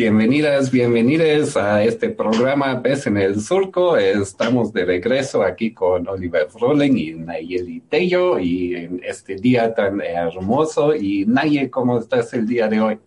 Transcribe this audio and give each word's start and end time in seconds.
Bienvenidas, 0.00 0.70
bienvenidos 0.70 1.58
a 1.58 1.84
este 1.84 2.08
programa 2.08 2.80
Pes 2.80 3.06
en 3.06 3.18
el 3.18 3.38
Surco. 3.38 3.98
Estamos 3.98 4.72
de 4.72 4.86
regreso 4.86 5.42
aquí 5.42 5.74
con 5.74 6.08
Oliver 6.08 6.48
Froling 6.48 6.96
y 6.96 7.10
Nayeli 7.12 7.80
Tello 7.80 8.38
y 8.38 8.76
en 8.76 9.02
este 9.04 9.34
día 9.34 9.74
tan 9.74 10.00
hermoso. 10.00 10.94
Y 10.94 11.26
Nayeli, 11.26 11.68
¿cómo 11.68 11.98
estás 11.98 12.32
el 12.32 12.46
día 12.46 12.66
de 12.66 12.80
hoy? 12.80 12.98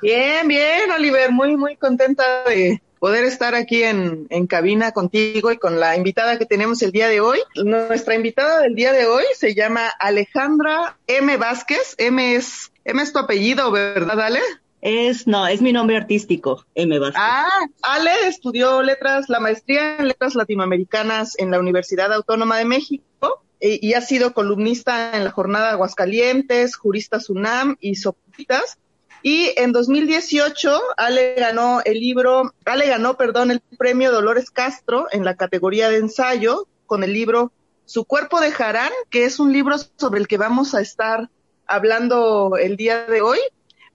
Bien, 0.00 0.48
bien, 0.48 0.90
Oliver, 0.90 1.30
muy, 1.30 1.54
muy 1.54 1.76
contenta 1.76 2.44
de 2.44 2.80
poder 2.98 3.24
estar 3.24 3.54
aquí 3.54 3.82
en, 3.82 4.26
en 4.30 4.46
cabina 4.46 4.92
contigo 4.92 5.52
y 5.52 5.58
con 5.58 5.78
la 5.78 5.96
invitada 5.96 6.38
que 6.38 6.46
tenemos 6.46 6.80
el 6.80 6.92
día 6.92 7.08
de 7.08 7.20
hoy. 7.20 7.40
Nuestra 7.62 8.14
invitada 8.14 8.62
del 8.62 8.74
día 8.74 8.92
de 8.92 9.04
hoy 9.04 9.24
se 9.34 9.54
llama 9.54 9.86
Alejandra 10.00 10.96
M. 11.08 11.36
Vázquez. 11.36 11.94
M 11.98 12.36
es, 12.36 12.72
M 12.86 13.02
es 13.02 13.12
tu 13.12 13.18
apellido, 13.18 13.70
¿verdad, 13.70 14.18
Ale? 14.18 14.40
Es, 14.80 15.26
no, 15.26 15.46
es 15.46 15.60
mi 15.60 15.72
nombre 15.72 15.96
artístico, 15.96 16.64
M. 16.74 16.98
Vázquez. 16.98 17.20
Ah, 17.22 17.66
Ale 17.82 18.12
estudió 18.26 18.82
letras, 18.82 19.28
la 19.28 19.40
maestría 19.40 19.96
en 19.96 20.08
letras 20.08 20.34
latinoamericanas 20.34 21.38
en 21.38 21.50
la 21.50 21.58
Universidad 21.58 22.12
Autónoma 22.12 22.58
de 22.58 22.64
México 22.64 23.42
y, 23.60 23.86
y 23.86 23.94
ha 23.94 24.00
sido 24.00 24.34
columnista 24.34 25.16
en 25.16 25.24
la 25.24 25.30
Jornada 25.32 25.70
Aguascalientes, 25.70 26.76
Jurista 26.76 27.18
UNAM 27.28 27.76
y 27.80 27.96
Sopitas. 27.96 28.78
Y 29.22 29.52
en 29.56 29.72
2018, 29.72 30.80
Ale 30.96 31.34
ganó 31.34 31.80
el 31.84 31.98
libro, 31.98 32.54
Ale 32.64 32.86
ganó, 32.86 33.16
perdón, 33.16 33.50
el 33.50 33.60
premio 33.76 34.12
Dolores 34.12 34.50
Castro 34.50 35.08
en 35.10 35.24
la 35.24 35.34
categoría 35.34 35.90
de 35.90 35.98
ensayo 35.98 36.68
con 36.86 37.02
el 37.02 37.12
libro 37.12 37.52
Su 37.84 38.04
cuerpo 38.04 38.40
de 38.40 38.52
Jarán, 38.52 38.92
que 39.10 39.24
es 39.24 39.40
un 39.40 39.52
libro 39.52 39.76
sobre 39.96 40.20
el 40.20 40.28
que 40.28 40.38
vamos 40.38 40.74
a 40.74 40.80
estar 40.80 41.30
hablando 41.66 42.56
el 42.56 42.76
día 42.76 43.06
de 43.06 43.20
hoy. 43.20 43.38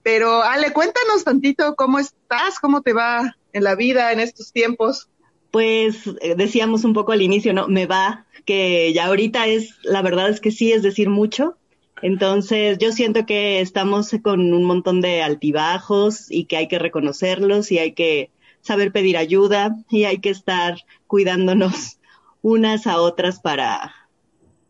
Pero 0.04 0.42
Ale, 0.42 0.74
cuéntanos 0.74 1.24
tantito 1.24 1.74
cómo 1.76 1.98
estás, 1.98 2.60
cómo 2.60 2.82
te 2.82 2.92
va 2.92 3.36
en 3.54 3.64
la 3.64 3.74
vida 3.74 4.12
en 4.12 4.20
estos 4.20 4.52
tiempos. 4.52 5.08
Pues 5.50 6.06
eh, 6.20 6.34
decíamos 6.36 6.84
un 6.84 6.92
poco 6.92 7.12
al 7.12 7.22
inicio, 7.22 7.54
¿no? 7.54 7.68
Me 7.68 7.86
va, 7.86 8.26
que 8.44 8.92
ya 8.92 9.06
ahorita 9.06 9.46
es, 9.46 9.78
la 9.82 10.02
verdad 10.02 10.28
es 10.28 10.40
que 10.40 10.50
sí, 10.50 10.72
es 10.72 10.82
decir 10.82 11.08
mucho. 11.08 11.56
Entonces 12.02 12.76
yo 12.76 12.92
siento 12.92 13.24
que 13.24 13.62
estamos 13.62 14.14
con 14.22 14.52
un 14.52 14.64
montón 14.64 15.00
de 15.00 15.22
altibajos 15.22 16.30
y 16.30 16.44
que 16.44 16.58
hay 16.58 16.68
que 16.68 16.78
reconocerlos 16.78 17.72
y 17.72 17.78
hay 17.78 17.92
que 17.92 18.30
saber 18.60 18.92
pedir 18.92 19.16
ayuda 19.16 19.74
y 19.88 20.04
hay 20.04 20.18
que 20.18 20.28
estar 20.28 20.82
cuidándonos 21.06 21.98
unas 22.42 22.86
a 22.86 23.00
otras 23.00 23.40
para, 23.40 23.94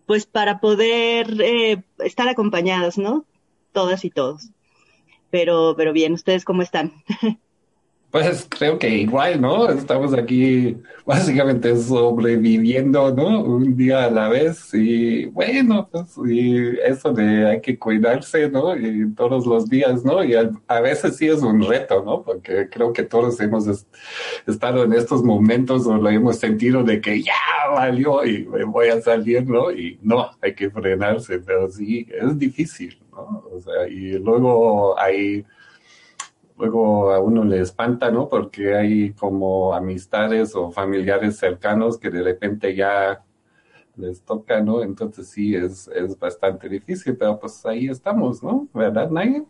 pues 0.07 0.27
para 0.27 0.61
poder 0.61 1.41
eh, 1.41 1.83
estar 1.99 2.29
acompañadas, 2.29 2.99
¿no? 2.99 3.25
Todas 3.73 4.05
y 4.05 4.11
todos 4.11 4.54
pero, 5.35 5.75
pero 5.77 5.93
bien, 5.93 6.13
¿ustedes 6.13 6.45
cómo 6.45 6.63
están? 6.63 6.93
Pues 8.15 8.47
creo 8.49 8.79
que 8.79 8.89
igual, 8.89 9.41
¿no? 9.41 9.69
Estamos 9.69 10.15
aquí 10.15 10.77
básicamente 11.05 11.77
sobreviviendo, 11.77 13.13
¿no? 13.13 13.43
Un 13.43 13.77
día 13.77 14.05
a 14.05 14.11
la 14.13 14.29
vez 14.29 14.73
y 14.73 15.25
bueno, 15.25 15.89
pues 15.91 16.15
y 16.25 16.79
eso 16.79 17.13
de 17.13 17.49
hay 17.49 17.61
que 17.61 17.77
cuidarse, 17.77 18.49
¿no? 18.49 18.77
Y 18.77 19.13
todos 19.17 19.45
los 19.47 19.69
días, 19.69 20.05
¿no? 20.05 20.23
Y 20.23 20.37
a, 20.37 20.49
a 20.69 20.81
veces 20.81 21.17
sí 21.17 21.27
es 21.27 21.43
un 21.43 21.67
reto, 21.67 22.05
¿no? 22.05 22.23
Porque 22.23 22.69
creo 22.71 22.93
que 22.93 23.03
todos 23.03 23.41
hemos 23.41 23.67
est 23.67 23.89
estado 24.47 24.85
en 24.85 24.93
estos 24.93 25.25
momentos 25.25 25.85
o 25.89 25.97
lo 25.97 26.09
hemos 26.09 26.37
sentido 26.39 26.85
de 26.85 27.01
que 27.01 27.21
ya 27.21 27.33
valió 27.75 28.25
y 28.25 28.47
me 28.47 28.63
voy 28.63 28.91
a 28.91 29.01
salir, 29.01 29.45
¿no? 29.45 29.73
Y 29.73 29.99
no, 30.03 30.31
hay 30.41 30.55
que 30.55 30.71
frenarse, 30.71 31.41
pero 31.41 31.69
sí, 31.69 32.07
es 32.13 32.39
difícil, 32.39 32.97
¿no? 33.15 33.45
O 33.53 33.61
sea, 33.61 33.89
y 33.89 34.19
luego 34.19 34.99
hay 34.99 35.45
luego 36.57 37.11
a 37.13 37.21
uno 37.21 37.45
le 37.45 37.61
espanta, 37.61 38.11
¿no? 38.11 38.29
Porque 38.29 38.77
hay 38.77 39.13
como 39.13 39.75
amistades 39.75 40.55
o 40.55 40.71
familiares 40.71 41.37
cercanos 41.37 41.99
que 41.99 42.11
de 42.11 42.23
repente 42.23 42.75
ya 42.75 43.25
les 43.97 44.23
toca, 44.23 44.61
¿no? 44.61 44.83
Entonces 44.83 45.29
sí, 45.29 45.55
es, 45.55 45.89
es 45.89 46.19
bastante 46.19 46.69
difícil, 46.69 47.17
pero 47.17 47.39
pues 47.39 47.65
ahí 47.67 47.89
estamos, 47.89 48.43
¿no? 48.43 48.69
¿Verdad, 48.73 49.11
Naya? 49.11 49.45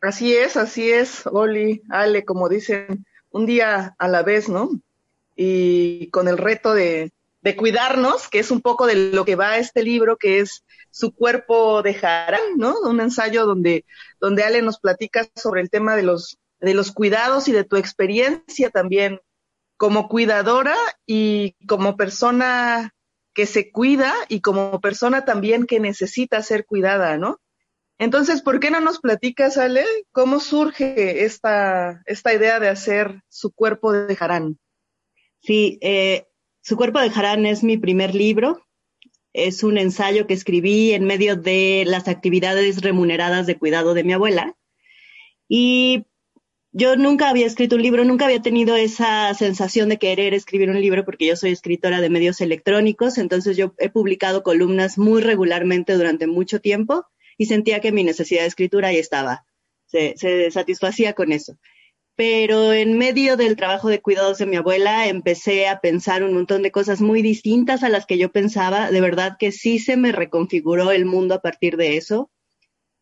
Así 0.00 0.34
es, 0.34 0.56
así 0.56 0.90
es, 0.90 1.26
Oli, 1.26 1.82
Ale, 1.88 2.24
como 2.24 2.48
dicen, 2.48 3.04
un 3.30 3.46
día 3.46 3.96
a 3.98 4.08
la 4.08 4.22
vez, 4.22 4.48
¿no? 4.48 4.70
Y 5.34 6.08
con 6.10 6.28
el 6.28 6.38
reto 6.38 6.72
de, 6.72 7.12
de 7.42 7.56
cuidarnos, 7.56 8.28
que 8.28 8.38
es 8.38 8.50
un 8.50 8.60
poco 8.60 8.86
de 8.86 9.12
lo 9.12 9.24
que 9.24 9.36
va 9.36 9.58
este 9.58 9.82
libro, 9.82 10.16
que 10.16 10.40
es 10.40 10.64
su 10.98 11.14
cuerpo 11.14 11.80
de 11.82 11.96
Harán, 12.02 12.56
¿no? 12.56 12.74
Un 12.80 13.00
ensayo 13.00 13.46
donde, 13.46 13.84
donde 14.20 14.42
Ale 14.42 14.62
nos 14.62 14.80
platica 14.80 15.28
sobre 15.36 15.60
el 15.60 15.70
tema 15.70 15.94
de 15.94 16.02
los, 16.02 16.38
de 16.58 16.74
los 16.74 16.90
cuidados 16.90 17.46
y 17.46 17.52
de 17.52 17.62
tu 17.62 17.76
experiencia 17.76 18.70
también 18.70 19.20
como 19.76 20.08
cuidadora 20.08 20.74
y 21.06 21.54
como 21.68 21.96
persona 21.96 22.96
que 23.32 23.46
se 23.46 23.70
cuida 23.70 24.12
y 24.28 24.40
como 24.40 24.80
persona 24.80 25.24
también 25.24 25.66
que 25.66 25.78
necesita 25.78 26.42
ser 26.42 26.66
cuidada, 26.66 27.16
¿no? 27.16 27.40
Entonces, 27.98 28.42
¿por 28.42 28.58
qué 28.58 28.72
no 28.72 28.80
nos 28.80 28.98
platicas, 28.98 29.56
Ale, 29.56 29.84
cómo 30.10 30.40
surge 30.40 31.24
esta, 31.24 32.02
esta 32.06 32.34
idea 32.34 32.58
de 32.58 32.70
hacer 32.70 33.22
su 33.28 33.52
cuerpo 33.52 33.92
de 33.92 34.16
Harán? 34.18 34.58
Sí, 35.42 35.78
eh, 35.80 36.26
su 36.60 36.76
cuerpo 36.76 36.98
de 36.98 37.12
Harán 37.14 37.46
es 37.46 37.62
mi 37.62 37.76
primer 37.76 38.16
libro. 38.16 38.66
Es 39.32 39.62
un 39.62 39.78
ensayo 39.78 40.26
que 40.26 40.34
escribí 40.34 40.92
en 40.92 41.04
medio 41.04 41.36
de 41.36 41.84
las 41.86 42.08
actividades 42.08 42.80
remuneradas 42.80 43.46
de 43.46 43.58
cuidado 43.58 43.94
de 43.94 44.04
mi 44.04 44.12
abuela. 44.12 44.56
Y 45.48 46.04
yo 46.72 46.96
nunca 46.96 47.30
había 47.30 47.46
escrito 47.46 47.76
un 47.76 47.82
libro, 47.82 48.04
nunca 48.04 48.26
había 48.26 48.42
tenido 48.42 48.76
esa 48.76 49.32
sensación 49.34 49.88
de 49.88 49.98
querer 49.98 50.34
escribir 50.34 50.70
un 50.70 50.80
libro 50.80 51.04
porque 51.04 51.26
yo 51.26 51.36
soy 51.36 51.52
escritora 51.52 52.00
de 52.00 52.10
medios 52.10 52.40
electrónicos, 52.40 53.18
entonces 53.18 53.56
yo 53.56 53.74
he 53.78 53.88
publicado 53.88 54.42
columnas 54.42 54.98
muy 54.98 55.22
regularmente 55.22 55.94
durante 55.94 56.26
mucho 56.26 56.60
tiempo 56.60 57.06
y 57.38 57.46
sentía 57.46 57.80
que 57.80 57.92
mi 57.92 58.04
necesidad 58.04 58.42
de 58.42 58.48
escritura 58.48 58.88
ahí 58.88 58.98
estaba, 58.98 59.46
se, 59.86 60.14
se 60.16 60.50
satisfacía 60.50 61.14
con 61.14 61.32
eso 61.32 61.58
pero 62.18 62.72
en 62.72 62.98
medio 62.98 63.36
del 63.36 63.54
trabajo 63.54 63.88
de 63.88 64.02
cuidados 64.02 64.38
de 64.38 64.46
mi 64.46 64.56
abuela 64.56 65.06
empecé 65.06 65.68
a 65.68 65.78
pensar 65.78 66.24
un 66.24 66.34
montón 66.34 66.62
de 66.62 66.72
cosas 66.72 67.00
muy 67.00 67.22
distintas 67.22 67.84
a 67.84 67.88
las 67.88 68.06
que 68.06 68.18
yo 68.18 68.32
pensaba. 68.32 68.90
De 68.90 69.00
verdad 69.00 69.36
que 69.38 69.52
sí 69.52 69.78
se 69.78 69.96
me 69.96 70.10
reconfiguró 70.10 70.90
el 70.90 71.04
mundo 71.04 71.36
a 71.36 71.40
partir 71.40 71.76
de 71.76 71.96
eso. 71.96 72.28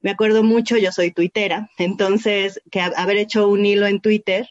Me 0.02 0.10
acuerdo 0.10 0.42
mucho, 0.42 0.76
yo 0.76 0.92
soy 0.92 1.12
tuitera, 1.12 1.70
entonces 1.78 2.60
que 2.70 2.82
haber 2.82 3.16
hecho 3.16 3.48
un 3.48 3.64
hilo 3.64 3.86
en 3.86 4.02
Twitter, 4.02 4.50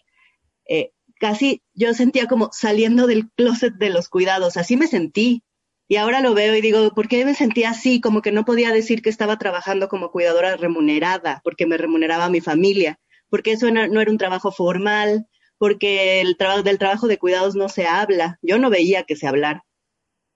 eh, 0.68 0.94
casi 1.20 1.62
yo 1.76 1.94
sentía 1.94 2.26
como 2.26 2.50
saliendo 2.52 3.06
del 3.06 3.30
closet 3.36 3.76
de 3.76 3.92
los 3.92 4.10
cuidados, 4.10 4.58
así 4.58 4.78
me 4.78 4.88
sentí. 4.88 5.44
Y 5.88 5.98
ahora 5.98 6.22
lo 6.22 6.34
veo 6.34 6.56
y 6.56 6.62
digo, 6.62 6.90
¿por 6.96 7.08
qué 7.08 7.24
me 7.24 7.36
sentía 7.36 7.70
así? 7.70 8.02
Como 8.02 8.24
que 8.24 8.32
no 8.32 8.46
podía 8.46 8.72
decir 8.72 9.04
que 9.04 9.12
estaba 9.12 9.38
trabajando 9.38 9.90
como 9.90 10.10
cuidadora 10.10 10.58
remunerada, 10.58 11.42
porque 11.44 11.68
me 11.68 11.78
remuneraba 11.78 12.30
mi 12.30 12.42
familia 12.42 13.00
porque 13.36 13.52
eso 13.52 13.70
no, 13.70 14.00
era 14.00 14.10
un 14.10 14.18
trabajo 14.18 14.50
formal, 14.50 15.28
porque 15.58 16.22
el 16.22 16.38
trabajo 16.38 16.64
del 16.64 16.80
trabajo 16.80 17.10
de 17.10 17.18
cuidados 17.18 17.54
no 17.54 17.68
se 17.68 17.86
habla. 17.86 18.40
Yo 18.42 18.58
no 18.58 18.70
veía 18.70 19.04
que 19.04 19.18
se 19.18 19.28
hablara. 19.28 19.66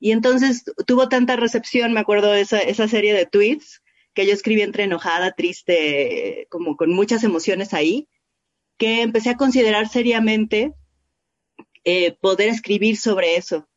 Y 0.01 0.11
entonces 0.11 0.65
tuvo 0.85 1.07
tanta 1.07 1.37
recepción, 1.37 1.93
me 1.93 2.01
acuerdo 2.01 2.33
esa, 2.33 2.59
esa 2.59 2.89
serie 2.89 3.13
de 3.13 3.25
tweets 3.25 3.81
que 4.13 4.27
yo 4.27 4.33
escribí 4.33 4.63
entre 4.63 4.83
enojada, 4.83 5.31
triste, 5.31 6.45
como 6.49 6.75
con 6.75 6.91
muchas 6.91 7.23
emociones 7.23 7.73
ahí, 7.73 8.09
que 8.77 9.01
empecé 9.01 9.29
a 9.29 9.37
considerar 9.37 9.87
seriamente 9.87 10.73
eh, 11.85 12.17
poder 12.19 12.49
escribir 12.49 12.97
sobre 12.97 13.37
eso. 13.37 13.69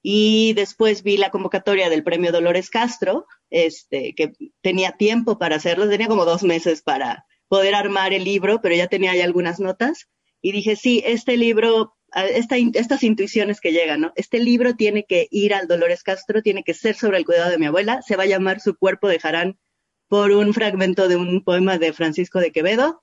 Y 0.00 0.54
después 0.54 1.02
vi 1.02 1.18
la 1.18 1.28
convocatoria 1.28 1.90
del 1.90 2.02
premio 2.02 2.32
Dolores 2.32 2.70
Castro, 2.70 3.26
este, 3.50 4.14
que 4.14 4.32
tenía 4.62 4.92
tiempo 4.92 5.36
para 5.36 5.56
hacerlo, 5.56 5.86
tenía 5.86 6.08
como 6.08 6.24
dos 6.24 6.44
meses 6.44 6.80
para, 6.80 7.26
poder 7.50 7.74
armar 7.74 8.12
el 8.12 8.22
libro, 8.22 8.60
pero 8.62 8.76
ya 8.76 8.86
tenía 8.86 9.10
ahí 9.10 9.20
algunas 9.20 9.58
notas 9.58 10.08
y 10.40 10.52
dije, 10.52 10.76
sí, 10.76 11.02
este 11.04 11.36
libro, 11.36 11.96
esta, 12.14 12.56
estas 12.74 13.02
intuiciones 13.02 13.60
que 13.60 13.72
llegan, 13.72 14.02
¿no? 14.02 14.12
Este 14.14 14.38
libro 14.38 14.76
tiene 14.76 15.04
que 15.04 15.26
ir 15.32 15.52
al 15.52 15.66
Dolores 15.66 16.04
Castro, 16.04 16.42
tiene 16.42 16.62
que 16.62 16.74
ser 16.74 16.94
sobre 16.94 17.18
el 17.18 17.24
cuidado 17.24 17.50
de 17.50 17.58
mi 17.58 17.66
abuela, 17.66 18.02
se 18.02 18.14
va 18.14 18.22
a 18.22 18.26
llamar 18.26 18.60
Su 18.60 18.76
cuerpo 18.76 19.08
de 19.08 19.18
Jarán 19.18 19.58
por 20.06 20.30
un 20.30 20.54
fragmento 20.54 21.08
de 21.08 21.16
un 21.16 21.42
poema 21.42 21.76
de 21.76 21.92
Francisco 21.92 22.38
de 22.38 22.52
Quevedo 22.52 23.02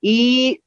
y 0.00 0.64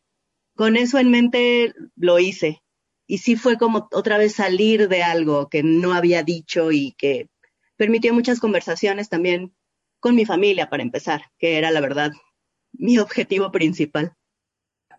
con 0.56 0.77
eso 0.77 0.97
en 0.97 1.12
mente 1.12 1.74
lo 1.97 2.19
hice. 2.19 2.63
y 3.07 3.18
sí 3.18 3.35
fue 3.35 3.57
como 3.57 3.89
otra 3.91 4.18
vez 4.18 4.35
salir 4.35 4.88
de 4.88 5.03
algo 5.03 5.50
que 5.50 5.63
no 5.63 5.94
había 5.94 6.24
dicho 6.24 6.71
y 6.71 6.94
que 6.97 7.29
permitió 7.75 8.13
muchas 8.13 8.39
conversaciones 8.39 9.09
también 9.09 9.53
con 10.00 10.15
mi 10.15 10.25
familia 10.25 10.69
para 10.69 10.83
empezar, 10.83 11.24
que 11.39 11.57
era 11.57 11.71
la 11.71 11.81
verdad 11.81 12.12
mi 12.77 12.97
objetivo 13.00 13.51
principal. 13.51 14.13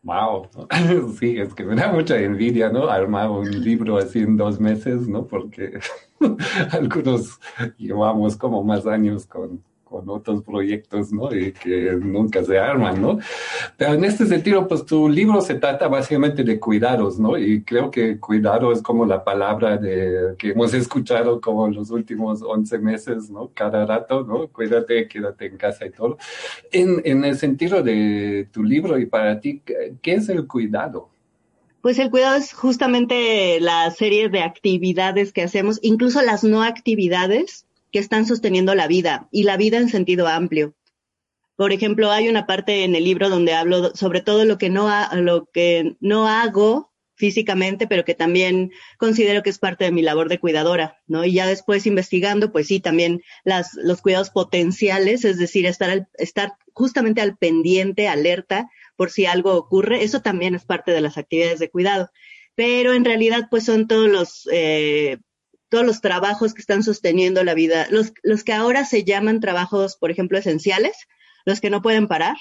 Wow, 0.03 0.49
sí, 1.19 1.39
es 1.39 1.55
que 1.55 1.65
me 1.65 1.75
da 1.75 1.93
mucha 1.93 2.19
envidia, 2.19 2.71
¿no? 2.71 2.89
Armar 2.89 3.31
un 3.31 3.51
libro 3.63 3.99
así 3.99 4.21
en 4.21 4.37
dos 4.37 4.61
meses, 4.61 5.09
¿no? 5.09 5.27
Porque 5.27 5.81
algunos 6.73 7.41
llevamos 7.77 8.37
como 8.37 8.63
más 8.63 8.87
años 8.87 9.27
con, 9.27 9.63
con 9.89 10.09
otros 10.09 10.43
proyectos, 10.43 11.13
¿no? 11.13 11.35
Y 11.35 11.53
que 11.53 11.93
nunca 12.01 12.45
se 12.45 12.59
arman, 12.59 13.01
¿no? 13.01 13.19
Pero 13.77 13.95
en 13.95 14.05
este 14.05 14.27
sentido, 14.27 14.67
pues 14.69 14.85
tu 14.85 15.09
libro 15.09 15.41
se 15.41 15.55
trata 15.55 15.89
básicamente 15.89 16.45
de 16.45 16.61
cuidados, 16.61 17.19
¿no? 17.19 17.39
Y 17.39 17.63
creo 17.63 17.91
que 17.91 18.19
cuidado 18.19 18.73
es 18.73 18.83
como 18.83 19.07
la 19.07 19.25
palabra 19.25 19.77
de, 19.77 20.35
que 20.39 20.51
hemos 20.51 20.75
escuchado 20.75 21.41
como 21.41 21.69
los 21.69 21.91
últimos 21.91 22.43
11 22.43 22.79
meses, 22.79 23.31
¿no? 23.31 23.51
Cada 23.55 23.87
rato, 23.87 24.25
¿no? 24.25 24.49
Cuídate, 24.49 25.09
quédate 25.09 25.47
en 25.47 25.57
casa 25.57 25.87
y 25.87 25.91
todo. 25.91 26.19
En, 26.71 27.01
en 27.05 27.25
el 27.25 27.37
sentido 27.37 27.83
de 27.83 28.49
tu 28.53 28.63
libro 28.63 28.99
y 28.99 29.07
para 29.07 29.41
ti, 29.41 29.63
¿qué 30.03 30.15
es 30.15 30.29
el 30.29 30.47
cuidado? 30.47 31.09
Pues 31.81 31.99
el 31.99 32.11
cuidado 32.11 32.37
es 32.37 32.53
justamente 32.53 33.61
la 33.61 33.91
serie 33.93 34.29
de 34.29 34.43
actividades 34.43 35.33
que 35.33 35.43
hacemos, 35.43 35.79
incluso 35.81 36.21
las 36.23 36.43
no 36.43 36.63
actividades 36.63 37.68
que 37.93 37.99
están 37.99 38.27
sosteniendo 38.27 38.75
la 38.75 38.87
vida 38.87 39.29
y 39.31 39.45
la 39.45 39.57
vida 39.57 39.79
en 39.79 39.89
sentido 39.89 40.29
amplio. 40.29 40.75
Por 41.57 41.73
ejemplo, 41.73 42.11
hay 42.11 42.29
una 42.29 42.47
parte 42.47 42.85
en 42.85 42.95
el 42.95 43.05
libro 43.05 43.31
donde 43.31 43.55
hablo 43.55 43.95
sobre 43.95 44.21
todo 44.21 44.45
lo 44.45 44.59
que 44.59 44.71
no, 44.71 44.89
lo 45.15 45.47
que 45.53 45.97
no 46.01 46.29
hago 46.29 46.93
físicamente, 47.19 47.89
pero 47.89 48.05
que 48.05 48.15
también 48.15 48.71
considero 48.97 49.43
que 49.43 49.51
es 49.51 49.59
parte 49.59 49.85
de 49.85 49.91
mi 49.91 50.03
labor 50.03 50.29
de 50.29 50.39
cuidadora, 50.39 51.03
¿no? 51.09 51.25
Y 51.25 51.33
ya 51.33 51.47
después 51.47 51.85
investigando, 51.85 52.53
pues 52.53 52.69
sí, 52.69 52.79
también 52.79 53.23
las, 53.45 53.75
los 53.75 54.01
cuidados 54.01 54.31
potenciales, 54.31 55.25
es 55.25 55.37
decir, 55.37 55.67
estar, 55.67 56.09
estar 56.15 56.53
justamente 56.73 57.21
al 57.21 57.37
pendiente, 57.37 58.07
alerta, 58.07 58.71
por 58.95 59.11
si 59.11 59.27
algo 59.27 59.55
ocurre, 59.57 60.05
eso 60.05 60.23
también 60.23 60.55
es 60.55 60.65
parte 60.65 60.93
de 60.93 61.01
las 61.01 61.19
actividades 61.19 61.59
de 61.59 61.71
cuidado. 61.71 62.11
Pero 62.55 62.95
en 62.95 63.05
realidad, 63.05 63.49
pues 63.51 63.65
son 63.65 63.89
todos 63.89 64.09
los 64.09 64.49
eh, 64.53 65.19
todos 65.69 65.85
los 65.85 66.01
trabajos 66.01 66.55
que 66.55 66.61
están 66.61 66.83
sosteniendo 66.83 67.45
la 67.45 67.55
vida, 67.55 67.87
los, 67.91 68.13
que 68.45 68.53
ahora 68.53 68.85
se 68.85 69.05
llaman 69.05 69.41
trabajos, 69.41 69.97
por 69.97 70.11
ejemplo, 70.11 70.39
esenciales, 70.39 70.97
los 71.45 71.61
que 71.61 71.71
no 71.71 71.83
pueden 71.83 72.09
parar, 72.09 72.37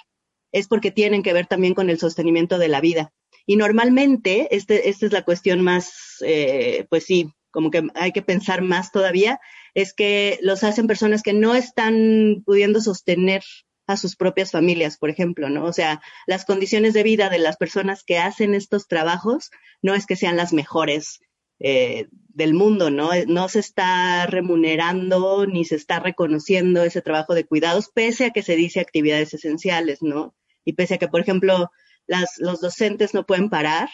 es 0.51 0.67
porque 0.67 0.91
tienen 0.91 1.23
que 1.23 1.33
ver 1.33 1.47
también 1.47 1.73
con 1.73 1.89
el 1.89 1.99
sostenimiento 1.99 2.57
de 2.57 2.67
la 2.69 2.81
vida. 2.81 3.13
Y 3.45 3.55
normalmente, 3.55 4.55
este, 4.55 4.89
esta 4.89 5.05
es 5.05 5.11
la 5.11 5.23
cuestión 5.23 5.61
más, 5.61 6.17
eh, 6.21 6.85
pues 6.89 7.05
sí, 7.05 7.29
como 7.51 7.71
que 7.71 7.87
hay 7.95 8.11
que 8.11 8.21
pensar 8.21 8.61
más 8.61 8.91
todavía, 8.91 9.39
es 9.73 9.93
que 9.93 10.39
los 10.41 10.63
hacen 10.63 10.87
personas 10.87 11.23
que 11.23 11.33
no 11.33 11.55
están 11.55 12.43
pudiendo 12.45 12.81
sostener 12.81 13.43
a 13.87 13.95
sus 13.95 14.15
propias 14.15 14.51
familias, 14.51 14.97
por 14.97 15.09
ejemplo, 15.09 15.49
¿no? 15.49 15.65
O 15.65 15.73
sea, 15.73 16.01
las 16.27 16.45
condiciones 16.45 16.93
de 16.93 17.03
vida 17.03 17.29
de 17.29 17.39
las 17.39 17.55
personas 17.55 18.03
que 18.03 18.17
hacen 18.17 18.53
estos 18.53 18.87
trabajos 18.87 19.49
no 19.81 19.95
es 19.95 20.05
que 20.05 20.17
sean 20.17 20.35
las 20.35 20.51
mejores 20.51 21.19
eh, 21.59 22.07
del 22.29 22.53
mundo, 22.53 22.91
¿no? 22.91 23.09
No 23.27 23.49
se 23.49 23.59
está 23.59 24.27
remunerando 24.27 25.47
ni 25.47 25.65
se 25.65 25.75
está 25.75 25.99
reconociendo 25.99 26.83
ese 26.83 27.01
trabajo 27.01 27.33
de 27.33 27.45
cuidados, 27.45 27.89
pese 27.93 28.25
a 28.25 28.29
que 28.29 28.43
se 28.43 28.55
dice 28.55 28.79
actividades 28.79 29.33
esenciales, 29.33 30.01
¿no? 30.01 30.35
Y 30.63 30.73
pese 30.73 30.95
a 30.95 30.97
que, 30.97 31.07
por 31.07 31.21
ejemplo, 31.21 31.71
las, 32.05 32.37
los 32.37 32.61
docentes 32.61 33.13
no 33.13 33.25
pueden 33.25 33.49
parar, 33.49 33.89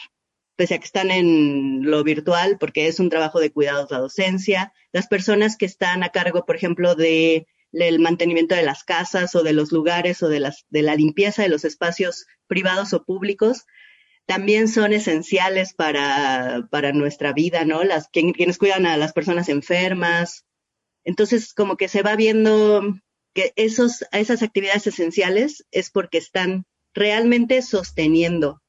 pese 0.55 0.75
a 0.75 0.79
que 0.79 0.85
están 0.85 1.09
en 1.09 1.89
lo 1.89 2.03
virtual, 2.03 2.57
porque 2.59 2.87
es 2.87 2.99
un 2.99 3.09
trabajo 3.09 3.39
de 3.39 3.51
cuidados 3.51 3.91
la 3.91 3.99
docencia, 3.99 4.73
las 4.91 5.07
personas 5.07 5.55
que 5.55 5.65
están 5.65 6.03
a 6.03 6.09
cargo, 6.09 6.45
por 6.45 6.55
ejemplo, 6.55 6.95
de 6.95 7.47
el 7.71 7.99
mantenimiento 7.99 8.55
de 8.55 8.63
las 8.63 8.83
casas 8.83 9.35
o 9.35 9.41
de 9.43 9.53
los 9.53 9.71
lugares 9.71 10.21
o 10.21 10.29
de, 10.29 10.39
las, 10.39 10.65
de 10.69 10.83
la 10.83 10.95
limpieza 10.95 11.41
de 11.41 11.49
los 11.49 11.65
espacios 11.65 12.27
privados 12.47 12.93
o 12.93 13.03
públicos, 13.03 13.65
también 14.25 14.67
son 14.67 14.93
esenciales 14.93 15.73
para, 15.73 16.67
para 16.71 16.93
nuestra 16.93 17.33
vida, 17.33 17.65
¿no? 17.65 17.83
Las, 17.83 18.07
quienes 18.09 18.57
cuidan 18.57 18.85
a 18.85 18.97
las 18.97 19.13
personas 19.13 19.49
enfermas. 19.49 20.45
Entonces, 21.03 21.53
como 21.53 21.75
que 21.75 21.89
se 21.89 22.01
va 22.01 22.15
viendo 22.15 22.81
que 23.33 23.51
esos, 23.55 24.05
esas 24.11 24.43
actividades 24.43 24.87
esenciales 24.87 25.65
es 25.71 25.89
porque 25.89 26.17
están 26.19 26.65
realmente 26.93 27.61
sosteniendo 27.61 28.61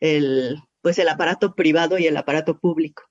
el, 0.00 0.56
pues 0.80 0.98
el 0.98 1.08
aparato 1.08 1.54
privado 1.54 1.98
y 1.98 2.06
el 2.06 2.16
aparato 2.16 2.58
público. 2.58 3.02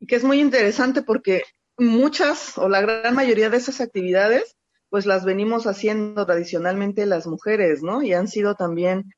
Y 0.00 0.06
que 0.06 0.16
es 0.16 0.24
muy 0.24 0.40
interesante 0.40 1.02
porque 1.02 1.42
muchas 1.76 2.56
o 2.56 2.68
la 2.68 2.80
gran 2.80 3.14
mayoría 3.14 3.50
de 3.50 3.56
esas 3.56 3.80
actividades 3.80 4.56
pues 4.88 5.06
las 5.06 5.24
venimos 5.24 5.66
haciendo 5.66 6.24
tradicionalmente 6.24 7.04
las 7.04 7.26
mujeres, 7.26 7.82
¿no? 7.82 8.02
Y 8.02 8.12
han 8.12 8.28
sido 8.28 8.54
también 8.54 9.10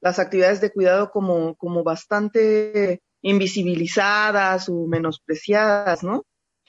las 0.00 0.18
actividades 0.18 0.60
de 0.60 0.70
cuidado 0.70 1.10
como, 1.10 1.54
como 1.56 1.82
bastante 1.82 3.02
invisibilizadas 3.22 4.68
o 4.68 4.86
menospreciadas, 4.86 6.02
¿no? 6.02 6.24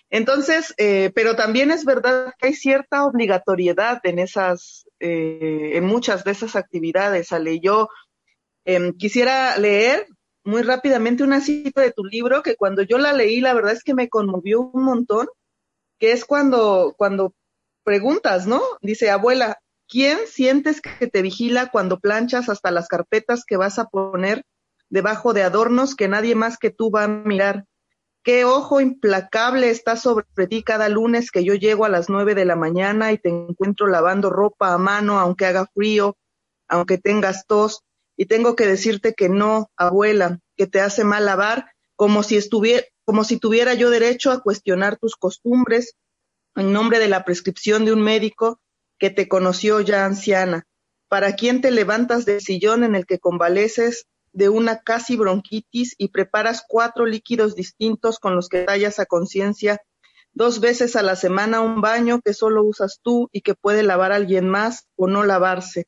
Entonces, 0.10 0.74
eh, 0.78 1.12
pero 1.14 1.36
también 1.36 1.70
es 1.70 1.86
verdad 1.86 2.34
que 2.40 2.48
hay 2.48 2.54
cierta 2.56 3.06
obligatoriedad 3.06 4.00
en 4.04 4.18
esas, 4.18 4.88
eh, 5.00 5.72
en 5.74 5.86
muchas 5.86 6.24
de 6.24 6.32
esas 6.32 6.56
actividades. 6.56 7.32
Ale, 7.32 7.60
yo 7.60 7.90
em, 8.66 8.94
quisiera 8.98 9.56
leer 9.58 10.08
muy 10.44 10.64
rápidamente 10.64 11.24
una 11.24 11.42
cita 11.42 11.82
de 11.82 11.92
tu 11.92 12.04
libro 12.06 12.42
que 12.42 12.56
cuando 12.56 12.82
yo 12.82 12.98
la 12.98 13.14
leí, 13.14 13.40
la 13.40 13.54
verdad 13.54 13.74
es 13.74 13.84
que 13.84 13.94
me 13.94 14.10
conmovió 14.10 14.62
un 14.62 14.84
montón, 14.84 15.28
que 16.00 16.12
es 16.12 16.26
cuando, 16.26 16.96
cuando 16.98 17.36
preguntas, 17.84 18.48
¿no? 18.48 18.62
Dice, 18.82 19.12
abuela, 19.12 19.60
¿Quién 19.90 20.20
sientes 20.28 20.82
que 20.82 21.08
te 21.08 21.24
vigila 21.24 21.72
cuando 21.72 22.00
planchas 22.00 22.48
hasta 22.48 22.70
las 22.70 22.88
carpetas 22.88 23.44
que 23.44 23.58
vas 23.58 23.80
a 23.80 23.86
poner 23.86 24.46
debajo 24.88 25.34
de 25.34 25.42
adornos 25.42 25.96
que 25.96 26.08
nadie 26.08 26.36
más 26.36 26.60
que 26.60 26.70
tú 26.70 26.92
va 26.92 27.06
a 27.06 27.08
mirar? 27.08 27.66
¿Qué 28.24 28.46
ojo 28.46 28.82
implacable 28.82 29.72
está 29.72 29.96
sobre 29.96 30.28
ti 30.48 30.62
cada 30.62 30.90
lunes 30.90 31.32
que 31.32 31.44
yo 31.44 31.56
llego 31.56 31.86
a 31.86 31.90
las 31.90 32.08
nueve 32.08 32.36
de 32.36 32.46
la 32.46 32.56
mañana 32.56 33.12
y 33.12 33.18
te 33.18 33.30
encuentro 33.30 33.88
lavando 33.88 34.30
ropa 34.30 34.74
a 34.74 34.78
mano 34.78 35.18
aunque 35.18 35.48
haga 35.48 35.66
frío, 35.74 36.16
aunque 36.68 37.00
tengas 37.00 37.48
tos? 37.48 37.82
Y 38.16 38.28
tengo 38.28 38.56
que 38.56 38.68
decirte 38.68 39.16
que 39.16 39.28
no, 39.28 39.72
abuela, 39.76 40.40
que 40.56 40.68
te 40.68 40.82
hace 40.82 41.04
mal 41.04 41.26
lavar, 41.26 41.72
como 41.96 42.22
si 42.22 42.38
estuviera, 42.38 42.86
como 43.06 43.24
si 43.24 43.38
tuviera 43.38 43.74
yo 43.74 43.90
derecho 43.90 44.32
a 44.32 44.42
cuestionar 44.42 44.98
tus 44.98 45.16
costumbres 45.16 45.96
en 46.56 46.74
nombre 46.74 47.00
de 47.00 47.08
la 47.08 47.26
prescripción 47.26 47.86
de 47.86 47.94
un 47.94 48.04
médico 48.04 48.60
que 49.00 49.10
te 49.10 49.28
conoció 49.28 49.80
ya 49.82 50.06
anciana, 50.06 50.68
para 51.08 51.36
quien 51.36 51.62
te 51.62 51.72
levantas 51.72 52.26
del 52.26 52.42
sillón 52.42 52.84
en 52.84 52.96
el 52.96 53.06
que 53.06 53.20
convaleces 53.20 54.06
de 54.32 54.50
una 54.50 54.82
casi 54.82 55.16
bronquitis 55.16 55.96
y 55.98 56.10
preparas 56.10 56.64
cuatro 56.68 57.06
líquidos 57.06 57.56
distintos 57.56 58.20
con 58.20 58.36
los 58.36 58.48
que 58.48 58.64
tallas 58.64 59.00
a 59.00 59.06
conciencia 59.06 59.82
dos 60.34 60.60
veces 60.60 60.96
a 60.96 61.02
la 61.02 61.16
semana 61.16 61.62
un 61.62 61.82
baño 61.82 62.22
que 62.24 62.34
solo 62.34 62.64
usas 62.64 63.00
tú 63.02 63.30
y 63.32 63.42
que 63.42 63.56
puede 63.56 63.84
lavar 63.84 64.12
alguien 64.12 64.48
más 64.48 64.88
o 64.96 65.08
no 65.08 65.24
lavarse. 65.24 65.88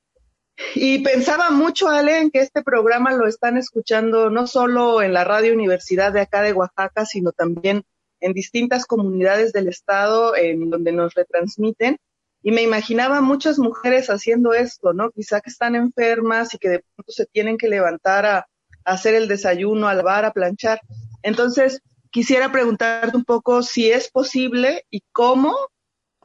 Y 0.75 0.99
pensaba 0.99 1.49
mucho, 1.49 1.87
Ale, 1.87 2.19
en 2.19 2.31
que 2.31 2.39
este 2.39 2.61
programa 2.61 3.13
lo 3.13 3.27
están 3.27 3.57
escuchando 3.57 4.29
no 4.29 4.47
solo 4.47 5.01
en 5.01 5.13
la 5.13 5.23
Radio 5.23 5.53
Universidad 5.53 6.11
de 6.11 6.21
acá 6.21 6.41
de 6.41 6.53
Oaxaca, 6.53 7.05
sino 7.05 7.31
también 7.31 7.83
en 8.19 8.33
distintas 8.33 8.85
comunidades 8.85 9.53
del 9.53 9.67
estado 9.67 10.35
en 10.35 10.69
donde 10.69 10.91
nos 10.91 11.13
retransmiten 11.13 11.97
y 12.43 12.51
me 12.51 12.63
imaginaba 12.63 13.21
muchas 13.21 13.59
mujeres 13.59 14.09
haciendo 14.09 14.53
esto, 14.53 14.93
¿no? 14.93 15.11
Quizá 15.11 15.41
que 15.41 15.49
están 15.49 15.75
enfermas 15.75 16.53
y 16.53 16.57
que 16.57 16.69
de 16.69 16.79
pronto 16.79 17.11
se 17.11 17.25
tienen 17.27 17.57
que 17.57 17.69
levantar 17.69 18.25
a, 18.25 18.47
hacer 18.83 19.13
el 19.13 19.27
desayuno, 19.27 19.87
a 19.87 19.93
lavar, 19.93 20.25
a 20.25 20.33
planchar. 20.33 20.81
Entonces, 21.21 21.81
quisiera 22.09 22.51
preguntarte 22.51 23.15
un 23.15 23.25
poco 23.25 23.61
si 23.61 23.91
es 23.91 24.09
posible 24.09 24.85
y 24.89 25.03
cómo, 25.11 25.55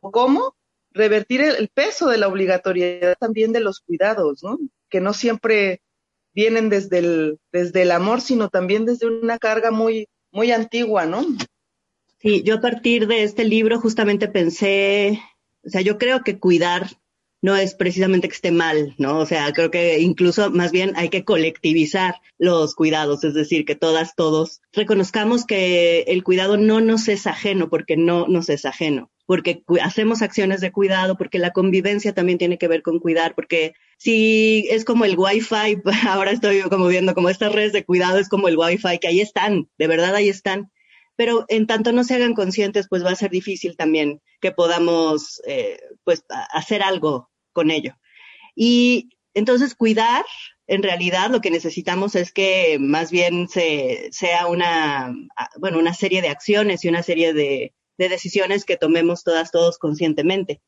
o 0.01 0.11
cómo 0.11 0.57
revertir 0.91 1.43
el, 1.43 1.69
peso 1.69 2.09
de 2.09 2.17
la 2.17 2.29
obligatoriedad 2.29 3.15
también 3.21 3.53
de 3.53 3.61
los 3.61 3.81
cuidados, 3.81 4.43
¿no? 4.43 4.59
Que 4.89 5.03
no 5.03 5.13
siempre 5.13 5.83
vienen 6.33 6.71
desde 6.71 6.99
el, 6.99 7.39
desde 7.53 7.83
el 7.83 7.91
amor, 7.91 8.23
sino 8.23 8.49
también 8.49 8.87
desde 8.87 9.07
una 9.07 9.39
carga 9.39 9.71
muy, 9.71 10.09
muy 10.31 10.51
antigua, 10.51 11.05
¿no? 11.05 11.27
Sí, 12.21 12.43
yo 12.43 12.55
a 12.55 12.61
partir 12.63 13.07
de 13.07 13.23
este 13.23 13.45
libro 13.45 13.79
justamente 13.79 14.29
pensé 14.29 15.21
o 15.67 15.71
sea, 15.71 15.81
yo 15.81 15.99
creo 15.99 16.23
que 16.23 16.39
cuidar 16.39 16.89
no 17.43 17.55
es 17.55 17.75
precisamente 17.75 18.29
que 18.29 18.35
esté 18.35 18.51
mal, 18.51 18.95
¿no? 18.99 19.19
O 19.19 19.27
sea, 19.27 19.53
creo 19.53 19.71
que 19.71 20.01
incluso 20.01 20.51
más 20.51 20.73
bien 20.73 20.93
hay 20.97 21.11
que 21.11 21.25
colectivizar 21.25 22.17
los 22.39 22.75
cuidados, 22.75 23.25
es 23.25 23.35
decir, 23.35 23.65
que 23.65 23.77
todas, 23.77 24.15
todos 24.17 24.63
reconozcamos 24.73 25.45
que 25.45 26.01
el 26.09 26.25
cuidado 26.25 26.57
no 26.57 26.81
nos 26.81 27.09
es 27.09 27.27
ajeno 27.27 27.69
porque 27.69 27.97
no 27.97 28.27
nos 28.27 28.49
es 28.49 28.65
ajeno. 28.65 29.11
porque 29.27 29.65
hacemos 29.83 30.23
acciones 30.23 30.61
de 30.61 30.71
cuidado, 30.71 31.17
porque 31.17 31.41
la 31.41 31.51
convivencia 31.51 32.15
también 32.15 32.39
tiene 32.39 32.59
que 32.59 32.69
ver 32.69 32.83
con 32.83 33.01
cuidar, 33.01 33.35
porque 33.35 33.75
si 33.99 34.69
es 34.71 34.85
como 34.85 35.05
el 35.05 35.19
Wi-Fi, 35.19 35.83
ahora 36.09 36.31
estoy 36.31 36.63
como 36.63 36.87
viendo 36.87 37.13
como 37.15 37.29
estas 37.29 37.53
redes 37.53 37.73
de 37.73 37.85
cuidado 37.85 38.19
es 38.19 38.29
como 38.29 38.49
el 38.49 38.57
Wi-Fi, 38.57 38.99
que 39.01 39.09
ahí 39.09 39.21
están, 39.21 39.69
de 39.79 39.89
verdad 39.89 40.15
ahí 40.15 40.29
están, 40.29 40.71
pero 41.17 41.45
en 41.49 41.67
tanto 41.67 41.93
no 41.93 42.05
se 42.05 42.15
hagan 42.15 42.35
conscientes, 42.35 42.87
pues 42.89 43.05
va 43.05 43.11
a 43.11 43.17
ser 43.17 43.31
difícil 43.31 43.77
también 43.77 44.21
que 44.41 44.53
podamos 44.53 45.41
eh, 45.47 45.79
pues 46.05 46.25
hacer 46.29 46.83
algo 46.83 47.31
con 47.53 47.71
ello. 47.71 47.97
Y 48.55 49.11
entonces 49.35 49.75
cuidar, 49.75 50.25
en 50.67 50.83
realidad 50.83 51.31
lo 51.31 51.41
que 51.41 51.51
necesitamos 51.51 52.15
es 52.15 52.33
que 52.33 52.79
más 52.79 53.11
bien 53.11 53.49
se, 53.49 54.09
sea 54.13 54.47
una, 54.47 55.15
bueno, 55.59 55.79
una 55.79 55.95
serie 55.95 56.23
de 56.23 56.29
acciones 56.29 56.85
y 56.85 56.89
una 56.89 57.03
serie 57.03 57.33
de, 57.33 57.75
de 57.99 58.09
decisiones 58.09 58.65
que 58.65 58.77
tomemos 58.77 59.25
todas, 59.25 59.51
todos 59.51 59.79
conscientemente. 59.79 60.61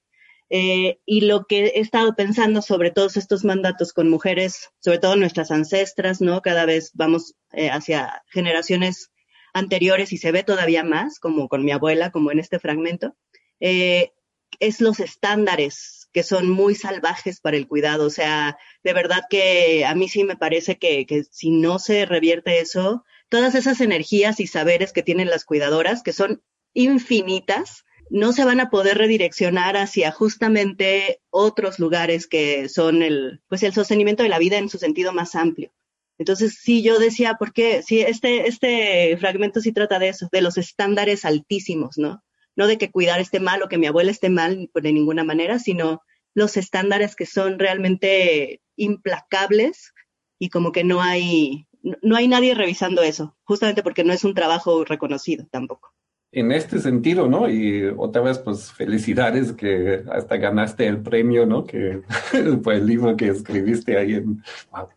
Eh, 0.51 0.99
y 1.05 1.23
lo 1.23 1.45
que 1.45 1.67
he 1.67 1.81
estado 1.81 2.17
pensando 2.17 2.63
sobre 2.63 2.91
todos 2.91 3.19
estos 3.19 3.45
mandatos 3.45 3.93
con 3.93 4.09
mujeres, 4.09 4.71
sobre 4.79 4.99
todo 4.99 5.17
nuestras 5.17 5.51
ancestras, 5.51 6.23
¿no? 6.23 6.41
Cada 6.41 6.65
vez 6.65 6.91
vamos 6.95 7.35
eh, 7.53 7.69
hacia 7.69 8.23
generaciones 8.29 9.11
anteriores 9.59 10.13
y 10.13 10.19
se 10.19 10.33
ve 10.33 10.43
todavía 10.43 10.85
más, 10.85 11.19
como 11.19 11.49
con 11.49 11.65
mi 11.65 11.73
abuela, 11.73 12.11
como 12.11 12.31
en 12.31 12.39
este 12.39 12.59
fragmento, 12.59 13.17
eh, 13.61 14.13
es 14.61 14.81
los 14.81 15.01
estándares 15.01 16.09
que 16.13 16.23
son 16.23 16.49
muy 16.49 16.75
salvajes 16.75 17.41
para 17.41 17.57
el 17.57 17.69
cuidado. 17.69 18.07
O 18.07 18.11
sea, 18.11 18.57
de 18.83 18.93
verdad 18.93 19.25
que 19.29 19.85
a 19.85 19.95
mí 19.95 20.09
sí 20.09 20.25
me 20.25 20.37
parece 20.37 20.79
que, 20.79 21.07
que 21.07 21.25
si 21.25 21.51
no 21.51 21.79
se 21.79 22.07
revierte 22.07 22.61
eso, 22.61 23.05
todas 23.29 23.55
esas 23.55 23.81
energías 23.81 24.41
y 24.41 24.47
saberes 24.47 24.93
que 24.93 25.03
tienen 25.03 25.29
las 25.29 25.45
cuidadoras, 25.45 26.03
que 26.03 26.13
son 26.13 26.43
infinitas, 26.75 27.85
no 28.11 28.33
se 28.33 28.45
van 28.45 28.61
a 28.61 28.71
poder 28.71 28.99
redireccionar 28.99 29.77
hacia 29.77 30.11
justamente 30.13 31.21
otros 31.31 31.79
lugares 31.79 32.27
que 32.27 32.69
son 32.69 33.03
el, 33.03 33.43
pues 33.49 33.63
el 33.63 33.75
sostenimiento 33.75 34.23
de 34.23 34.31
la 34.31 34.39
vida 34.39 34.59
en 34.59 34.69
su 34.69 34.79
sentido 34.79 35.13
más 35.13 35.35
amplio. 35.35 35.71
Entonces, 36.19 36.59
sí, 36.61 36.83
yo 36.83 36.99
decía, 36.99 37.35
¿por 37.35 37.53
qué? 37.53 37.83
Sí, 37.83 38.01
este, 38.01 38.49
este 38.49 39.17
fragmento 39.19 39.61
sí 39.61 39.73
trata 39.73 39.99
de 39.99 40.09
eso, 40.09 40.29
de 40.33 40.43
los 40.43 40.59
estándares 40.59 41.25
altísimos, 41.25 41.97
¿no? 41.97 42.23
No 42.57 42.67
de 42.67 42.77
que 42.77 42.91
cuidar 42.91 43.21
esté 43.21 43.41
mal 43.41 43.63
o 43.63 43.69
que 43.69 43.79
mi 43.79 43.87
abuela 43.87 44.11
esté 44.11 44.29
mal 44.29 44.69
de 44.75 44.93
ninguna 44.93 45.25
manera, 45.25 45.59
sino 45.59 46.03
los 46.35 46.57
estándares 46.57 47.15
que 47.15 47.27
son 47.27 47.59
realmente 47.59 48.61
implacables 48.77 49.93
y 50.39 50.51
como 50.51 50.73
que 50.73 50.85
no 50.85 51.03
hay, 51.03 51.69
no 51.83 52.17
hay 52.17 52.29
nadie 52.29 52.55
revisando 52.55 53.03
eso, 53.03 53.37
justamente 53.45 53.83
porque 53.83 54.05
no 54.05 54.13
es 54.13 54.25
un 54.25 54.35
trabajo 54.35 54.85
reconocido 54.85 55.47
tampoco 55.51 55.95
en 56.31 56.53
este 56.53 56.79
sentido, 56.79 57.27
¿no? 57.27 57.49
Y 57.49 57.87
otra 57.97 58.21
vez, 58.21 58.39
pues 58.39 58.71
felicidades 58.71 59.53
que 59.53 60.03
hasta 60.13 60.37
ganaste 60.37 60.87
el 60.87 61.01
premio, 61.01 61.47
¿no? 61.47 61.65
Que 61.65 62.03
fue 62.63 62.77
el 62.77 62.87
libro 62.87 63.17
que 63.17 63.29
escribiste 63.29 63.97
ahí 63.97 64.15
en 64.15 64.43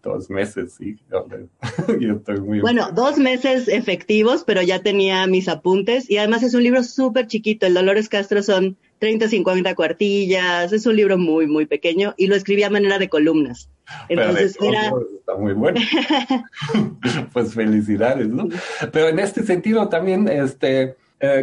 dos 0.03 0.29
meses, 0.29 0.73
sí. 0.77 0.97
Yo 1.99 2.13
estoy 2.15 2.41
muy... 2.41 2.59
Bueno, 2.59 2.91
dos 2.91 3.17
meses 3.17 3.69
efectivos, 3.69 4.43
pero 4.45 4.61
ya 4.61 4.79
tenía 4.79 5.25
mis 5.25 5.47
apuntes 5.47 6.09
y 6.09 6.17
además 6.17 6.43
es 6.43 6.53
un 6.53 6.63
libro 6.63 6.83
súper 6.83 7.27
chiquito. 7.27 7.65
El 7.65 7.75
Dolores 7.75 8.09
Castro 8.09 8.43
son 8.43 8.75
30, 8.99 9.29
50 9.29 9.73
cuartillas, 9.73 10.73
es 10.73 10.85
un 10.85 10.97
libro 10.97 11.17
muy, 11.17 11.47
muy 11.47 11.65
pequeño 11.65 12.13
y 12.17 12.27
lo 12.27 12.35
escribí 12.35 12.63
a 12.63 12.69
manera 12.69 12.99
de 12.99 13.07
columnas. 13.07 13.69
Entonces 14.09 14.57
era... 14.61 14.91
Está 15.17 15.35
muy 15.37 15.53
bueno. 15.53 15.79
pues 17.33 17.53
felicidades, 17.53 18.27
¿no? 18.27 18.49
Pero 18.91 19.07
en 19.07 19.19
este 19.19 19.43
sentido 19.43 19.87
también, 19.87 20.27
este 20.27 20.97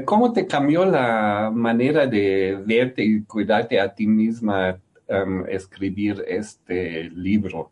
¿Cómo 0.05 0.33
te 0.33 0.47
cambió 0.47 0.85
la 0.85 1.51
manera 1.55 2.07
de 2.07 2.59
verte 2.67 3.05
y 3.05 3.23
cuidarte 3.23 3.81
a 3.81 3.95
ti 3.95 4.09
misma 4.09 4.81
um, 5.09 5.47
escribir 5.47 6.25
este 6.27 7.05
libro? 7.11 7.71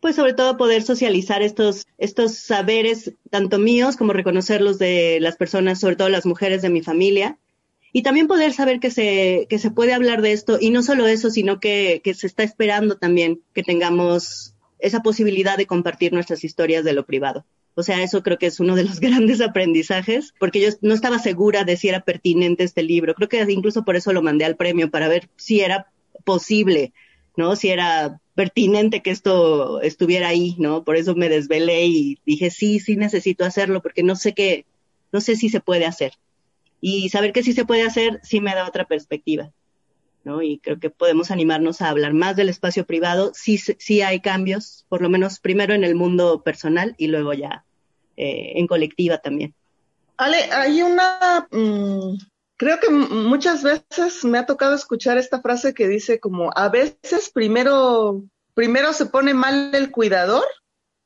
Pues 0.00 0.16
sobre 0.16 0.32
todo 0.32 0.56
poder 0.56 0.82
socializar 0.82 1.42
estos, 1.42 1.86
estos 1.98 2.38
saberes, 2.38 3.12
tanto 3.30 3.58
míos 3.58 3.96
como 3.96 4.12
reconocerlos 4.14 4.78
de 4.78 5.18
las 5.20 5.36
personas, 5.36 5.78
sobre 5.78 5.96
todo 5.96 6.08
las 6.08 6.26
mujeres 6.26 6.62
de 6.62 6.70
mi 6.70 6.82
familia, 6.82 7.38
y 7.92 8.02
también 8.02 8.26
poder 8.26 8.54
saber 8.54 8.80
que 8.80 8.90
se, 8.90 9.46
que 9.50 9.58
se 9.58 9.70
puede 9.70 9.92
hablar 9.92 10.22
de 10.22 10.32
esto, 10.32 10.56
y 10.58 10.70
no 10.70 10.82
solo 10.82 11.06
eso, 11.06 11.30
sino 11.30 11.60
que, 11.60 12.00
que 12.02 12.14
se 12.14 12.26
está 12.26 12.42
esperando 12.42 12.96
también 12.96 13.42
que 13.52 13.62
tengamos 13.62 14.54
esa 14.78 15.02
posibilidad 15.02 15.56
de 15.56 15.66
compartir 15.66 16.12
nuestras 16.12 16.42
historias 16.44 16.82
de 16.82 16.94
lo 16.94 17.04
privado. 17.04 17.44
O 17.74 17.82
sea, 17.82 18.02
eso 18.02 18.22
creo 18.22 18.38
que 18.38 18.46
es 18.46 18.60
uno 18.60 18.74
de 18.76 18.84
los 18.84 19.00
grandes 19.00 19.40
aprendizajes, 19.40 20.34
porque 20.38 20.60
yo 20.60 20.68
no 20.80 20.94
estaba 20.94 21.18
segura 21.18 21.64
de 21.64 21.76
si 21.76 21.88
era 21.88 22.00
pertinente 22.00 22.64
este 22.64 22.82
libro. 22.82 23.14
Creo 23.14 23.28
que 23.28 23.40
incluso 23.50 23.84
por 23.84 23.96
eso 23.96 24.12
lo 24.12 24.22
mandé 24.22 24.44
al 24.44 24.56
premio, 24.56 24.90
para 24.90 25.08
ver 25.08 25.28
si 25.36 25.60
era 25.60 25.90
posible, 26.24 26.92
¿no? 27.36 27.56
Si 27.56 27.68
era 27.68 28.20
pertinente 28.34 29.02
que 29.02 29.10
esto 29.10 29.80
estuviera 29.82 30.28
ahí, 30.28 30.56
¿no? 30.58 30.84
Por 30.84 30.96
eso 30.96 31.14
me 31.14 31.28
desvelé 31.28 31.86
y 31.86 32.18
dije, 32.24 32.50
sí, 32.50 32.80
sí 32.80 32.96
necesito 32.96 33.44
hacerlo, 33.44 33.82
porque 33.82 34.02
no 34.02 34.16
sé 34.16 34.32
qué, 34.34 34.64
no 35.12 35.20
sé 35.20 35.36
si 35.36 35.48
se 35.48 35.60
puede 35.60 35.86
hacer. 35.86 36.12
Y 36.80 37.10
saber 37.10 37.32
que 37.32 37.42
sí 37.42 37.52
se 37.52 37.64
puede 37.64 37.82
hacer, 37.82 38.20
sí 38.22 38.40
me 38.40 38.54
da 38.54 38.66
otra 38.66 38.86
perspectiva. 38.86 39.52
¿No? 40.24 40.42
Y 40.42 40.58
creo 40.58 40.78
que 40.78 40.90
podemos 40.90 41.30
animarnos 41.30 41.80
a 41.80 41.88
hablar 41.88 42.12
más 42.12 42.36
del 42.36 42.48
espacio 42.48 42.86
privado. 42.86 43.32
Sí, 43.34 43.58
sí 43.58 44.02
hay 44.02 44.20
cambios, 44.20 44.86
por 44.88 45.02
lo 45.02 45.08
menos 45.08 45.40
primero 45.40 45.74
en 45.74 45.84
el 45.84 45.94
mundo 45.94 46.42
personal 46.42 46.94
y 46.98 47.08
luego 47.08 47.32
ya 47.32 47.64
eh, 48.16 48.52
en 48.56 48.66
colectiva 48.66 49.18
también. 49.18 49.54
Ale, 50.16 50.36
hay 50.52 50.82
una, 50.82 51.48
mm, 51.50 52.16
creo 52.56 52.78
que 52.78 52.90
muchas 52.90 53.62
veces 53.62 54.24
me 54.24 54.38
ha 54.38 54.46
tocado 54.46 54.74
escuchar 54.74 55.18
esta 55.18 55.40
frase 55.40 55.74
que 55.74 55.88
dice 55.88 56.20
como, 56.20 56.50
a 56.54 56.68
veces 56.68 57.30
primero, 57.32 58.22
primero 58.54 58.92
se 58.92 59.06
pone 59.06 59.34
mal 59.34 59.74
el 59.74 59.90
cuidador 59.90 60.44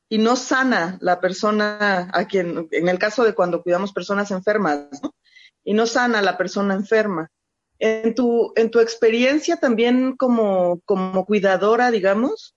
y 0.09 0.19
no 0.19 0.35
sana 0.35 0.97
la 1.01 1.19
persona 1.19 2.09
a 2.13 2.25
quien, 2.25 2.67
en 2.71 2.87
el 2.87 2.99
caso 2.99 3.23
de 3.23 3.33
cuando 3.33 3.63
cuidamos 3.63 3.93
personas 3.93 4.31
enfermas, 4.31 4.87
¿no? 5.01 5.15
Y 5.63 5.73
no 5.73 5.85
sana 5.85 6.21
la 6.21 6.37
persona 6.37 6.73
enferma. 6.73 7.29
En 7.79 8.15
tu, 8.15 8.53
en 8.55 8.71
tu 8.71 8.79
experiencia 8.79 9.57
también 9.57 10.15
como, 10.17 10.81
como 10.85 11.25
cuidadora, 11.25 11.91
digamos, 11.91 12.55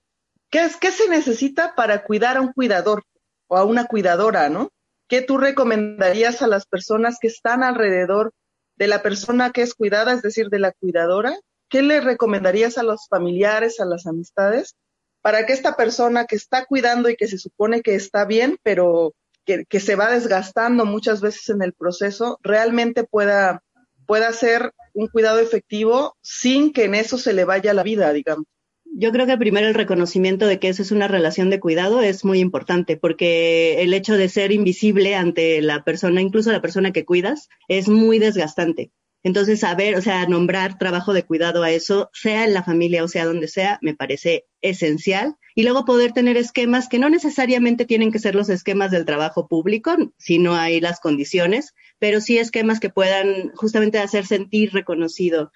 ¿qué, 0.49 0.63
es, 0.63 0.77
¿qué 0.77 0.91
se 0.91 1.07
necesita 1.09 1.75
para 1.75 2.03
cuidar 2.03 2.37
a 2.37 2.41
un 2.41 2.53
cuidador 2.53 3.03
o 3.47 3.57
a 3.57 3.63
una 3.63 3.85
cuidadora, 3.85 4.49
¿no? 4.49 4.71
¿Qué 5.07 5.21
tú 5.21 5.37
recomendarías 5.37 6.41
a 6.41 6.47
las 6.47 6.65
personas 6.65 7.17
que 7.19 7.27
están 7.27 7.63
alrededor 7.63 8.31
de 8.77 8.87
la 8.87 9.03
persona 9.03 9.51
que 9.51 9.61
es 9.61 9.75
cuidada, 9.75 10.13
es 10.13 10.21
decir, 10.21 10.49
de 10.49 10.59
la 10.59 10.71
cuidadora? 10.71 11.37
¿Qué 11.69 11.81
le 11.81 12.01
recomendarías 12.01 12.77
a 12.77 12.83
los 12.83 13.07
familiares, 13.07 13.79
a 13.79 13.85
las 13.85 14.07
amistades, 14.07 14.75
para 15.21 15.45
que 15.45 15.53
esta 15.53 15.75
persona 15.75 16.25
que 16.25 16.35
está 16.35 16.65
cuidando 16.65 17.09
y 17.09 17.15
que 17.15 17.27
se 17.27 17.37
supone 17.37 17.81
que 17.81 17.95
está 17.95 18.25
bien, 18.25 18.57
pero 18.63 19.13
que, 19.45 19.79
se 19.79 19.95
va 19.95 20.09
desgastando 20.09 20.85
muchas 20.85 21.21
veces 21.21 21.49
en 21.49 21.61
el 21.61 21.73
proceso, 21.73 22.39
realmente 22.41 23.03
pueda 23.03 23.61
pueda 24.07 24.31
ser 24.33 24.71
un 24.93 25.07
cuidado 25.07 25.39
efectivo 25.39 26.15
sin 26.21 26.73
que 26.73 26.85
en 26.85 26.95
eso 26.95 27.17
se 27.17 27.33
le 27.33 27.45
vaya 27.45 27.73
la 27.73 27.83
vida, 27.83 28.11
digamos. 28.13 28.45
Yo 28.93 29.11
creo 29.11 29.25
que 29.25 29.37
primero 29.37 29.67
el 29.67 29.73
reconocimiento 29.73 30.47
de 30.47 30.59
que 30.59 30.67
eso 30.67 30.81
es 30.81 30.91
una 30.91 31.07
relación 31.07 31.49
de 31.49 31.61
cuidado 31.61 32.01
es 32.01 32.25
muy 32.25 32.39
importante 32.39 32.97
porque 32.97 33.81
el 33.81 33.93
hecho 33.93 34.17
de 34.17 34.27
ser 34.27 34.51
invisible 34.51 35.15
ante 35.15 35.61
la 35.61 35.85
persona, 35.85 36.21
incluso 36.21 36.51
la 36.51 36.61
persona 36.61 36.91
que 36.91 37.05
cuidas, 37.05 37.47
es 37.69 37.87
muy 37.87 38.19
desgastante. 38.19 38.91
Entonces, 39.23 39.59
saber, 39.59 39.95
o 39.95 40.01
sea, 40.01 40.25
nombrar 40.25 40.77
trabajo 40.77 41.13
de 41.13 41.23
cuidado 41.23 41.63
a 41.63 41.71
eso, 41.71 42.09
sea 42.11 42.43
en 42.43 42.53
la 42.53 42.63
familia 42.63 43.03
o 43.03 43.07
sea 43.07 43.25
donde 43.25 43.47
sea, 43.47 43.77
me 43.81 43.95
parece 43.95 44.45
esencial. 44.61 45.35
Y 45.55 45.63
luego 45.63 45.85
poder 45.85 46.11
tener 46.13 46.37
esquemas 46.37 46.87
que 46.87 46.99
no 46.99 47.09
necesariamente 47.09 47.85
tienen 47.85 48.11
que 48.11 48.19
ser 48.19 48.35
los 48.35 48.49
esquemas 48.49 48.91
del 48.91 49.05
trabajo 49.05 49.47
público, 49.47 49.95
si 50.17 50.39
no 50.39 50.55
hay 50.55 50.79
las 50.79 50.99
condiciones, 50.99 51.73
pero 51.99 52.21
sí 52.21 52.37
esquemas 52.37 52.79
que 52.79 52.89
puedan 52.89 53.51
justamente 53.55 53.99
hacer 53.99 54.25
sentir 54.25 54.73
reconocido, 54.73 55.51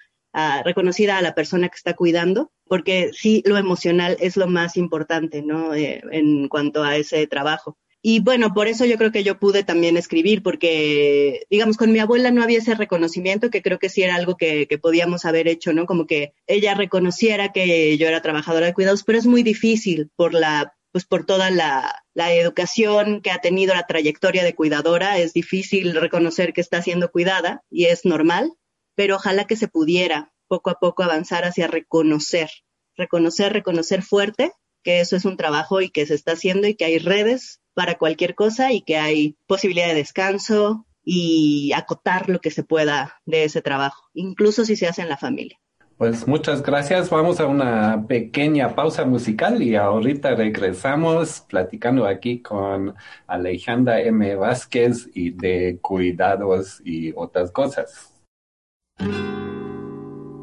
reconocida 0.64 1.16
a 1.16 1.22
la 1.22 1.34
persona 1.34 1.68
que 1.68 1.76
está 1.76 1.94
cuidando, 1.94 2.52
porque 2.66 3.10
sí, 3.12 3.42
lo 3.46 3.56
emocional 3.56 4.16
es 4.20 4.36
lo 4.36 4.46
más 4.46 4.76
importante, 4.76 5.42
¿no? 5.42 5.74
Eh, 5.74 6.02
en 6.12 6.48
cuanto 6.48 6.82
a 6.82 6.96
ese 6.96 7.26
trabajo. 7.26 7.78
Y 8.08 8.20
bueno, 8.20 8.54
por 8.54 8.68
eso 8.68 8.84
yo 8.84 8.98
creo 8.98 9.10
que 9.10 9.24
yo 9.24 9.40
pude 9.40 9.64
también 9.64 9.96
escribir, 9.96 10.40
porque, 10.44 11.44
digamos, 11.50 11.76
con 11.76 11.90
mi 11.90 11.98
abuela 11.98 12.30
no 12.30 12.40
había 12.40 12.58
ese 12.58 12.76
reconocimiento, 12.76 13.50
que 13.50 13.62
creo 13.62 13.80
que 13.80 13.88
sí 13.88 14.04
era 14.04 14.14
algo 14.14 14.36
que, 14.36 14.68
podíamos 14.80 15.24
haber 15.24 15.48
hecho, 15.48 15.72
¿no? 15.72 15.86
Como 15.86 16.06
que 16.06 16.32
ella 16.46 16.74
reconociera 16.74 17.50
que 17.50 17.98
yo 17.98 18.06
era 18.06 18.22
trabajadora 18.22 18.66
de 18.66 18.74
cuidados, 18.74 19.02
pero 19.02 19.18
es 19.18 19.26
muy 19.26 19.42
difícil 19.42 20.08
por 20.14 20.34
la, 20.34 20.76
pues 20.92 21.04
por 21.04 21.26
toda 21.26 21.50
la, 21.50 22.04
la 22.14 22.32
educación 22.32 23.22
que 23.22 23.32
ha 23.32 23.40
tenido 23.40 23.74
la 23.74 23.88
trayectoria 23.88 24.44
de 24.44 24.54
cuidadora, 24.54 25.18
es 25.18 25.32
difícil 25.32 25.92
reconocer 25.96 26.52
que 26.52 26.60
está 26.60 26.82
siendo 26.82 27.10
cuidada 27.10 27.64
y 27.70 27.86
es 27.86 28.04
normal, 28.04 28.52
pero 28.94 29.16
ojalá 29.16 29.48
que 29.48 29.56
se 29.56 29.66
pudiera 29.66 30.32
poco 30.46 30.70
a 30.70 30.78
poco 30.78 31.02
avanzar 31.02 31.44
hacia 31.44 31.66
reconocer, 31.66 32.50
reconocer, 32.96 33.52
reconocer 33.52 34.02
fuerte 34.02 34.52
que 34.84 35.00
eso 35.00 35.16
es 35.16 35.24
un 35.24 35.36
trabajo 35.36 35.80
y 35.80 35.90
que 35.90 36.06
se 36.06 36.14
está 36.14 36.34
haciendo 36.34 36.68
y 36.68 36.76
que 36.76 36.84
hay 36.84 36.98
redes 36.98 37.60
para 37.76 37.98
cualquier 37.98 38.34
cosa 38.34 38.72
y 38.72 38.80
que 38.80 38.96
hay 38.96 39.36
posibilidad 39.46 39.88
de 39.88 39.94
descanso, 39.94 40.86
y 41.08 41.70
acotar 41.72 42.28
lo 42.28 42.40
que 42.40 42.50
se 42.50 42.64
pueda 42.64 43.20
de 43.24 43.44
ese 43.44 43.62
trabajo, 43.62 44.10
incluso 44.12 44.64
si 44.64 44.74
se 44.74 44.88
hace 44.88 45.02
en 45.02 45.08
la 45.08 45.16
familia. 45.16 45.56
Pues 45.96 46.26
muchas 46.26 46.62
gracias. 46.62 47.08
Vamos 47.08 47.40
a 47.40 47.46
una 47.46 48.04
pequeña 48.06 48.74
pausa 48.74 49.06
musical 49.06 49.62
y 49.62 49.76
ahorita 49.76 50.34
regresamos 50.34 51.44
platicando 51.48 52.06
aquí 52.06 52.42
con 52.42 52.94
Alejandra 53.26 54.02
M. 54.02 54.34
Vázquez 54.34 55.08
y 55.14 55.30
de 55.30 55.78
cuidados 55.80 56.82
y 56.84 57.12
otras 57.14 57.50
cosas. 57.50 58.12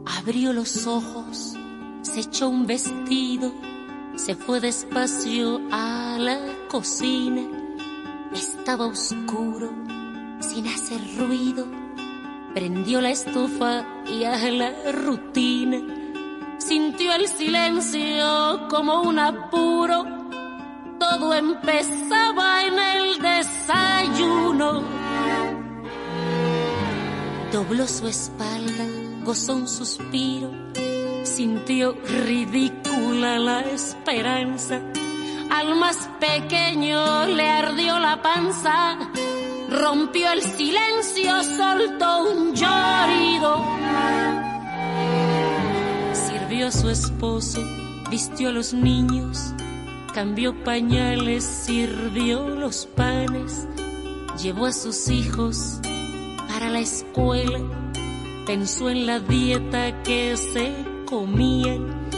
Abrió 0.05 0.53
los 0.53 0.87
ojos, 0.87 1.55
se 2.01 2.21
echó 2.21 2.49
un 2.49 2.65
vestido, 2.65 3.53
se 4.15 4.35
fue 4.35 4.59
despacio 4.59 5.61
a 5.71 6.17
la 6.19 6.39
cocina. 6.69 7.41
Estaba 8.33 8.87
oscuro, 8.87 9.71
sin 10.39 10.67
hacer 10.67 10.99
ruido 11.17 11.83
Prendió 12.53 13.01
la 13.01 13.09
estufa 13.09 13.83
y 14.05 14.25
a 14.25 14.37
la 14.51 14.71
rutina. 14.91 15.79
Sintió 16.59 17.15
el 17.15 17.27
silencio 17.27 18.67
como 18.69 19.01
un 19.01 19.17
apuro. 19.17 20.05
Todo 20.99 21.33
empezaba 21.33 22.63
en 22.65 22.77
el 22.77 23.19
desayuno. 23.19 24.83
Dobló 27.51 27.87
su 27.87 28.07
espalda, 28.07 28.85
gozó 29.23 29.55
un 29.55 29.67
suspiro. 29.67 30.51
Sintió 31.35 31.95
ridícula 32.25 33.39
la 33.39 33.61
esperanza. 33.61 34.79
Al 35.49 35.75
más 35.75 35.97
pequeño 36.19 37.25
le 37.27 37.49
ardió 37.49 37.99
la 37.99 38.21
panza 38.21 38.97
rompió 39.73 40.31
el 40.31 40.41
silencio, 40.41 41.43
soltó 41.43 42.31
un 42.31 42.53
llorido. 42.53 43.65
Sirvió 46.13 46.67
a 46.67 46.71
su 46.71 46.89
esposo, 46.89 47.61
vistió 48.09 48.49
a 48.49 48.51
los 48.51 48.73
niños, 48.73 49.53
cambió 50.13 50.53
pañales, 50.63 51.43
sirvió 51.43 52.47
los 52.49 52.85
panes, 52.85 53.67
llevó 54.41 54.67
a 54.67 54.71
sus 54.71 55.09
hijos 55.09 55.79
para 56.47 56.69
la 56.69 56.79
escuela, 56.79 57.59
pensó 58.45 58.89
en 58.89 59.07
la 59.07 59.19
dieta 59.19 60.03
que 60.03 60.37
se 60.37 60.92
comían, 61.05 62.09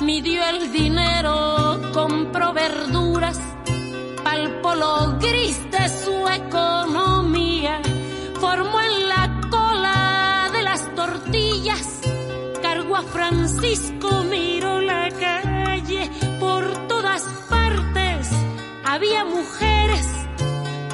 midió 0.00 0.46
el 0.48 0.72
dinero, 0.72 1.80
compró 1.92 2.52
verduras 2.52 3.38
palpó 4.28 4.74
lo 4.74 5.18
gris 5.18 5.58
de 5.70 5.88
su 5.88 6.28
economía, 6.28 7.80
formó 8.40 8.78
en 8.80 9.08
la 9.08 9.40
cola 9.50 10.50
de 10.52 10.62
las 10.62 10.94
tortillas, 10.94 12.00
cargó 12.62 12.96
a 12.96 13.02
Francisco, 13.02 14.24
miró 14.24 14.80
la 14.80 15.08
calle, 15.10 16.10
por 16.38 16.62
todas 16.88 17.22
partes 17.48 18.28
había 18.84 19.24
mujeres, 19.24 20.06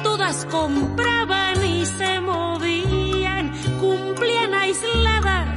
todas 0.01 0.45
compraban 0.45 1.65
y 1.65 1.85
se 1.85 2.21
movían, 2.21 3.51
cumplían 3.81 4.53
aisladas 4.53 5.54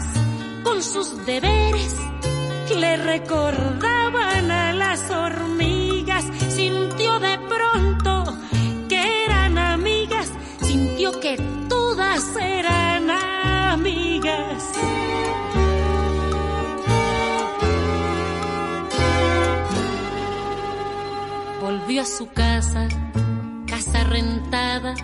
sus 0.82 1.24
deberes, 1.26 1.96
le 2.76 2.96
recordaban 2.96 4.50
a 4.50 4.72
las 4.72 5.10
hormigas, 5.10 6.24
sintió 6.50 7.18
de 7.18 7.38
que 8.88 9.24
eran 9.24 9.58
amigas, 9.58 10.30
sintió 10.62 11.18
que 11.20 11.36
todas 11.68 12.36
eran 12.36 13.10
amigas. 13.10 14.62
Volvió 21.60 22.02
a 22.02 22.06
su 22.06 22.28
casa, 22.28 22.88
casa 23.66 24.04
rentada, 24.04 24.94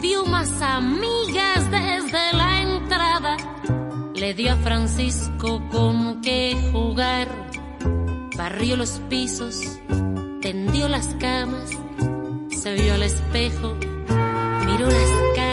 vio 0.00 0.24
más 0.24 0.62
amigas 0.62 1.70
desde 1.70 2.32
la 2.32 2.62
entrada, 2.62 3.36
le 4.22 4.34
dio 4.34 4.52
a 4.52 4.56
Francisco 4.58 5.60
con 5.68 6.20
qué 6.20 6.56
jugar, 6.70 7.26
barrió 8.36 8.76
los 8.76 9.00
pisos, 9.10 9.80
tendió 10.40 10.86
las 10.86 11.08
camas, 11.18 11.70
se 12.56 12.72
vio 12.74 12.94
al 12.94 13.02
espejo, 13.02 13.74
miró 14.64 14.86
las 14.86 15.10
canas, 15.34 15.51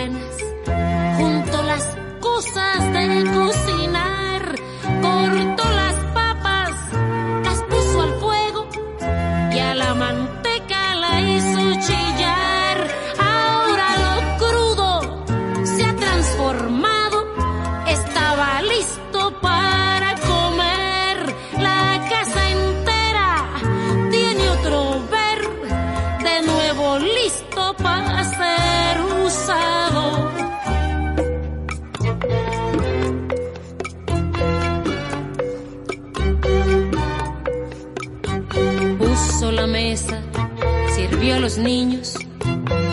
los 41.49 41.57
niños, 41.57 42.13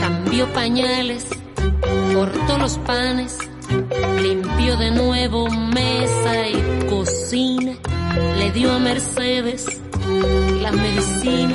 cambió 0.01 0.51
pañales, 0.55 1.27
cortó 2.15 2.57
los 2.57 2.79
panes, 2.79 3.37
limpió 4.23 4.79
de 4.79 4.93
nuevo 4.93 5.47
mesa 5.51 6.49
y 6.49 6.87
cocina, 6.89 7.73
le 8.39 8.51
dio 8.53 8.73
a 8.73 8.79
Mercedes 8.79 9.67
la 10.63 10.73
medicina, 10.73 11.55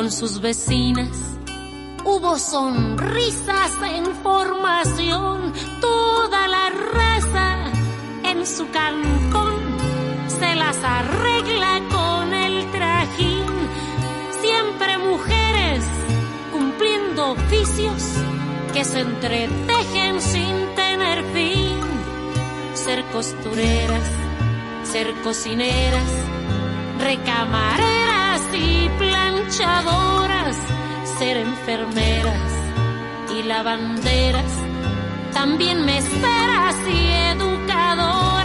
con 0.00 0.10
sus 0.10 0.40
vecinas. 0.40 1.10
Hubo 2.06 2.38
sonrisas 2.38 3.72
en 3.84 4.06
formación, 4.22 5.52
toda 5.78 6.48
la 6.48 6.70
raza 6.70 7.70
en 8.24 8.46
su 8.46 8.66
cancón 8.70 9.56
se 10.26 10.54
las 10.54 10.78
arregla 10.82 11.82
con 11.90 12.32
el 12.32 12.70
trajín. 12.70 13.44
Siempre 14.40 14.96
mujeres 14.96 15.84
cumpliendo 16.50 17.32
oficios 17.32 18.02
que 18.72 18.86
se 18.86 19.00
entretejen 19.00 20.18
sin 20.22 20.74
tener 20.76 21.22
fin. 21.34 21.78
Ser 22.72 23.04
costureras, 23.12 24.08
ser 24.84 25.12
cocineras, 25.22 26.10
recamareras 27.00 28.40
y 28.54 28.88
planchadoras, 29.50 30.56
ser 31.18 31.36
enfermeras 31.36 32.52
y 33.36 33.42
lavanderas, 33.42 34.52
también 35.32 35.84
meseras 35.84 36.76
y 36.88 37.12
educadoras 37.36 38.39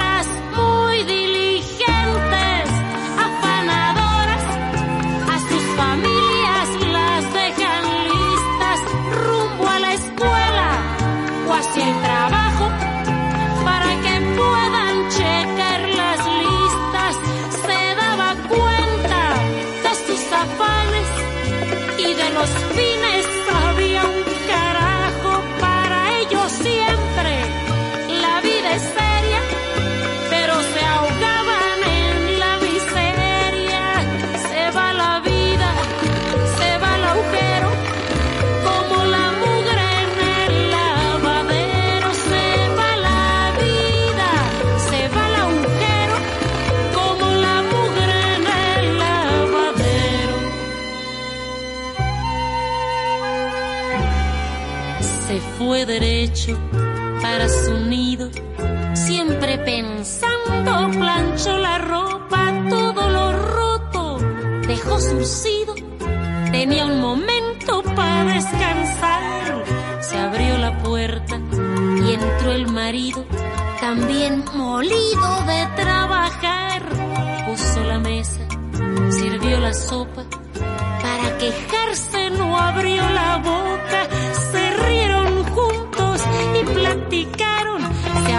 para 57.21 57.49
su 57.49 57.73
nido, 57.79 58.29
siempre 58.93 59.57
pensando, 59.57 60.91
planchó 60.91 61.57
la 61.57 61.79
ropa, 61.79 62.53
todo 62.69 63.09
lo 63.09 63.33
roto, 63.33 64.19
dejó 64.67 64.99
surcido, 64.99 65.73
tenía 66.51 66.85
un 66.85 66.99
momento 67.01 67.81
para 67.95 68.25
descansar, 68.25 69.63
se 70.01 70.17
abrió 70.17 70.57
la 70.57 70.77
puerta 70.83 71.39
y 72.05 72.13
entró 72.13 72.51
el 72.51 72.67
marido, 72.71 73.25
también 73.79 74.43
molido 74.53 75.43
de 75.47 75.67
trabajar, 75.75 76.83
puso 77.47 77.83
la 77.85 77.97
mesa, 77.99 78.41
sirvió 79.09 79.59
la 79.59 79.73
sopa, 79.73 80.23
para 81.01 81.37
quejarse 81.37 82.29
no 82.31 82.57
abrió 82.57 83.01
la 83.09 83.37
boca, 83.37 83.84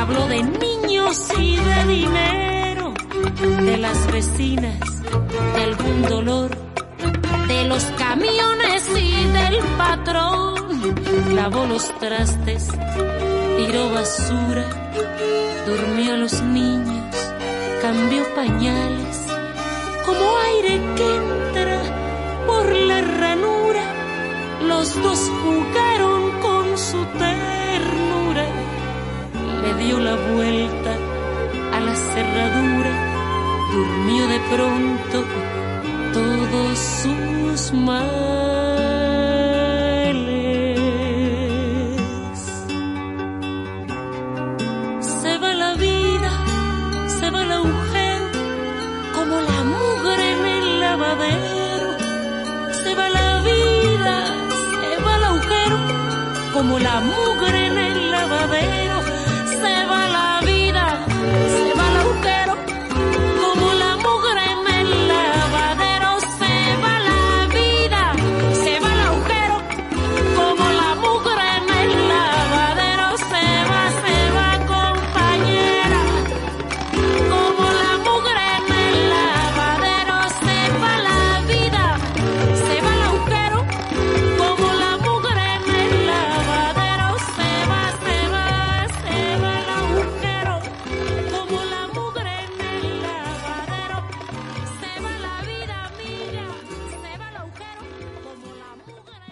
habló 0.06 0.28
de 0.28 0.42
niños 0.42 1.28
y 1.36 1.56
de 1.56 1.84
dinero, 1.86 2.94
de 3.64 3.76
las 3.76 4.12
vecinas, 4.12 4.78
de 5.54 5.62
algún 5.62 6.02
dolor, 6.02 6.50
de 7.48 7.64
los 7.64 7.82
camiones 7.98 8.88
y 8.96 9.24
del 9.24 9.58
patrón, 9.76 10.94
lavó 11.34 11.66
los 11.66 11.92
trastes, 11.98 12.68
tiró 13.56 13.90
basura, 13.90 14.64
durmió 15.66 16.14
a 16.14 16.16
los 16.18 16.40
niños, 16.42 17.16
cambió 17.82 18.22
pañales, 18.36 19.26
como 20.04 20.38
aire 20.38 20.80
que 20.94 21.16
entra 21.16 21.82
por 22.46 22.72
la 22.72 23.00
ranura, 23.00 23.92
los 24.62 25.02
dos 25.02 25.18
jugaron 25.42 26.30
con 26.40 26.78
su 26.78 27.04
ternura, 27.18 27.55
le 29.66 29.74
dio 29.84 29.98
la 29.98 30.14
vuelta 30.14 30.92
a 31.76 31.80
la 31.80 31.94
cerradura, 32.12 32.92
durmió 33.72 34.22
de 34.28 34.40
pronto 34.54 35.18
todos 36.12 36.78
sus 37.02 37.72
males. 37.72 38.06
Se 45.00 45.38
va 45.42 45.54
la 45.54 45.74
vida, 45.74 46.30
se 47.18 47.30
va 47.30 47.42
el 47.42 47.52
agujero, 47.60 48.26
como 49.16 49.34
la 49.50 49.60
mugre 49.74 50.24
en 50.36 50.42
el 50.58 50.80
lavadero. 50.80 51.88
Se 52.82 52.94
va 52.94 53.08
la 53.08 53.30
vida, 53.50 54.14
se 54.80 54.90
va 55.04 55.12
el 55.18 55.24
agujero, 55.30 55.78
como 56.54 56.78
la 56.78 57.00
mugre 57.00 57.66
en 57.66 57.78
el 57.78 58.10
lavadero. 58.12 58.85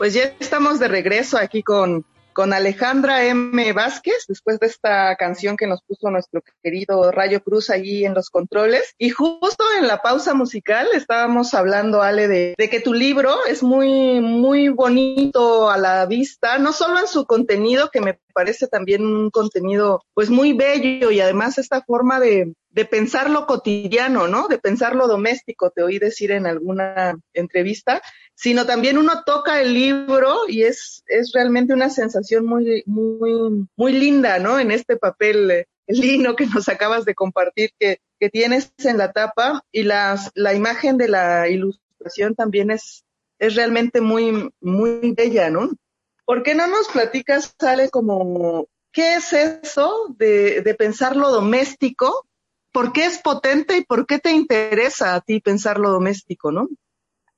Pues 0.04 0.12
ya 0.12 0.34
estamos 0.38 0.80
de 0.80 0.88
regreso 0.88 1.38
aquí 1.38 1.62
con, 1.62 2.04
con 2.34 2.52
Alejandra 2.52 3.24
M. 3.24 3.72
Vázquez, 3.72 4.26
después 4.28 4.60
de 4.60 4.66
esta 4.66 5.16
canción 5.16 5.56
que 5.56 5.66
nos 5.66 5.80
puso 5.80 6.10
nuestro 6.10 6.42
querido 6.62 7.10
Rayo 7.10 7.42
Cruz 7.42 7.70
allí 7.70 8.04
en 8.04 8.12
los 8.12 8.28
controles. 8.28 8.94
Y 8.98 9.08
justo 9.08 9.64
en 9.78 9.86
la 9.86 10.02
pausa 10.02 10.34
musical 10.34 10.88
estábamos 10.92 11.54
hablando, 11.54 12.02
Ale, 12.02 12.28
de, 12.28 12.54
que 12.70 12.80
tu 12.80 12.92
libro 12.92 13.34
es 13.48 13.62
muy, 13.62 14.20
muy 14.20 14.68
bonito 14.68 15.70
a 15.70 15.78
la 15.78 16.04
vista, 16.04 16.58
no 16.58 16.74
solo 16.74 16.98
en 16.98 17.08
su 17.08 17.24
contenido, 17.24 17.88
que 17.90 18.02
me 18.02 18.18
parece 18.34 18.66
también 18.66 19.06
un 19.06 19.30
contenido 19.30 20.02
pues 20.12 20.28
muy 20.28 20.52
bello 20.52 21.12
y 21.12 21.20
además 21.22 21.56
esta 21.56 21.80
forma 21.80 22.20
de, 22.20 22.52
de 22.74 22.84
pensar 22.84 23.30
lo 23.30 23.46
cotidiano, 23.46 24.26
¿no? 24.26 24.48
De 24.48 24.58
pensar 24.58 24.96
lo 24.96 25.06
doméstico, 25.06 25.70
te 25.70 25.82
oí 25.82 25.98
decir 26.00 26.32
en 26.32 26.46
alguna 26.46 27.16
entrevista, 27.32 28.02
sino 28.34 28.66
también 28.66 28.98
uno 28.98 29.22
toca 29.24 29.60
el 29.60 29.74
libro 29.74 30.48
y 30.48 30.64
es, 30.64 31.04
es 31.06 31.32
realmente 31.32 31.72
una 31.72 31.90
sensación 31.90 32.46
muy, 32.46 32.82
muy, 32.86 33.66
muy 33.76 33.92
linda, 33.92 34.38
¿no? 34.38 34.58
En 34.58 34.70
este 34.70 34.96
papel 34.96 35.50
eh, 35.50 35.66
lino 35.86 36.34
que 36.34 36.46
nos 36.46 36.68
acabas 36.68 37.04
de 37.04 37.14
compartir 37.14 37.70
que, 37.78 38.00
que 38.18 38.30
tienes 38.30 38.72
en 38.78 38.98
la 38.98 39.12
tapa 39.12 39.64
y 39.70 39.84
las, 39.84 40.30
la 40.34 40.54
imagen 40.54 40.96
de 40.98 41.08
la 41.08 41.48
ilustración 41.48 42.34
también 42.34 42.70
es, 42.70 43.04
es 43.38 43.54
realmente 43.54 44.00
muy, 44.00 44.50
muy 44.60 45.12
bella, 45.12 45.50
¿no? 45.50 45.70
¿Por 46.24 46.42
qué 46.42 46.54
no 46.54 46.66
nos 46.66 46.88
platicas, 46.88 47.54
sale 47.58 47.90
como, 47.90 48.66
qué 48.92 49.16
es 49.16 49.32
eso 49.32 50.14
de, 50.16 50.62
de 50.62 50.74
pensar 50.74 51.16
lo 51.16 51.30
doméstico? 51.30 52.26
¿Por 52.72 52.92
qué 52.92 53.04
es 53.04 53.18
potente 53.18 53.76
y 53.76 53.84
por 53.84 54.06
qué 54.06 54.18
te 54.18 54.32
interesa 54.32 55.14
a 55.14 55.20
ti 55.20 55.40
pensar 55.40 55.78
lo 55.78 55.90
doméstico, 55.90 56.50
no? 56.50 56.68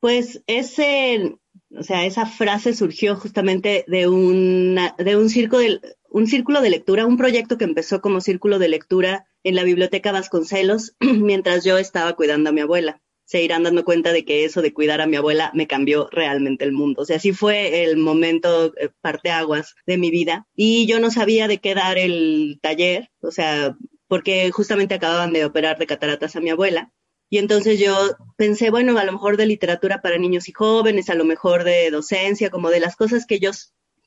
Pues 0.00 0.42
ese, 0.46 1.37
o 1.76 1.82
sea, 1.82 2.04
esa 2.04 2.26
frase 2.26 2.74
surgió 2.74 3.16
justamente 3.16 3.85
de 3.88 4.09
una, 4.09 4.94
de 4.98 5.16
un 5.16 5.28
círculo 5.28 5.61
de, 5.61 5.80
un 6.16 6.26
círculo 6.26 6.62
de 6.62 6.70
lectura, 6.70 7.04
un 7.04 7.18
proyecto 7.18 7.59
que 7.59 7.64
empezó 7.64 8.00
como 8.00 8.22
círculo 8.22 8.59
de 8.59 8.68
lectura 8.68 9.26
en 9.42 9.54
la 9.54 9.64
biblioteca 9.64 10.12
Vasconcelos 10.12 10.96
mientras 11.00 11.62
yo 11.62 11.76
estaba 11.78 12.14
cuidando 12.14 12.50
a 12.50 12.52
mi 12.52 12.62
abuela. 12.62 13.02
Se 13.26 13.42
irán 13.42 13.64
dando 13.64 13.85
cuenta 13.85 14.12
de 14.12 14.24
que 14.24 14.44
eso 14.44 14.62
de 14.62 14.72
cuidar 14.72 15.00
a 15.00 15.06
mi 15.06 15.16
abuela 15.16 15.50
me 15.52 15.66
cambió 15.66 16.09
realmente 16.11 16.64
el 16.64 16.72
mundo. 16.72 17.02
O 17.02 17.04
sea, 17.04 17.18
sí 17.18 17.32
fue 17.32 17.85
el 17.85 17.98
momento 17.98 18.72
eh, 18.76 18.88
parteaguas 19.02 19.74
de 19.85 19.98
mi 19.98 20.11
vida 20.11 20.46
y 20.54 20.87
yo 20.87 21.00
no 21.00 21.11
sabía 21.11 21.48
de 21.48 21.59
qué 21.59 21.74
dar 21.74 21.98
el 21.98 22.61
taller, 22.62 23.11
o 23.20 23.30
sea, 23.30 23.76
porque 24.09 24.50
justamente 24.52 24.94
acababan 24.94 25.32
de 25.32 25.44
operar 25.44 25.76
de 25.76 25.87
cataratas 25.87 26.37
a 26.37 26.40
mi 26.40 26.50
abuela. 26.50 26.92
Y 27.28 27.38
entonces 27.38 27.80
yo 27.80 27.94
pensé, 28.36 28.70
bueno, 28.70 28.96
a 28.98 29.04
lo 29.04 29.12
mejor 29.12 29.36
de 29.36 29.46
literatura 29.46 30.00
para 30.00 30.18
niños 30.18 30.48
y 30.48 30.52
jóvenes, 30.52 31.10
a 31.10 31.14
lo 31.14 31.24
mejor 31.24 31.64
de 31.64 31.90
docencia, 31.90 32.50
como 32.50 32.70
de 32.70 32.80
las 32.80 32.96
cosas 32.96 33.26
que 33.26 33.40
yo, 33.40 33.50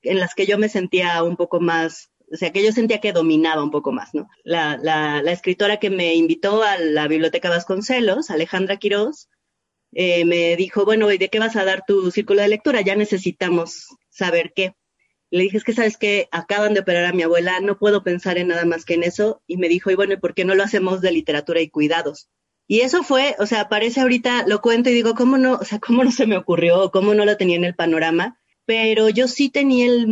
en 0.04 0.20
las 0.20 0.36
que 0.36 0.46
yo 0.46 0.58
me 0.58 0.70
sentía 0.70 1.22
un 1.24 1.36
poco 1.36 1.60
más, 1.60 2.12
o 2.32 2.38
sea, 2.38 2.52
que 2.52 2.64
yo 2.64 2.72
sentía 2.72 3.02
que 3.02 3.12
dominaba 3.12 3.64
un 3.64 3.72
poco 3.72 3.92
más, 3.92 4.14
¿no? 4.14 4.30
La, 4.44 4.78
la, 4.82 5.22
la 5.22 5.32
escritora 5.32 5.78
que 5.78 5.90
me 5.90 6.16
invitó 6.16 6.64
a 6.64 6.78
la 6.78 7.08
Biblioteca 7.08 7.50
Vasconcelos, 7.50 8.30
Alejandra 8.30 8.78
Quiroz, 8.78 9.28
eh, 9.92 10.24
me 10.26 10.56
dijo, 10.56 10.86
bueno, 10.86 11.12
¿y 11.12 11.18
de 11.18 11.30
qué 11.30 11.40
vas 11.40 11.56
a 11.56 11.66
dar 11.66 11.84
tu 11.86 12.12
círculo 12.12 12.42
de 12.42 12.48
lectura? 12.48 12.82
Ya 12.82 12.96
necesitamos 12.96 13.88
saber 14.10 14.54
qué. 14.56 14.76
Le 15.32 15.44
dije, 15.44 15.58
es 15.58 15.64
que 15.64 15.74
sabes 15.74 15.98
que 15.98 16.28
acaban 16.32 16.74
de 16.74 16.82
operar 16.82 17.06
a 17.06 17.14
mi 17.14 17.24
abuela, 17.24 17.60
no 17.60 17.78
puedo 17.78 18.04
pensar 18.04 18.38
en 18.38 18.48
nada 18.48 18.66
más 18.66 18.86
que 18.86 18.96
en 18.96 19.04
eso. 19.04 19.42
Y 19.48 19.58
me 19.58 19.68
dijo, 19.68 19.92
y 19.92 19.96
bueno, 19.96 20.14
¿y 20.14 20.18
por 20.18 20.34
qué 20.34 20.46
no 20.46 20.56
lo 20.56 20.64
hacemos 20.64 21.02
de 21.02 21.12
literatura 21.12 21.62
y 21.62 21.70
cuidados? 21.70 22.30
Y 22.72 22.82
eso 22.82 23.02
fue, 23.02 23.36
o 23.40 23.48
sea, 23.48 23.62
aparece 23.62 24.00
ahorita, 24.00 24.46
lo 24.46 24.62
cuento 24.62 24.92
y 24.92 24.94
digo, 24.94 25.16
¿cómo 25.16 25.40
no? 25.40 25.54
O 25.56 25.66
sea, 25.66 25.80
¿cómo 25.80 26.04
no 26.04 26.12
se 26.12 26.28
me 26.28 26.38
ocurrió? 26.38 26.92
¿Cómo 26.92 27.16
no 27.16 27.26
lo 27.26 27.36
tenía 27.36 27.56
en 27.56 27.64
el 27.64 27.74
panorama? 27.74 28.40
Pero 28.66 29.10
yo 29.10 29.28
sí 29.28 29.50
tenía 29.50 29.88
el, 29.88 30.08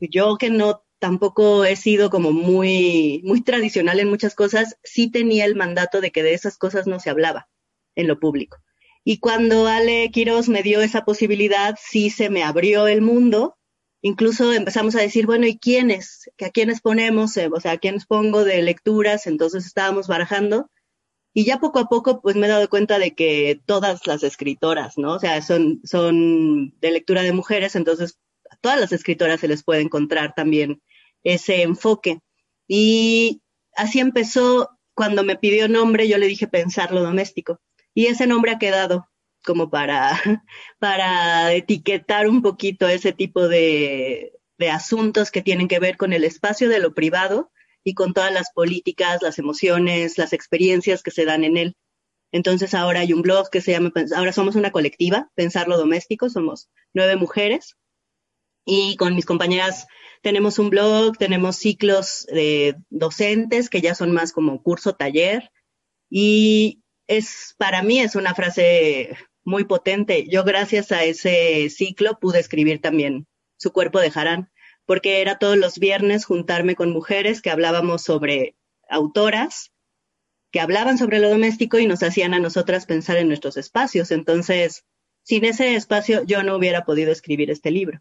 yo 0.00 0.36
que 0.36 0.50
no 0.50 0.82
tampoco 0.98 1.64
he 1.64 1.76
sido 1.76 2.10
como 2.10 2.32
muy, 2.32 3.22
muy 3.24 3.42
tradicional 3.42 4.00
en 4.00 4.08
muchas 4.08 4.34
cosas, 4.34 4.76
sí 4.82 5.08
tenía 5.08 5.44
el 5.44 5.54
mandato 5.54 6.00
de 6.00 6.10
que 6.10 6.24
de 6.24 6.34
esas 6.34 6.58
cosas 6.58 6.88
no 6.88 6.98
se 6.98 7.10
hablaba 7.10 7.48
en 7.94 8.08
lo 8.08 8.18
público. 8.18 8.58
Y 9.04 9.18
cuando 9.20 9.68
Ale 9.68 10.10
Quiroz 10.10 10.48
me 10.48 10.64
dio 10.64 10.80
esa 10.80 11.04
posibilidad, 11.04 11.78
sí 11.80 12.10
se 12.10 12.28
me 12.28 12.42
abrió 12.42 12.88
el 12.88 13.02
mundo. 13.02 13.56
Incluso 14.02 14.52
empezamos 14.52 14.96
a 14.96 15.00
decir, 15.00 15.26
bueno, 15.26 15.46
¿y 15.46 15.60
quiénes? 15.60 16.28
¿A 16.44 16.50
quiénes 16.50 16.80
ponemos? 16.80 17.36
Eh, 17.36 17.48
o 17.52 17.60
sea, 17.60 17.72
¿a 17.72 17.78
quiénes 17.78 18.04
pongo 18.04 18.42
de 18.42 18.60
lecturas? 18.62 19.28
Entonces 19.28 19.64
estábamos 19.64 20.08
barajando. 20.08 20.68
Y 21.32 21.44
ya 21.44 21.58
poco 21.58 21.78
a 21.78 21.88
poco, 21.88 22.20
pues 22.20 22.36
me 22.36 22.46
he 22.46 22.50
dado 22.50 22.68
cuenta 22.68 22.98
de 22.98 23.14
que 23.14 23.60
todas 23.64 24.06
las 24.06 24.22
escritoras, 24.22 24.98
¿no? 24.98 25.14
O 25.14 25.18
sea, 25.18 25.40
son, 25.42 25.80
son 25.84 26.74
de 26.80 26.90
lectura 26.90 27.22
de 27.22 27.32
mujeres, 27.32 27.76
entonces 27.76 28.18
a 28.50 28.56
todas 28.56 28.80
las 28.80 28.92
escritoras 28.92 29.40
se 29.40 29.48
les 29.48 29.62
puede 29.62 29.82
encontrar 29.82 30.34
también 30.34 30.82
ese 31.22 31.62
enfoque. 31.62 32.20
Y 32.66 33.42
así 33.76 34.00
empezó, 34.00 34.70
cuando 34.94 35.22
me 35.22 35.36
pidió 35.36 35.68
nombre, 35.68 36.08
yo 36.08 36.18
le 36.18 36.26
dije 36.26 36.48
pensar 36.48 36.92
lo 36.92 37.02
doméstico. 37.02 37.60
Y 37.94 38.06
ese 38.06 38.26
nombre 38.26 38.52
ha 38.52 38.58
quedado 38.58 39.08
como 39.44 39.70
para, 39.70 40.12
para 40.78 41.52
etiquetar 41.52 42.28
un 42.28 42.42
poquito 42.42 42.88
ese 42.88 43.12
tipo 43.12 43.48
de, 43.48 44.32
de 44.58 44.70
asuntos 44.70 45.30
que 45.30 45.42
tienen 45.42 45.68
que 45.68 45.78
ver 45.78 45.96
con 45.96 46.12
el 46.12 46.24
espacio 46.24 46.68
de 46.68 46.80
lo 46.80 46.92
privado 46.92 47.50
y 47.84 47.94
con 47.94 48.12
todas 48.12 48.32
las 48.32 48.50
políticas, 48.52 49.22
las 49.22 49.38
emociones, 49.38 50.18
las 50.18 50.32
experiencias 50.32 51.02
que 51.02 51.10
se 51.10 51.24
dan 51.24 51.44
en 51.44 51.56
él. 51.56 51.76
Entonces 52.32 52.74
ahora 52.74 53.00
hay 53.00 53.12
un 53.12 53.22
blog 53.22 53.50
que 53.50 53.60
se 53.60 53.72
llama, 53.72 53.92
ahora 54.14 54.32
somos 54.32 54.54
una 54.54 54.70
colectiva, 54.70 55.30
Pensar 55.34 55.68
lo 55.68 55.76
Doméstico, 55.76 56.28
somos 56.28 56.68
nueve 56.94 57.16
mujeres 57.16 57.76
y 58.64 58.96
con 58.96 59.14
mis 59.14 59.26
compañeras 59.26 59.86
tenemos 60.22 60.58
un 60.58 60.70
blog, 60.70 61.16
tenemos 61.18 61.56
ciclos 61.56 62.26
de 62.30 62.76
docentes 62.90 63.70
que 63.70 63.80
ya 63.80 63.94
son 63.94 64.12
más 64.12 64.32
como 64.32 64.62
curso 64.62 64.94
taller 64.94 65.50
y 66.08 66.82
es 67.06 67.54
para 67.58 67.82
mí 67.82 68.00
es 68.00 68.14
una 68.14 68.34
frase 68.34 69.16
muy 69.44 69.64
potente. 69.64 70.26
Yo 70.28 70.44
gracias 70.44 70.92
a 70.92 71.02
ese 71.04 71.68
ciclo 71.70 72.18
pude 72.20 72.38
escribir 72.38 72.80
también 72.80 73.26
Su 73.56 73.72
cuerpo 73.72 73.98
de 73.98 74.10
Jarán, 74.10 74.50
porque 74.90 75.20
era 75.20 75.38
todos 75.38 75.56
los 75.56 75.78
viernes 75.78 76.24
juntarme 76.24 76.74
con 76.74 76.90
mujeres 76.90 77.42
que 77.42 77.50
hablábamos 77.50 78.02
sobre 78.02 78.56
autoras 78.88 79.70
que 80.50 80.58
hablaban 80.58 80.98
sobre 80.98 81.20
lo 81.20 81.28
doméstico 81.28 81.78
y 81.78 81.86
nos 81.86 82.02
hacían 82.02 82.34
a 82.34 82.40
nosotras 82.40 82.86
pensar 82.86 83.16
en 83.16 83.28
nuestros 83.28 83.56
espacios. 83.56 84.10
Entonces, 84.10 84.84
sin 85.22 85.44
ese 85.44 85.76
espacio 85.76 86.24
yo 86.24 86.42
no 86.42 86.56
hubiera 86.56 86.84
podido 86.84 87.12
escribir 87.12 87.52
este 87.52 87.70
libro. 87.70 88.00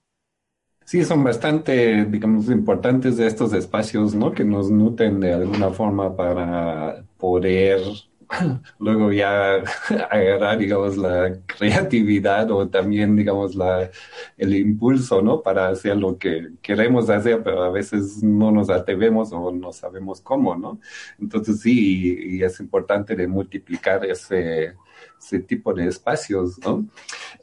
Sí, 0.83 1.05
son 1.05 1.23
bastante, 1.23 2.05
digamos, 2.05 2.49
importantes 2.49 3.19
estos 3.19 3.53
espacios, 3.53 4.15
¿no? 4.15 4.31
Que 4.31 4.43
nos 4.43 4.71
nutren 4.71 5.19
de 5.19 5.33
alguna 5.33 5.69
forma 5.69 6.15
para 6.15 7.05
poder 7.19 7.81
luego 8.79 9.11
ya 9.11 9.55
agarrar, 10.11 10.57
digamos, 10.57 10.97
la 10.97 11.33
creatividad 11.45 12.49
o 12.51 12.67
también, 12.67 13.15
digamos, 13.15 13.55
la, 13.55 13.89
el 14.37 14.55
impulso, 14.55 15.21
¿no? 15.21 15.41
Para 15.41 15.69
hacer 15.69 15.97
lo 15.97 16.17
que 16.17 16.49
queremos 16.61 17.09
hacer, 17.09 17.41
pero 17.43 17.63
a 17.63 17.71
veces 17.71 18.21
no 18.23 18.51
nos 18.51 18.69
atrevemos 18.69 19.31
o 19.31 19.51
no 19.51 19.73
sabemos 19.73 20.21
cómo, 20.21 20.55
¿no? 20.55 20.79
Entonces 21.19 21.61
sí, 21.61 22.35
y 22.37 22.43
es 22.43 22.59
importante 22.59 23.15
de 23.15 23.27
multiplicar 23.27 24.05
ese, 24.05 24.75
ese 25.19 25.39
tipo 25.39 25.73
de 25.73 25.87
espacios, 25.87 26.59
¿no? 26.59 26.85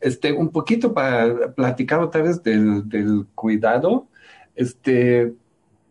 Este, 0.01 0.33
un 0.33 0.51
poquito 0.51 0.95
para 0.95 1.53
platicar 1.55 2.01
otra 2.01 2.23
vez 2.23 2.43
del, 2.43 2.89
del 2.89 3.27
cuidado, 3.35 4.09
este, 4.55 5.35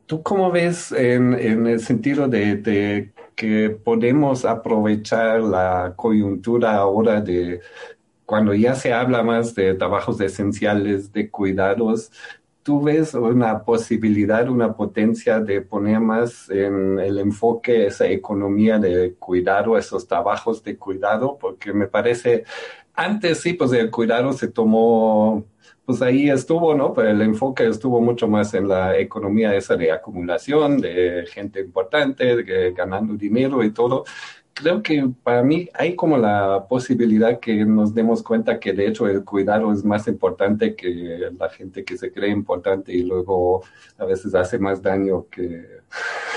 ¿tú 0.05 0.23
cómo 0.23 0.51
ves 0.51 0.91
en, 0.91 1.33
en 1.33 1.67
el 1.67 1.79
sentido 1.79 2.27
de, 2.27 2.55
de, 2.55 3.11
que 3.35 3.69
podemos 3.69 4.45
aprovechar 4.45 5.41
la 5.41 5.93
coyuntura 5.95 6.75
ahora 6.75 7.21
de 7.21 7.61
cuando 8.25 8.53
ya 8.53 8.75
se 8.75 8.93
habla 8.93 9.23
más 9.23 9.53
de 9.55 9.75
trabajos 9.75 10.19
esenciales, 10.21 11.11
de 11.13 11.29
cuidados, 11.29 12.11
¿Tú 12.65 12.81
ves 12.81 13.13
una 13.13 13.63
posibilidad, 13.63 14.49
una 14.49 14.73
potencia 14.75 15.39
de 15.39 15.61
poner 15.61 15.99
más 15.99 16.49
en 16.49 16.97
el 16.97 17.19
enfoque 17.19 17.85
esa 17.85 18.07
economía 18.07 18.79
de 18.79 19.13
cuidado, 19.19 19.77
esos 19.77 20.07
trabajos 20.07 20.63
de 20.63 20.75
cuidado? 20.75 21.37
Porque 21.39 21.71
me 21.73 21.85
parece, 21.85 22.43
antes 22.95 23.41
sí, 23.41 23.53
pues 23.53 23.71
el 23.73 23.91
cuidado 23.91 24.33
se 24.33 24.47
tomó, 24.47 25.45
pues 25.85 26.01
ahí 26.01 26.29
estuvo, 26.29 26.73
¿no? 26.73 26.93
Pero 26.93 27.09
el 27.09 27.21
enfoque 27.21 27.67
estuvo 27.67 28.01
mucho 28.01 28.27
más 28.27 28.53
en 28.53 28.67
la 28.67 28.97
economía 28.97 29.55
esa 29.55 29.75
de 29.75 29.91
acumulación, 29.91 30.79
de 30.79 31.25
gente 31.31 31.59
importante, 31.61 32.43
ganando 32.73 33.13
dinero 33.15 33.63
y 33.63 33.71
todo 33.71 34.05
creo 34.55 34.81
que 34.81 35.09
para 35.21 35.43
mí 35.43 35.69
hay 35.73 35.95
como 35.95 36.17
la 36.17 36.65
posibilidad 36.67 37.39
que 37.39 37.65
nos 37.65 37.93
demos 37.93 38.23
cuenta 38.23 38.57
que 38.59 38.71
de 38.71 38.87
hecho 38.87 39.07
el 39.07 39.23
cuidado 39.23 39.71
es 39.71 39.83
más 39.83 40.07
importante 40.07 40.75
que 40.75 41.29
la 41.37 41.49
gente 41.49 41.83
que 41.83 41.97
se 41.97 42.11
cree 42.11 42.29
importante 42.31 42.93
y 42.93 43.03
luego 43.03 43.63
a 43.97 44.05
veces 44.05 44.33
hace 44.33 44.57
más 44.57 44.81
daño 44.81 45.27
que, 45.29 45.67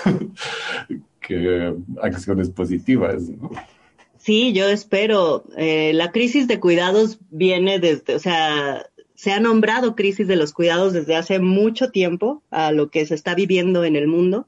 que 1.20 1.74
acciones 2.02 2.50
positivas. 2.50 3.22
Sí, 4.16 4.52
yo 4.52 4.68
espero. 4.68 5.44
Eh, 5.56 5.92
la 5.94 6.10
crisis 6.10 6.48
de 6.48 6.58
cuidados 6.58 7.20
viene 7.30 7.78
desde, 7.78 8.16
o 8.16 8.18
sea, 8.18 8.84
se 9.18 9.32
ha 9.32 9.40
nombrado 9.40 9.96
crisis 9.96 10.28
de 10.28 10.36
los 10.36 10.52
cuidados 10.52 10.92
desde 10.92 11.16
hace 11.16 11.40
mucho 11.40 11.90
tiempo 11.90 12.44
a 12.52 12.70
lo 12.70 12.88
que 12.88 13.04
se 13.04 13.16
está 13.16 13.34
viviendo 13.34 13.82
en 13.82 13.96
el 13.96 14.06
mundo, 14.06 14.46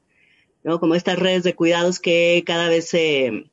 ¿no? 0.63 0.79
Como 0.79 0.95
estas 0.95 1.19
redes 1.19 1.43
de 1.43 1.55
cuidados 1.55 1.99
que 1.99 2.41
cada 2.45 2.69
vez 2.69 2.87
se, 2.87 3.51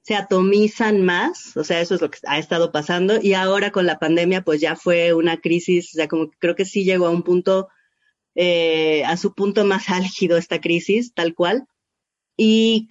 se 0.00 0.16
atomizan 0.16 1.04
más, 1.04 1.56
o 1.56 1.62
sea, 1.62 1.80
eso 1.80 1.94
es 1.94 2.00
lo 2.00 2.10
que 2.10 2.18
ha 2.26 2.40
estado 2.40 2.72
pasando 2.72 3.20
y 3.22 3.34
ahora 3.34 3.70
con 3.70 3.86
la 3.86 4.00
pandemia 4.00 4.42
pues 4.42 4.60
ya 4.60 4.74
fue 4.74 5.14
una 5.14 5.40
crisis, 5.40 5.94
o 5.94 5.96
sea, 5.96 6.08
como 6.08 6.28
que 6.28 6.36
creo 6.40 6.56
que 6.56 6.64
sí 6.64 6.82
llegó 6.82 7.06
a 7.06 7.10
un 7.10 7.22
punto, 7.22 7.68
eh, 8.34 9.04
a 9.04 9.16
su 9.16 9.34
punto 9.34 9.64
más 9.64 9.90
álgido 9.90 10.36
esta 10.36 10.60
crisis, 10.60 11.14
tal 11.14 11.36
cual. 11.36 11.68
Y 12.36 12.88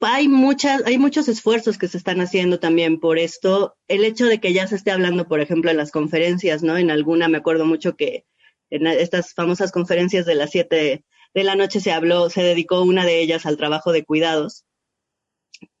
hay 0.00 0.28
muchas, 0.28 0.82
hay 0.86 0.98
muchos 0.98 1.28
esfuerzos 1.28 1.78
que 1.78 1.88
se 1.88 1.98
están 1.98 2.20
haciendo 2.20 2.58
también 2.58 3.00
por 3.00 3.18
esto. 3.18 3.76
El 3.88 4.04
hecho 4.04 4.26
de 4.26 4.40
que 4.40 4.52
ya 4.52 4.66
se 4.66 4.76
esté 4.76 4.90
hablando, 4.90 5.28
por 5.28 5.40
ejemplo, 5.40 5.70
en 5.70 5.76
las 5.76 5.90
conferencias, 5.90 6.62
¿no? 6.62 6.76
En 6.76 6.90
alguna 6.90 7.28
me 7.28 7.38
acuerdo 7.38 7.66
mucho 7.66 7.96
que 7.96 8.24
en 8.70 8.86
estas 8.86 9.34
famosas 9.34 9.72
conferencias 9.72 10.26
de 10.26 10.34
las 10.34 10.50
siete 10.50 11.04
de 11.34 11.44
la 11.44 11.54
noche 11.54 11.80
se 11.80 11.92
habló, 11.92 12.30
se 12.30 12.42
dedicó 12.42 12.82
una 12.82 13.04
de 13.04 13.20
ellas 13.20 13.46
al 13.46 13.56
trabajo 13.56 13.92
de 13.92 14.04
cuidados 14.04 14.64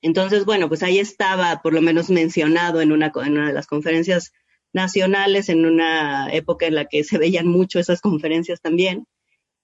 entonces, 0.02 0.44
bueno, 0.44 0.68
pues 0.68 0.82
ahí 0.82 0.98
estaba 0.98 1.60
por 1.62 1.72
lo 1.72 1.82
menos 1.82 2.10
mencionado 2.10 2.80
en 2.80 2.92
una, 2.92 3.12
en 3.24 3.32
una 3.32 3.48
de 3.48 3.52
las 3.52 3.66
conferencias 3.66 4.32
nacionales, 4.72 5.48
en 5.48 5.66
una 5.66 6.32
época 6.32 6.66
en 6.66 6.74
la 6.74 6.84
que 6.86 7.04
se 7.04 7.18
veían 7.18 7.46
mucho 7.46 7.78
esas 7.78 8.00
conferencias 8.00 8.60
también. 8.60 9.06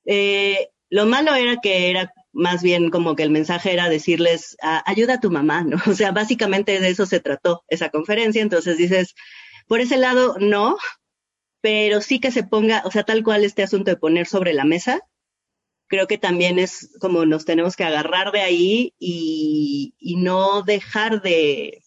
Eh, 0.05 0.69
lo 0.91 1.07
malo 1.07 1.35
era 1.35 1.57
que 1.61 1.91
era 1.91 2.13
más 2.37 2.63
bien 2.63 2.91
como 2.91 3.17
que 3.17 3.23
el 3.23 3.31
mensaje 3.31 3.73
era 3.73 3.89
decirles, 3.89 4.57
ah, 4.63 4.83
ayuda 4.87 5.15
a 5.15 5.21
tu 5.21 5.31
mamá, 5.31 5.65
¿no? 5.65 5.77
O 5.91 5.95
sea, 5.95 6.13
básicamente 6.13 6.81
de 6.81 6.91
eso 6.91 7.07
se 7.07 7.21
trató 7.21 7.65
esa 7.69 7.89
conferencia. 7.91 8.43
Entonces 8.43 8.77
dices, 8.77 9.15
por 9.67 9.81
ese 9.81 9.97
lado, 9.97 10.37
no, 10.39 10.77
pero 11.61 12.01
sí 12.01 12.21
que 12.21 12.31
se 12.31 12.45
ponga, 12.45 12.83
o 12.85 12.91
sea, 12.91 13.05
tal 13.05 13.25
cual 13.25 13.45
este 13.45 13.63
asunto 13.63 13.91
de 13.91 13.97
poner 13.97 14.27
sobre 14.27 14.53
la 14.55 14.65
mesa 14.65 15.01
creo 15.89 16.07
que 16.07 16.19
también 16.19 16.59
es 16.59 16.91
como 17.01 17.27
nos 17.27 17.45
tenemos 17.45 17.77
que 17.77 17.85
agarrar 17.85 18.33
de 18.33 18.41
ahí 18.41 18.95
y, 18.99 19.95
no 20.19 20.63
dejar 20.63 21.23
de, 21.23 21.83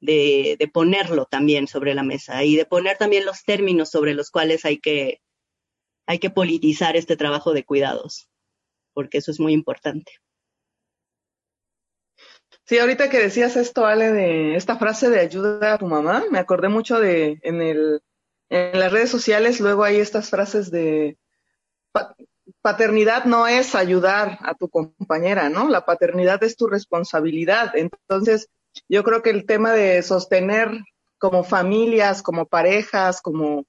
de, 0.00 0.70
ponerlo 0.72 1.26
también 1.26 1.66
sobre 1.66 1.94
la 1.94 2.02
mesa 2.02 2.44
y 2.44 2.56
de 2.56 2.66
poner 2.66 2.98
también 2.98 3.24
los 3.24 3.44
términos 3.44 3.90
sobre 3.90 4.14
los 4.14 4.30
cuales 4.30 4.64
hay 4.64 4.78
que, 4.78 5.22
hay 6.06 6.18
que 6.18 6.30
politizar 6.30 6.96
este 6.96 7.16
trabajo 7.16 7.52
de 7.52 7.64
cuidados, 7.64 8.27
porque 8.98 9.18
eso 9.18 9.30
es 9.30 9.38
muy 9.38 9.52
importante. 9.52 10.10
Sí, 12.64 12.80
ahorita 12.80 13.08
que 13.08 13.20
decías 13.20 13.54
esto, 13.54 13.86
Ale, 13.86 14.10
de 14.10 14.56
esta 14.56 14.76
frase 14.76 15.08
de 15.08 15.20
ayuda 15.20 15.74
a 15.74 15.78
tu 15.78 15.86
mamá, 15.86 16.24
me 16.32 16.40
acordé 16.40 16.68
mucho 16.68 16.98
de 16.98 17.38
en 17.44 17.62
el 17.62 18.02
en 18.48 18.76
las 18.76 18.90
redes 18.90 19.08
sociales, 19.08 19.60
luego 19.60 19.84
hay 19.84 19.98
estas 19.98 20.30
frases 20.30 20.72
de 20.72 21.16
paternidad 22.60 23.24
no 23.24 23.46
es 23.46 23.76
ayudar 23.76 24.36
a 24.40 24.56
tu 24.56 24.68
compañera, 24.68 25.48
¿no? 25.48 25.68
La 25.68 25.84
paternidad 25.84 26.42
es 26.42 26.56
tu 26.56 26.66
responsabilidad. 26.66 27.76
Entonces, 27.76 28.48
yo 28.88 29.04
creo 29.04 29.22
que 29.22 29.30
el 29.30 29.46
tema 29.46 29.74
de 29.74 30.02
sostener 30.02 30.72
como 31.18 31.44
familias, 31.44 32.20
como 32.20 32.46
parejas, 32.46 33.22
como, 33.22 33.64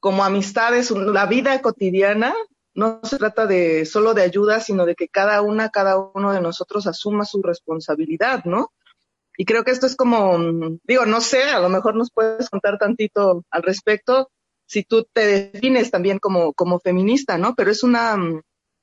como 0.00 0.24
amistades, 0.24 0.90
la 0.92 1.26
vida 1.26 1.60
cotidiana, 1.60 2.34
no 2.76 3.00
se 3.02 3.16
trata 3.16 3.46
de 3.46 3.86
solo 3.86 4.12
de 4.12 4.22
ayuda, 4.22 4.60
sino 4.60 4.84
de 4.84 4.94
que 4.94 5.08
cada 5.08 5.40
una, 5.40 5.70
cada 5.70 5.98
uno 5.98 6.32
de 6.32 6.42
nosotros 6.42 6.86
asuma 6.86 7.24
su 7.24 7.42
responsabilidad, 7.42 8.44
¿no? 8.44 8.70
Y 9.38 9.46
creo 9.46 9.64
que 9.64 9.70
esto 9.70 9.86
es 9.86 9.96
como, 9.96 10.78
digo, 10.84 11.06
no 11.06 11.20
sé, 11.22 11.44
a 11.44 11.58
lo 11.58 11.70
mejor 11.70 11.94
nos 11.94 12.10
puedes 12.10 12.50
contar 12.50 12.78
tantito 12.78 13.44
al 13.50 13.62
respecto, 13.62 14.30
si 14.66 14.82
tú 14.82 15.06
te 15.10 15.26
defines 15.26 15.90
también 15.90 16.18
como, 16.18 16.52
como 16.52 16.78
feminista, 16.78 17.38
¿no? 17.38 17.54
Pero 17.54 17.70
es 17.70 17.82
una, 17.82 18.16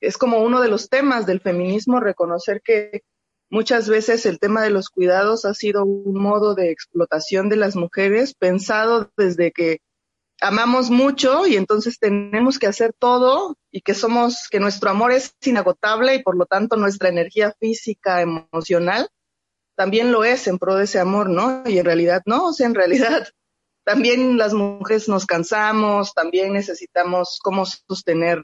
es 0.00 0.18
como 0.18 0.42
uno 0.42 0.60
de 0.60 0.68
los 0.68 0.88
temas 0.88 1.24
del 1.24 1.40
feminismo, 1.40 2.00
reconocer 2.00 2.62
que 2.62 3.02
muchas 3.48 3.88
veces 3.88 4.26
el 4.26 4.40
tema 4.40 4.62
de 4.62 4.70
los 4.70 4.88
cuidados 4.88 5.44
ha 5.44 5.54
sido 5.54 5.84
un 5.84 6.20
modo 6.20 6.56
de 6.56 6.70
explotación 6.70 7.48
de 7.48 7.56
las 7.56 7.76
mujeres 7.76 8.34
pensado 8.34 9.12
desde 9.16 9.52
que 9.52 9.78
amamos 10.40 10.90
mucho 10.90 11.46
y 11.46 11.56
entonces 11.56 11.98
tenemos 11.98 12.58
que 12.58 12.66
hacer 12.66 12.92
todo 12.98 13.56
y 13.70 13.80
que 13.82 13.94
somos, 13.94 14.48
que 14.50 14.60
nuestro 14.60 14.90
amor 14.90 15.12
es 15.12 15.34
inagotable 15.44 16.14
y 16.14 16.22
por 16.22 16.36
lo 16.36 16.46
tanto 16.46 16.76
nuestra 16.76 17.08
energía 17.08 17.54
física, 17.58 18.20
emocional, 18.20 19.08
también 19.76 20.12
lo 20.12 20.24
es 20.24 20.46
en 20.46 20.58
pro 20.58 20.76
de 20.76 20.84
ese 20.84 20.98
amor, 20.98 21.28
¿no? 21.28 21.62
Y 21.66 21.78
en 21.78 21.84
realidad 21.84 22.22
no, 22.26 22.46
o 22.46 22.52
sea, 22.52 22.66
en 22.66 22.74
realidad 22.74 23.26
también 23.84 24.38
las 24.38 24.54
mujeres 24.54 25.08
nos 25.08 25.26
cansamos, 25.26 26.14
también 26.14 26.52
necesitamos 26.52 27.38
cómo 27.42 27.64
sostener 27.66 28.42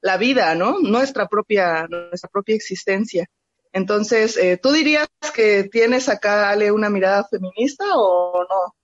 la 0.00 0.16
vida, 0.16 0.54
¿no? 0.54 0.80
Nuestra 0.80 1.28
propia, 1.28 1.86
nuestra 1.88 2.28
propia 2.28 2.56
existencia. 2.56 3.26
Entonces, 3.72 4.36
eh, 4.36 4.58
¿tú 4.60 4.72
dirías 4.72 5.08
que 5.34 5.64
tienes 5.64 6.08
acá, 6.08 6.50
Ale, 6.50 6.72
una 6.72 6.90
mirada 6.90 7.24
feminista 7.24 7.84
o 7.94 8.42
no? 8.42 8.74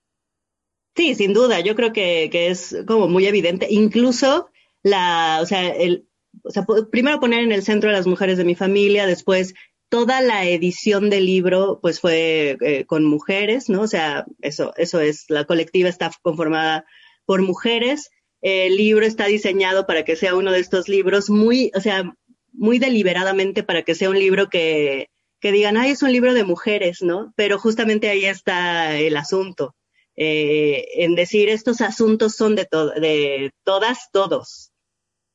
Sí, 0.99 1.15
sin 1.15 1.31
duda, 1.31 1.61
yo 1.61 1.77
creo 1.77 1.93
que, 1.93 2.29
es 2.33 2.75
como 2.85 3.07
muy 3.07 3.25
evidente. 3.25 3.67
Incluso 3.69 4.49
la, 4.83 5.39
o 5.41 5.45
sea, 5.45 5.69
el, 5.69 6.05
o 6.43 6.51
sea, 6.51 6.65
primero 6.91 7.21
poner 7.21 7.45
en 7.45 7.53
el 7.53 7.63
centro 7.63 7.89
a 7.89 7.93
las 7.93 8.05
mujeres 8.05 8.37
de 8.37 8.43
mi 8.43 8.53
familia, 8.53 9.07
después 9.07 9.53
toda 9.87 10.19
la 10.19 10.45
edición 10.45 11.09
del 11.09 11.25
libro 11.25 11.79
pues 11.81 12.01
fue 12.01 12.57
eh, 12.59 12.83
con 12.85 13.05
mujeres, 13.05 13.69
¿no? 13.69 13.83
O 13.83 13.87
sea, 13.87 14.25
eso, 14.41 14.73
eso 14.75 14.99
es, 14.99 15.23
la 15.29 15.45
colectiva 15.45 15.87
está 15.87 16.11
conformada 16.21 16.83
por 17.25 17.43
mujeres. 17.43 18.09
El 18.41 18.75
libro 18.75 19.05
está 19.05 19.27
diseñado 19.27 19.87
para 19.87 20.03
que 20.03 20.17
sea 20.17 20.35
uno 20.35 20.51
de 20.51 20.59
estos 20.59 20.89
libros 20.89 21.29
muy, 21.29 21.71
o 21.75 21.79
sea, 21.79 22.13
muy 22.51 22.77
deliberadamente 22.77 23.63
para 23.63 23.83
que 23.83 23.95
sea 23.95 24.09
un 24.09 24.19
libro 24.19 24.49
que, 24.49 25.07
que 25.39 25.53
digan, 25.53 25.77
ay, 25.77 25.91
es 25.91 26.03
un 26.03 26.11
libro 26.11 26.33
de 26.33 26.43
mujeres, 26.43 27.01
¿no? 27.01 27.31
Pero 27.37 27.57
justamente 27.57 28.09
ahí 28.09 28.25
está 28.25 28.97
el 28.97 29.15
asunto, 29.15 29.75
eh, 30.19 31.03
en 31.03 31.15
decir 31.15 31.49
estos 31.49 31.81
asuntos 31.81 32.35
son 32.35 32.55
de, 32.55 32.67
de 32.99 33.51
todas, 33.63 34.11
todos, 34.11 34.71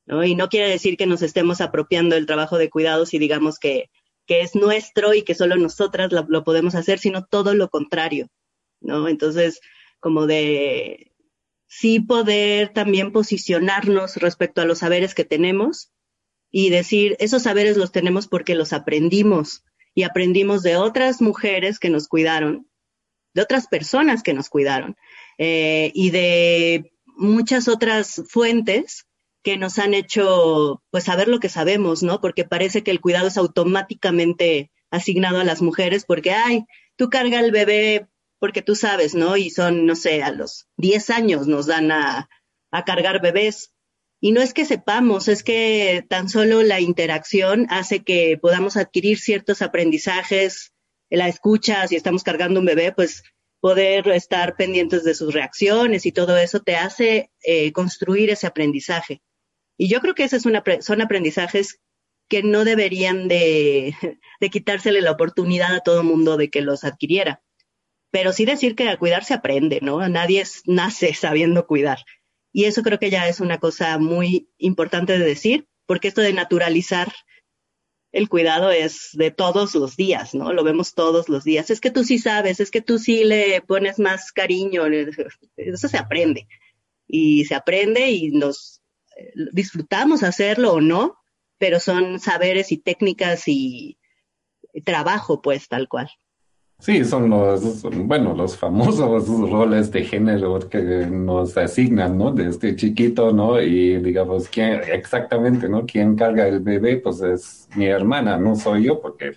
¿no? 0.06 0.24
Y 0.24 0.34
no 0.34 0.48
quiere 0.48 0.68
decir 0.68 0.96
que 0.96 1.06
nos 1.06 1.22
estemos 1.22 1.60
apropiando 1.60 2.14
del 2.14 2.26
trabajo 2.26 2.58
de 2.58 2.70
cuidados 2.70 3.14
y 3.14 3.18
digamos 3.18 3.58
que 3.58 3.88
que 4.26 4.40
es 4.40 4.54
nuestro 4.54 5.14
y 5.14 5.22
que 5.22 5.34
solo 5.34 5.56
nosotras 5.56 6.10
lo, 6.12 6.44
podemos 6.44 6.74
hacer, 6.74 6.98
sino 6.98 7.24
todo 7.24 7.54
lo 7.54 7.68
contrario, 7.68 8.28
¿no? 8.80 9.08
Entonces, 9.08 9.60
como 10.00 10.26
de 10.26 11.12
sí 11.66 12.00
poder 12.00 12.72
también 12.72 13.12
posicionarnos 13.12 14.16
respecto 14.16 14.60
a 14.60 14.64
los 14.64 14.78
saberes 14.78 15.14
que 15.14 15.24
tenemos 15.24 15.90
y 16.50 16.70
decir, 16.70 17.16
esos 17.18 17.42
saberes 17.42 17.76
los 17.76 17.92
tenemos 17.92 18.28
porque 18.28 18.54
los 18.54 18.72
aprendimos 18.72 19.64
y 19.94 20.04
aprendimos 20.04 20.62
de 20.62 20.76
otras 20.76 21.20
mujeres 21.20 21.78
que 21.78 21.90
nos 21.90 22.08
cuidaron, 22.08 22.68
de 23.34 23.42
otras 23.42 23.66
personas 23.66 24.22
que 24.22 24.34
nos 24.34 24.48
cuidaron 24.48 24.96
eh, 25.38 25.90
y 25.94 26.10
de 26.10 26.92
muchas 27.16 27.68
otras 27.68 28.22
fuentes 28.28 29.06
que 29.42 29.56
nos 29.58 29.78
han 29.78 29.92
hecho 29.92 30.82
pues 30.90 31.04
saber 31.04 31.28
lo 31.28 31.38
que 31.38 31.48
sabemos, 31.48 32.02
¿no? 32.02 32.20
Porque 32.20 32.44
parece 32.44 32.82
que 32.82 32.90
el 32.90 33.00
cuidado 33.00 33.28
es 33.28 33.36
automáticamente 33.36 34.70
asignado 34.90 35.38
a 35.38 35.44
las 35.44 35.60
mujeres 35.60 36.04
porque, 36.06 36.32
ay, 36.32 36.64
tú 36.96 37.10
carga 37.10 37.40
el 37.40 37.50
bebé 37.50 38.08
porque 38.38 38.62
tú 38.62 38.74
sabes, 38.74 39.14
¿no? 39.14 39.36
Y 39.36 39.50
son, 39.50 39.86
no 39.86 39.96
sé, 39.96 40.22
a 40.22 40.30
los 40.30 40.66
10 40.76 41.10
años 41.10 41.46
nos 41.46 41.66
dan 41.66 41.90
a, 41.92 42.28
a 42.70 42.84
cargar 42.84 43.22
bebés. 43.22 43.72
Y 44.20 44.32
no 44.32 44.42
es 44.42 44.52
que 44.54 44.64
sepamos, 44.64 45.28
es 45.28 45.42
que 45.42 46.04
tan 46.08 46.28
solo 46.28 46.62
la 46.62 46.80
interacción 46.80 47.66
hace 47.70 48.02
que 48.02 48.38
podamos 48.40 48.76
adquirir 48.76 49.18
ciertos 49.18 49.62
aprendizajes, 49.62 50.73
la 51.10 51.28
escucha, 51.28 51.86
si 51.86 51.96
estamos 51.96 52.22
cargando 52.22 52.60
un 52.60 52.66
bebé, 52.66 52.92
pues 52.92 53.22
poder 53.60 54.08
estar 54.08 54.56
pendientes 54.56 55.04
de 55.04 55.14
sus 55.14 55.32
reacciones 55.32 56.04
y 56.06 56.12
todo 56.12 56.36
eso 56.36 56.60
te 56.60 56.76
hace 56.76 57.30
eh, 57.42 57.72
construir 57.72 58.30
ese 58.30 58.46
aprendizaje. 58.46 59.22
Y 59.78 59.88
yo 59.88 60.00
creo 60.00 60.14
que 60.14 60.24
esos 60.24 60.42
son 60.42 61.00
aprendizajes 61.00 61.80
que 62.28 62.42
no 62.42 62.64
deberían 62.64 63.28
de, 63.28 63.94
de 64.40 64.50
quitársele 64.50 65.00
la 65.00 65.12
oportunidad 65.12 65.74
a 65.74 65.80
todo 65.80 66.04
mundo 66.04 66.36
de 66.36 66.50
que 66.50 66.62
los 66.62 66.84
adquiriera. 66.84 67.42
Pero 68.10 68.32
sí 68.32 68.44
decir 68.44 68.74
que 68.74 68.88
a 68.88 68.96
cuidar 68.96 69.24
se 69.24 69.34
aprende, 69.34 69.80
¿no? 69.82 70.06
Nadie 70.08 70.44
nace 70.66 71.14
sabiendo 71.14 71.66
cuidar. 71.66 71.98
Y 72.52 72.64
eso 72.64 72.82
creo 72.82 72.98
que 72.98 73.10
ya 73.10 73.28
es 73.28 73.40
una 73.40 73.58
cosa 73.58 73.98
muy 73.98 74.48
importante 74.58 75.18
de 75.18 75.24
decir, 75.24 75.66
porque 75.86 76.08
esto 76.08 76.20
de 76.20 76.32
naturalizar 76.32 77.12
el 78.14 78.28
cuidado 78.28 78.70
es 78.70 79.10
de 79.14 79.32
todos 79.32 79.74
los 79.74 79.96
días, 79.96 80.36
¿no? 80.36 80.52
Lo 80.52 80.62
vemos 80.62 80.94
todos 80.94 81.28
los 81.28 81.42
días. 81.42 81.68
Es 81.70 81.80
que 81.80 81.90
tú 81.90 82.04
sí 82.04 82.20
sabes, 82.20 82.60
es 82.60 82.70
que 82.70 82.80
tú 82.80 83.00
sí 83.00 83.24
le 83.24 83.60
pones 83.60 83.98
más 83.98 84.30
cariño, 84.30 84.84
eso 85.56 85.88
se 85.88 85.98
aprende. 85.98 86.46
Y 87.08 87.44
se 87.46 87.56
aprende 87.56 88.12
y 88.12 88.30
nos 88.30 88.80
disfrutamos 89.52 90.22
hacerlo 90.22 90.74
o 90.74 90.80
no, 90.80 91.18
pero 91.58 91.80
son 91.80 92.20
saberes 92.20 92.70
y 92.70 92.78
técnicas 92.78 93.48
y, 93.48 93.98
trabajo, 94.84 95.42
pues, 95.42 95.66
tal 95.66 95.88
cual. 95.88 96.08
Sí, 96.84 97.02
son 97.06 97.30
los, 97.30 97.82
bueno, 97.82 98.34
los 98.34 98.58
famosos 98.58 99.26
roles 99.50 99.90
de 99.90 100.04
género 100.04 100.58
que 100.68 100.82
nos 101.06 101.56
asignan, 101.56 102.18
¿no? 102.18 102.30
Desde 102.30 102.76
chiquito, 102.76 103.32
¿no? 103.32 103.58
Y 103.58 103.96
digamos, 104.02 104.50
¿quién, 104.50 104.82
exactamente, 104.92 105.66
¿no? 105.66 105.86
¿Quién 105.86 106.14
carga 106.14 106.46
el 106.46 106.60
bebé? 106.60 106.98
Pues 106.98 107.22
es 107.22 107.70
mi 107.74 107.86
hermana, 107.86 108.36
no 108.36 108.54
soy 108.54 108.84
yo, 108.84 109.00
porque 109.00 109.32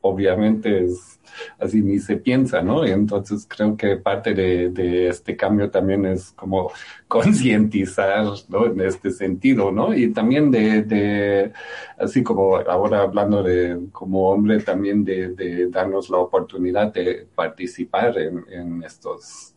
obviamente 0.00 0.86
es 0.86 1.20
así 1.60 1.80
ni 1.82 2.00
se 2.00 2.16
piensa, 2.16 2.62
¿no? 2.62 2.84
Y 2.84 2.90
entonces 2.90 3.46
creo 3.48 3.76
que 3.76 3.96
parte 3.96 4.34
de, 4.34 4.70
de 4.70 5.06
este 5.06 5.36
cambio 5.36 5.70
también 5.70 6.04
es 6.04 6.32
como 6.32 6.72
concientizar, 7.12 8.24
¿no? 8.48 8.64
En 8.64 8.80
este 8.80 9.10
sentido, 9.10 9.70
¿no? 9.70 9.92
Y 9.92 10.14
también 10.14 10.50
de, 10.50 10.80
de, 10.80 11.52
así 11.98 12.22
como 12.22 12.56
ahora 12.56 13.02
hablando 13.02 13.42
de 13.42 13.88
como 13.92 14.30
hombre, 14.30 14.60
también 14.60 15.04
de, 15.04 15.28
de 15.28 15.68
darnos 15.68 16.08
la 16.08 16.16
oportunidad 16.16 16.90
de 16.90 17.26
participar 17.34 18.16
en, 18.16 18.46
en 18.48 18.82
estos 18.82 19.54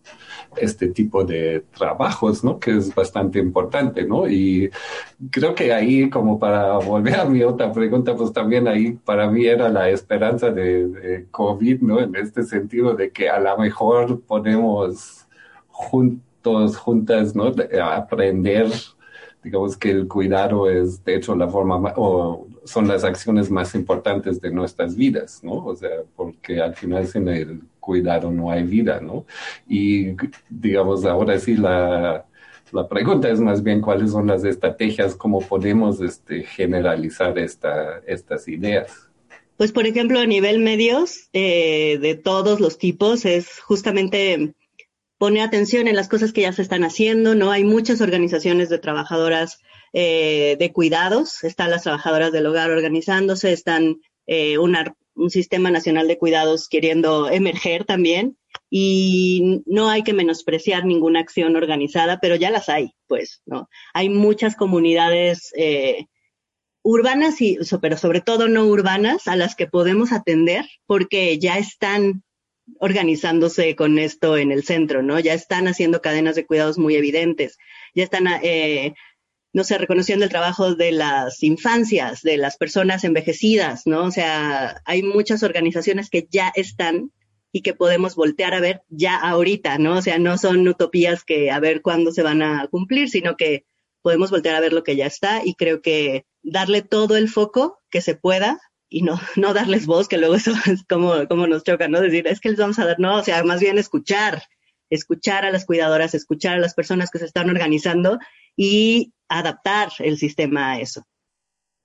este 0.58 0.90
tipo 0.90 1.24
de 1.24 1.64
trabajos, 1.78 2.44
¿no? 2.44 2.60
Que 2.60 2.72
es 2.76 2.94
bastante 2.94 3.40
importante, 3.40 4.04
¿no? 4.04 4.28
Y 4.28 4.70
creo 5.32 5.56
que 5.56 5.72
ahí, 5.74 6.10
como 6.10 6.38
para 6.38 6.78
volver 6.80 7.16
a 7.22 7.26
mi 7.26 7.42
otra 7.42 7.72
pregunta, 7.72 8.18
pues 8.18 8.34
también 8.34 8.68
ahí 8.68 8.92
para 8.92 9.32
mí 9.32 9.46
era 9.46 9.70
la 9.70 9.90
esperanza 9.90 10.52
de, 10.52 11.26
COVID, 11.32 11.80
¿no? 11.84 12.02
En 12.02 12.18
este 12.18 12.44
sentido 12.44 12.96
de 12.96 13.12
que 13.12 13.30
a 13.30 13.40
lo 13.40 13.58
mejor 13.58 14.20
podemos 14.24 15.26
juntos, 15.70 16.26
juntas, 16.78 17.36
¿no? 17.36 17.52
aprender 17.82 18.68
digamos 19.46 19.78
que 19.78 19.92
el 19.92 20.08
cuidado 20.08 20.68
es 20.68 21.06
de 21.06 21.16
hecho 21.16 21.36
la 21.36 21.48
forma 21.48 21.94
o 21.98 22.48
son 22.66 22.88
las 22.88 23.04
acciones 23.04 23.52
más 23.52 23.76
importantes 23.76 24.42
de 24.42 24.50
nuestras 24.50 24.96
vidas, 24.96 25.42
¿no? 25.44 25.64
O 25.64 25.76
sea, 25.76 26.02
porque 26.16 26.60
al 26.60 26.74
final 26.74 27.06
sin 27.06 27.28
el 27.28 27.62
cuidado 27.80 28.32
no 28.32 28.50
hay 28.50 28.64
vida, 28.64 29.00
¿no? 29.00 29.26
Y 29.70 30.16
digamos, 30.50 31.06
ahora 31.06 31.38
sí 31.38 31.56
la, 31.56 32.26
la 32.72 32.88
pregunta 32.90 33.30
es 33.30 33.40
más 33.40 33.62
bien 33.62 33.82
cuáles 33.82 34.12
son 34.12 34.26
las 34.26 34.44
estrategias, 34.44 35.14
cómo 35.14 35.40
podemos 35.40 36.02
este, 36.02 36.42
generalizar 36.42 37.38
esta, 37.38 38.00
estas 38.08 38.48
ideas. 38.48 39.10
Pues, 39.58 39.72
por 39.72 39.86
ejemplo, 39.86 40.20
a 40.20 40.26
nivel 40.26 40.60
medios, 40.60 41.30
eh, 41.34 42.00
de 42.02 42.16
todos 42.16 42.60
los 42.60 42.80
tipos, 42.80 43.26
es 43.26 43.60
justamente 43.60 44.56
pone 45.26 45.42
atención 45.42 45.88
en 45.88 45.96
las 45.96 46.08
cosas 46.08 46.32
que 46.34 46.42
ya 46.42 46.54
se 46.54 46.62
están 46.62 46.84
haciendo, 46.84 47.34
¿no? 47.34 47.50
Hay 47.50 47.64
muchas 47.64 48.00
organizaciones 48.00 48.70
de 48.70 48.78
trabajadoras 48.78 49.60
eh, 49.92 50.56
de 50.60 50.72
cuidados, 50.72 51.44
están 51.44 51.72
las 51.72 51.82
trabajadoras 51.82 52.32
del 52.32 52.46
hogar 52.46 52.70
organizándose, 52.70 53.52
están 53.52 54.02
eh, 54.28 54.60
un 54.60 55.30
sistema 55.32 55.72
nacional 55.72 56.08
de 56.08 56.20
cuidados 56.20 56.70
queriendo 56.70 57.28
emerger 57.28 57.86
también 57.86 58.38
y 58.70 59.64
no 59.66 59.90
hay 59.90 60.04
que 60.04 60.14
menospreciar 60.14 60.86
ninguna 60.86 61.22
acción 61.22 61.56
organizada, 61.56 62.20
pero 62.22 62.36
ya 62.36 62.52
las 62.52 62.70
hay, 62.70 62.94
pues, 63.08 63.42
¿no? 63.48 63.68
Hay 63.96 64.10
muchas 64.10 64.56
comunidades 64.56 65.52
eh, 65.58 66.06
urbanas 66.84 67.42
y, 67.42 67.58
pero 67.82 67.98
sobre 67.98 68.22
todo 68.22 68.48
no 68.48 68.68
urbanas, 68.68 69.28
a 69.28 69.36
las 69.36 69.56
que 69.56 69.66
podemos 69.66 70.12
atender 70.12 70.68
porque 70.86 71.40
ya 71.40 71.58
están 71.58 72.22
organizándose 72.80 73.76
con 73.76 74.00
esto 74.00 74.38
en 74.38 74.52
el 74.52 74.64
centro, 74.64 75.02
¿no? 75.02 75.20
Ya 75.20 75.34
están 75.34 75.68
haciendo 75.68 76.02
cadenas 76.02 76.36
de 76.36 76.46
cuidados 76.46 76.78
muy 76.78 76.96
evidentes, 76.96 77.58
ya 77.94 78.04
están, 78.04 78.28
eh, 78.44 78.94
no 79.54 79.64
sé, 79.64 79.78
reconociendo 79.78 80.26
el 80.26 80.32
trabajo 80.32 80.76
de 80.76 80.92
las 80.92 81.42
infancias, 81.44 82.22
de 82.22 82.38
las 82.38 82.58
personas 82.58 83.04
envejecidas, 83.04 83.86
¿no? 83.86 84.04
O 84.06 84.12
sea, 84.12 84.82
hay 84.86 85.04
muchas 85.04 85.44
organizaciones 85.44 86.10
que 86.10 86.28
ya 86.30 86.52
están 86.56 87.12
y 87.52 87.62
que 87.62 87.74
podemos 87.74 88.16
voltear 88.16 88.54
a 88.54 88.60
ver 88.60 88.82
ya 88.90 89.16
ahorita, 89.16 89.78
¿no? 89.78 89.98
O 89.98 90.02
sea, 90.02 90.20
no 90.20 90.38
son 90.38 90.68
utopías 90.68 91.24
que 91.24 91.52
a 91.52 91.60
ver 91.60 91.82
cuándo 91.82 92.12
se 92.12 92.24
van 92.24 92.42
a 92.42 92.68
cumplir, 92.68 93.10
sino 93.10 93.38
que 93.38 93.66
podemos 94.02 94.30
voltear 94.30 94.56
a 94.56 94.60
ver 94.60 94.74
lo 94.74 94.84
que 94.84 94.96
ya 94.96 95.06
está 95.06 95.42
y 95.46 95.56
creo 95.56 95.82
que 95.82 96.26
darle 96.44 96.82
todo 96.82 97.16
el 97.16 97.30
foco 97.30 97.80
que 97.90 98.02
se 98.02 98.16
pueda 98.16 98.60
y 98.90 99.02
no, 99.02 99.20
no 99.36 99.54
darles 99.54 99.86
voz, 99.86 100.08
que 100.08 100.18
luego 100.18 100.36
eso 100.36 100.52
es 100.66 100.84
como, 100.88 101.28
como 101.28 101.48
nos 101.48 101.64
choca, 101.64 101.88
¿no? 101.88 102.02
Decir, 102.02 102.28
es 102.28 102.40
que 102.40 102.50
les 102.50 102.60
vamos 102.60 102.80
a 102.80 102.86
dar, 102.86 103.00
no, 103.00 103.18
o 103.18 103.24
sea, 103.24 103.44
más 103.44 103.60
bien 103.60 103.78
escuchar, 103.78 104.44
escuchar 104.90 105.46
a 105.46 105.52
las 105.52 105.66
cuidadoras, 105.66 106.14
escuchar 106.14 106.56
a 106.56 106.60
las 106.60 106.74
personas 106.74 107.10
que 107.12 107.20
se 107.20 107.26
están 107.26 107.50
organizando 107.50 108.20
y 108.56 109.14
adaptar 109.28 109.90
el 110.00 110.18
sistema 110.18 110.74
a 110.74 110.80
eso. 110.80 111.04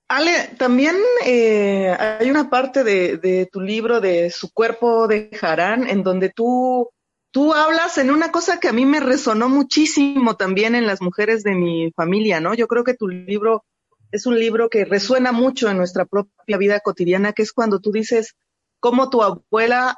Ale, 0.07 0.49
también 0.57 0.97
eh, 1.25 1.95
hay 1.97 2.29
una 2.29 2.49
parte 2.49 2.83
de, 2.83 3.17
de, 3.17 3.47
tu 3.49 3.61
libro 3.61 4.01
de 4.01 4.29
Su 4.29 4.51
cuerpo 4.51 5.07
de 5.07 5.29
Harán 5.41 5.89
en 5.89 6.03
donde 6.03 6.29
tú, 6.29 6.89
tú 7.31 7.53
hablas 7.53 7.97
en 7.97 8.11
una 8.11 8.29
cosa 8.29 8.59
que 8.59 8.67
a 8.67 8.73
mí 8.73 8.85
me 8.85 8.99
resonó 8.99 9.47
muchísimo 9.47 10.35
también 10.35 10.75
en 10.75 10.85
las 10.85 11.01
mujeres 11.01 11.43
de 11.43 11.55
mi 11.55 11.91
familia, 11.95 12.41
¿no? 12.41 12.53
Yo 12.53 12.67
creo 12.67 12.83
que 12.83 12.93
tu 12.93 13.07
libro 13.07 13.63
es 14.11 14.25
un 14.25 14.39
libro 14.39 14.69
que 14.69 14.85
resuena 14.85 15.31
mucho 15.31 15.69
en 15.69 15.77
nuestra 15.77 16.05
propia 16.05 16.57
vida 16.57 16.79
cotidiana, 16.79 17.33
que 17.33 17.43
es 17.43 17.53
cuando 17.53 17.79
tú 17.79 17.91
dices 17.91 18.35
cómo 18.79 19.09
tu 19.09 19.23
abuela 19.23 19.97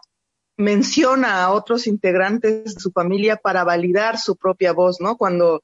menciona 0.57 1.43
a 1.43 1.51
otros 1.51 1.87
integrantes 1.87 2.75
de 2.75 2.79
su 2.79 2.91
familia 2.91 3.37
para 3.37 3.63
validar 3.63 4.19
su 4.19 4.35
propia 4.35 4.71
voz, 4.71 5.01
¿no? 5.01 5.17
Cuando 5.17 5.63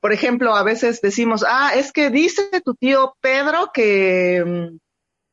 por 0.00 0.12
ejemplo, 0.12 0.54
a 0.54 0.62
veces 0.62 1.00
decimos, 1.00 1.44
ah, 1.48 1.72
es 1.74 1.92
que 1.92 2.10
dice 2.10 2.48
tu 2.64 2.74
tío 2.74 3.16
Pedro 3.20 3.70
que, 3.74 4.70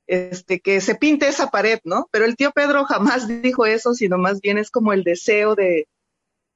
este, 0.08 0.62
que 0.62 0.82
se 0.82 0.96
pinte 0.96 1.28
esa 1.28 1.52
pared, 1.52 1.80
¿no? 1.84 2.08
Pero 2.12 2.26
el 2.26 2.36
tío 2.36 2.52
Pedro 2.52 2.86
jamás 2.86 3.28
dijo 3.44 3.68
eso, 3.68 3.94
sino 3.94 4.18
más 4.18 4.42
bien 4.42 4.58
es 4.58 4.72
como 4.72 4.94
el 4.94 5.04
deseo 5.04 5.54
de, 5.56 5.88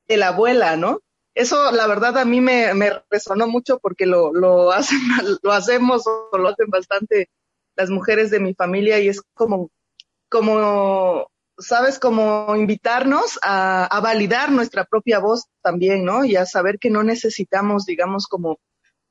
de 0.07 0.17
la 0.17 0.29
abuela, 0.29 0.77
¿no? 0.77 0.99
Eso, 1.37 1.71
la 1.71 1.85
verdad, 1.85 2.17
a 2.17 2.25
mí 2.25 2.41
me, 2.41 2.73
resonó 3.11 3.45
mucho 3.45 3.77
porque 3.77 4.07
lo, 4.07 4.33
lo, 4.33 4.71
hacen, 4.71 4.97
lo 5.43 5.51
hacemos 5.51 6.07
o 6.07 6.35
lo 6.35 6.49
hacen 6.49 6.67
bastante 6.67 7.29
las 7.75 7.91
mujeres 7.91 8.31
de 8.31 8.39
mi 8.39 8.55
familia 8.55 8.99
y 8.99 9.07
es 9.07 9.21
como, 9.35 9.69
como 10.29 11.27
sabes, 11.59 11.99
como 11.99 12.55
invitarnos 12.55 13.37
a, 13.43 13.85
a, 13.85 13.99
validar 13.99 14.51
nuestra 14.51 14.85
propia 14.85 15.19
voz 15.19 15.45
también, 15.61 16.03
¿no? 16.03 16.25
Y 16.25 16.35
a 16.35 16.47
saber 16.47 16.79
que 16.79 16.89
no 16.89 17.03
necesitamos, 17.03 17.85
digamos, 17.85 18.25
como, 18.25 18.57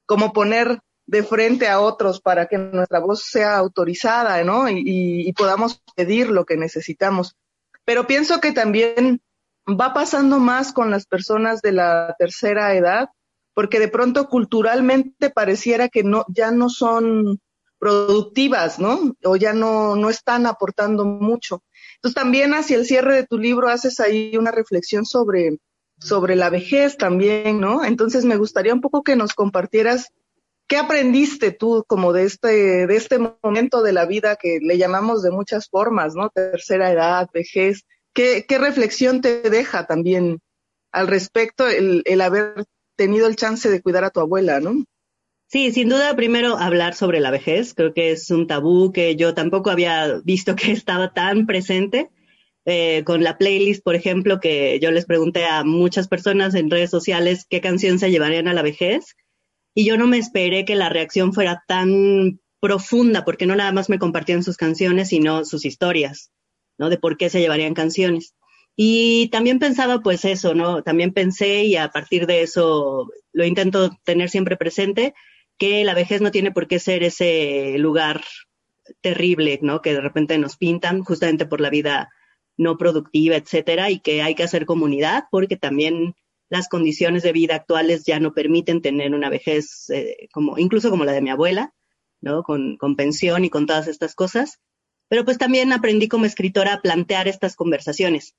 como 0.04 0.32
poner 0.32 0.80
de 1.06 1.22
frente 1.22 1.68
a 1.68 1.78
otros 1.78 2.20
para 2.20 2.46
que 2.46 2.58
nuestra 2.58 2.98
voz 2.98 3.22
sea 3.22 3.56
autorizada, 3.56 4.42
¿no? 4.42 4.68
Y, 4.68 4.78
y, 4.80 5.28
y 5.28 5.32
podamos 5.32 5.80
pedir 5.94 6.30
lo 6.30 6.44
que 6.44 6.56
necesitamos. 6.56 7.36
Pero 7.84 8.08
pienso 8.08 8.40
que 8.40 8.50
también 8.50 9.20
va 9.68 9.92
pasando 9.92 10.38
más 10.38 10.72
con 10.72 10.90
las 10.90 11.06
personas 11.06 11.60
de 11.62 11.72
la 11.72 12.14
tercera 12.18 12.74
edad, 12.74 13.08
porque 13.54 13.80
de 13.80 13.88
pronto 13.88 14.28
culturalmente 14.28 15.30
pareciera 15.30 15.88
que 15.88 16.04
no, 16.04 16.24
ya 16.28 16.50
no 16.50 16.68
son 16.68 17.40
productivas, 17.78 18.78
¿no? 18.78 19.14
O 19.24 19.36
ya 19.36 19.52
no, 19.52 19.96
no 19.96 20.10
están 20.10 20.46
aportando 20.46 21.04
mucho. 21.04 21.62
Entonces 21.96 22.14
también 22.14 22.54
hacia 22.54 22.76
el 22.76 22.86
cierre 22.86 23.16
de 23.16 23.26
tu 23.26 23.38
libro 23.38 23.68
haces 23.68 24.00
ahí 24.00 24.36
una 24.36 24.50
reflexión 24.50 25.04
sobre, 25.04 25.58
sobre 25.98 26.36
la 26.36 26.50
vejez 26.50 26.96
también, 26.96 27.60
¿no? 27.60 27.84
Entonces 27.84 28.24
me 28.24 28.36
gustaría 28.36 28.74
un 28.74 28.80
poco 28.80 29.02
que 29.02 29.16
nos 29.16 29.34
compartieras 29.34 30.08
qué 30.68 30.76
aprendiste 30.76 31.52
tú 31.52 31.84
como 31.86 32.12
de 32.12 32.24
este, 32.24 32.86
de 32.86 32.96
este 32.96 33.18
momento 33.42 33.82
de 33.82 33.92
la 33.92 34.06
vida 34.06 34.36
que 34.36 34.58
le 34.60 34.78
llamamos 34.78 35.22
de 35.22 35.30
muchas 35.30 35.68
formas, 35.68 36.14
¿no? 36.14 36.30
Tercera 36.30 36.90
edad, 36.92 37.28
vejez. 37.32 37.84
¿Qué, 38.16 38.58
reflexión 38.58 39.20
te 39.20 39.42
deja 39.42 39.86
también 39.86 40.40
al 40.90 41.06
respecto 41.06 41.68
el, 41.68 42.02
el 42.06 42.22
haber 42.22 42.64
tenido 42.96 43.26
el 43.26 43.36
chance 43.36 43.68
de 43.68 43.82
cuidar 43.82 44.04
a 44.04 44.10
tu 44.10 44.20
abuela, 44.20 44.58
¿no? 44.58 44.84
Sí, 45.48 45.70
sin 45.70 45.90
duda, 45.90 46.16
primero 46.16 46.56
hablar 46.56 46.94
sobre 46.94 47.20
la 47.20 47.30
vejez. 47.30 47.74
Creo 47.74 47.92
que 47.92 48.12
es 48.12 48.30
un 48.30 48.46
tabú 48.46 48.90
que 48.90 49.16
yo 49.16 49.34
tampoco 49.34 49.70
había 49.70 50.20
visto 50.24 50.56
que 50.56 50.72
estaba 50.72 51.12
tan 51.12 51.46
presente. 51.46 52.10
Eh, 52.64 53.04
con 53.04 53.22
la 53.22 53.38
playlist, 53.38 53.84
por 53.84 53.94
ejemplo, 53.94 54.40
que 54.40 54.80
yo 54.80 54.90
les 54.90 55.04
pregunté 55.04 55.44
a 55.44 55.62
muchas 55.62 56.08
personas 56.08 56.54
en 56.56 56.68
redes 56.68 56.90
sociales 56.90 57.46
qué 57.48 57.60
canción 57.60 58.00
se 58.00 58.10
llevarían 58.10 58.48
a 58.48 58.54
la 58.54 58.62
vejez. 58.62 59.14
Y 59.72 59.84
yo 59.84 59.98
no 59.98 60.06
me 60.06 60.18
esperé 60.18 60.64
que 60.64 60.74
la 60.74 60.88
reacción 60.88 61.34
fuera 61.34 61.62
tan 61.68 62.40
profunda, 62.60 63.24
porque 63.24 63.46
no 63.46 63.54
nada 63.54 63.70
más 63.72 63.88
me 63.90 63.98
compartían 63.98 64.42
sus 64.42 64.56
canciones, 64.56 65.10
sino 65.10 65.44
sus 65.44 65.66
historias, 65.66 66.32
¿no? 66.78 66.90
De 66.90 66.98
por 66.98 67.16
qué 67.16 67.30
se 67.30 67.40
llevarían 67.40 67.74
canciones. 67.74 68.34
Y 68.76 69.28
también 69.30 69.58
pensaba, 69.58 70.00
pues 70.00 70.24
eso, 70.24 70.54
¿no? 70.54 70.82
También 70.82 71.12
pensé 71.12 71.64
y 71.64 71.76
a 71.76 71.88
partir 71.88 72.26
de 72.26 72.42
eso 72.42 73.08
lo 73.32 73.44
intento 73.44 73.90
tener 74.04 74.28
siempre 74.28 74.56
presente, 74.56 75.14
que 75.58 75.84
la 75.84 75.94
vejez 75.94 76.20
no 76.20 76.30
tiene 76.30 76.52
por 76.52 76.68
qué 76.68 76.78
ser 76.78 77.02
ese 77.02 77.76
lugar 77.78 78.22
terrible, 79.00 79.58
¿no? 79.62 79.80
Que 79.80 79.94
de 79.94 80.00
repente 80.00 80.36
nos 80.38 80.56
pintan 80.56 81.02
justamente 81.02 81.46
por 81.46 81.60
la 81.60 81.70
vida 81.70 82.10
no 82.58 82.78
productiva, 82.78 83.36
etcétera, 83.36 83.90
y 83.90 84.00
que 84.00 84.22
hay 84.22 84.34
que 84.34 84.42
hacer 84.42 84.66
comunidad 84.66 85.24
porque 85.30 85.56
también 85.56 86.14
las 86.48 86.68
condiciones 86.68 87.22
de 87.22 87.32
vida 87.32 87.56
actuales 87.56 88.04
ya 88.04 88.20
no 88.20 88.32
permiten 88.32 88.80
tener 88.80 89.14
una 89.14 89.28
vejez 89.28 89.90
eh, 89.90 90.28
como, 90.32 90.58
incluso 90.58 90.90
como 90.90 91.04
la 91.04 91.12
de 91.12 91.22
mi 91.22 91.30
abuela, 91.30 91.74
¿no? 92.20 92.42
Con, 92.42 92.76
con 92.76 92.96
pensión 92.96 93.44
y 93.44 93.50
con 93.50 93.66
todas 93.66 93.88
estas 93.88 94.14
cosas. 94.14 94.60
Pero 95.08 95.24
pues 95.24 95.38
también 95.38 95.72
aprendí 95.72 96.08
como 96.08 96.26
escritora 96.26 96.74
a 96.74 96.80
plantear 96.80 97.28
estas 97.28 97.56
conversaciones 97.56 98.34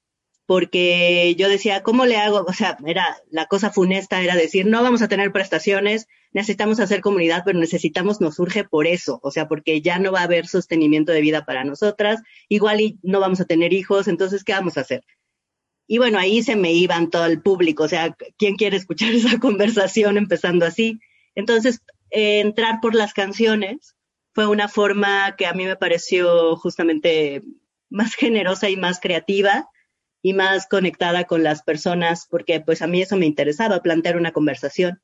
porque 0.48 1.36
yo 1.38 1.50
decía, 1.50 1.84
¿cómo 1.84 2.06
le 2.06 2.16
hago? 2.16 2.46
O 2.48 2.54
sea, 2.54 2.78
era 2.86 3.18
la 3.30 3.48
cosa 3.48 3.70
funesta 3.70 4.24
era 4.24 4.36
decir, 4.36 4.66
no 4.66 4.82
vamos 4.82 5.02
a 5.02 5.10
tener 5.10 5.34
prestaciones, 5.34 6.08
necesitamos 6.32 6.80
hacer 6.80 7.02
comunidad, 7.02 7.44
pero 7.46 7.60
necesitamos, 7.60 8.22
nos 8.22 8.36
surge 8.36 8.64
por 8.64 8.88
eso, 8.88 9.20
o 9.22 9.30
sea, 9.30 9.50
porque 9.50 9.82
ya 9.82 10.00
no 10.00 10.14
va 10.14 10.22
a 10.22 10.24
haber 10.24 10.48
sostenimiento 10.48 11.12
de 11.12 11.20
vida 11.20 11.46
para 11.46 11.66
nosotras, 11.66 12.22
igual 12.48 12.80
y 12.80 12.98
no 13.04 13.20
vamos 13.20 13.42
a 13.42 13.46
tener 13.46 13.74
hijos, 13.74 14.08
entonces, 14.08 14.46
¿qué 14.46 14.54
vamos 14.54 14.78
a 14.78 14.82
hacer? 14.82 15.04
Y 15.86 15.98
bueno, 15.98 16.18
ahí 16.18 16.42
se 16.42 16.56
me 16.56 16.72
iban 16.72 17.10
todo 17.10 17.26
el 17.26 17.42
público, 17.42 17.84
o 17.84 17.90
sea, 17.90 18.16
¿quién 18.38 18.56
quiere 18.56 18.78
escuchar 18.78 19.12
esa 19.14 19.40
conversación 19.40 20.16
empezando 20.16 20.66
así? 20.66 21.02
Entonces, 21.36 21.82
eh, 22.10 22.40
entrar 22.40 22.80
por 22.82 22.96
las 22.96 23.14
canciones 23.14 23.97
fue 24.38 24.46
una 24.46 24.68
forma 24.68 25.36
que 25.36 25.48
a 25.48 25.54
mí 25.54 25.66
me 25.66 25.78
pareció 25.78 26.56
justamente 26.58 27.42
más 27.90 28.14
generosa 28.14 28.70
y 28.70 28.78
más 28.78 29.00
creativa 29.00 29.68
y 30.22 30.34
más 30.34 30.68
conectada 30.68 31.24
con 31.24 31.42
las 31.42 31.64
personas, 31.64 32.28
porque 32.30 32.62
pues 32.62 32.84
a 32.84 32.88
mí 32.88 33.02
eso 33.02 33.18
me 33.18 33.26
interesaba, 33.26 33.82
plantear 33.82 34.16
una 34.16 34.34
conversación. 34.34 35.02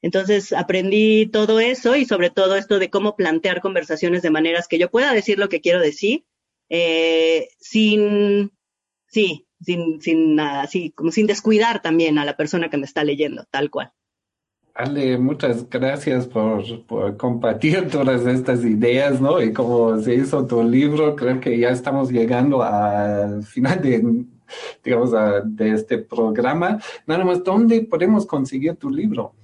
Entonces 0.00 0.54
aprendí 0.54 1.26
todo 1.26 1.60
eso 1.60 1.96
y 1.96 2.06
sobre 2.06 2.30
todo 2.30 2.56
esto 2.56 2.78
de 2.78 2.88
cómo 2.88 3.14
plantear 3.14 3.60
conversaciones 3.60 4.22
de 4.22 4.30
maneras 4.30 4.68
que 4.68 4.78
yo 4.78 4.90
pueda 4.90 5.12
decir 5.12 5.38
lo 5.38 5.50
que 5.50 5.60
quiero 5.60 5.78
decir, 5.78 6.24
eh, 6.70 7.50
sin, 7.60 8.52
sí, 9.06 9.48
sin, 9.60 10.00
sin 10.00 10.40
así, 10.40 10.92
como 10.92 11.10
sin 11.10 11.26
descuidar 11.26 11.82
también 11.82 12.18
a 12.18 12.24
la 12.24 12.38
persona 12.38 12.70
que 12.70 12.78
me 12.78 12.86
está 12.86 13.04
leyendo, 13.04 13.44
tal 13.50 13.68
cual. 13.68 13.92
Ale, 14.74 15.18
muchas 15.18 15.68
gracias 15.68 16.26
por, 16.26 16.64
compartir 17.16 17.88
todas 17.90 18.26
estas 18.26 18.64
ideas, 18.64 19.20
¿no? 19.20 19.42
Y 19.42 19.52
como 19.52 19.98
se 19.98 20.14
hizo 20.14 20.46
tu 20.46 20.62
libro, 20.62 21.14
creo 21.14 21.40
que 21.40 21.58
ya 21.58 21.70
estamos 21.70 22.10
llegando 22.10 22.62
al 22.62 23.42
final 23.42 23.82
de 23.82 24.24
digamos, 24.84 25.12
de 25.44 25.72
este 25.72 25.98
programa. 25.98 26.78
Nada 27.06 27.24
más, 27.24 27.42
¿dónde 27.44 27.82
podemos 27.82 28.26
conseguir 28.26 28.76
tu 28.76 28.90
libro? 28.90 29.34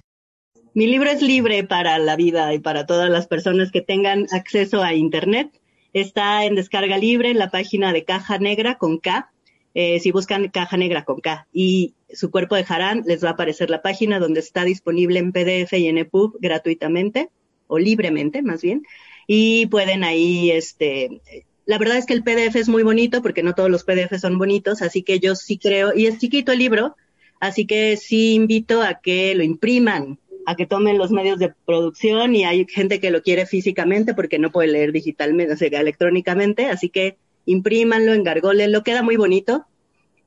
Mi 0.73 0.87
libro 0.87 1.09
es 1.09 1.21
libre 1.21 1.63
para 1.63 1.97
la 1.97 2.15
vida 2.15 2.53
y 2.53 2.59
para 2.59 2.85
todas 2.85 3.09
las 3.09 3.27
personas 3.27 3.71
que 3.71 3.81
tengan 3.81 4.27
acceso 4.31 4.83
a 4.83 4.93
Internet. 4.93 5.59
Está 5.93 6.45
en 6.45 6.55
descarga 6.55 6.97
libre 6.97 7.31
en 7.31 7.39
la 7.39 7.49
página 7.49 7.91
de 7.91 8.03
Caja 8.03 8.37
Negra 8.37 8.77
con 8.77 8.99
K. 8.99 9.31
Eh, 9.75 9.99
si 9.99 10.11
buscan 10.11 10.49
Caja 10.49 10.77
Negra 10.77 11.05
con 11.05 11.19
K 11.21 11.47
y 11.53 11.93
su 12.11 12.31
cuerpo 12.31 12.55
de 12.55 12.65
Harán, 12.67 13.03
les 13.05 13.23
va 13.23 13.29
a 13.29 13.33
aparecer 13.33 13.69
la 13.69 13.81
página 13.81 14.19
donde 14.19 14.39
está 14.39 14.63
disponible 14.63 15.19
en 15.19 15.31
PDF 15.31 15.73
y 15.73 15.87
en 15.87 15.99
EPUB 15.99 16.37
gratuitamente 16.39 17.29
o 17.67 17.77
libremente, 17.77 18.41
más 18.41 18.61
bien. 18.61 18.83
Y 19.27 19.67
pueden 19.67 20.03
ahí 20.03 20.49
este, 20.49 21.21
la 21.69 21.77
verdad 21.77 21.97
es 21.97 22.07
que 22.07 22.13
el 22.13 22.23
PDF 22.23 22.55
es 22.55 22.67
muy 22.67 22.81
bonito 22.81 23.21
porque 23.21 23.43
no 23.43 23.53
todos 23.53 23.69
los 23.69 23.83
PDF 23.83 24.19
son 24.19 24.39
bonitos, 24.39 24.81
así 24.81 25.03
que 25.03 25.19
yo 25.19 25.35
sí 25.35 25.59
creo, 25.59 25.95
y 25.95 26.07
es 26.07 26.17
chiquito 26.17 26.51
el 26.51 26.57
libro, 26.57 26.95
así 27.39 27.67
que 27.67 27.95
sí 27.95 28.33
invito 28.33 28.81
a 28.81 28.95
que 28.95 29.35
lo 29.35 29.43
impriman, 29.43 30.17
a 30.47 30.55
que 30.55 30.65
tomen 30.65 30.97
los 30.97 31.11
medios 31.11 31.37
de 31.37 31.53
producción 31.67 32.35
y 32.35 32.43
hay 32.43 32.65
gente 32.67 32.99
que 32.99 33.11
lo 33.11 33.21
quiere 33.21 33.45
físicamente 33.45 34.15
porque 34.15 34.39
no 34.39 34.51
puede 34.51 34.69
leer 34.69 34.91
digitalmente, 34.91 35.53
o 35.53 35.57
sea, 35.57 35.79
electrónicamente, 35.79 36.65
así 36.65 36.89
que 36.89 37.17
imprímanlo, 37.45 38.13
engargólenlo, 38.13 38.83
queda 38.83 39.03
muy 39.03 39.15
bonito. 39.15 39.65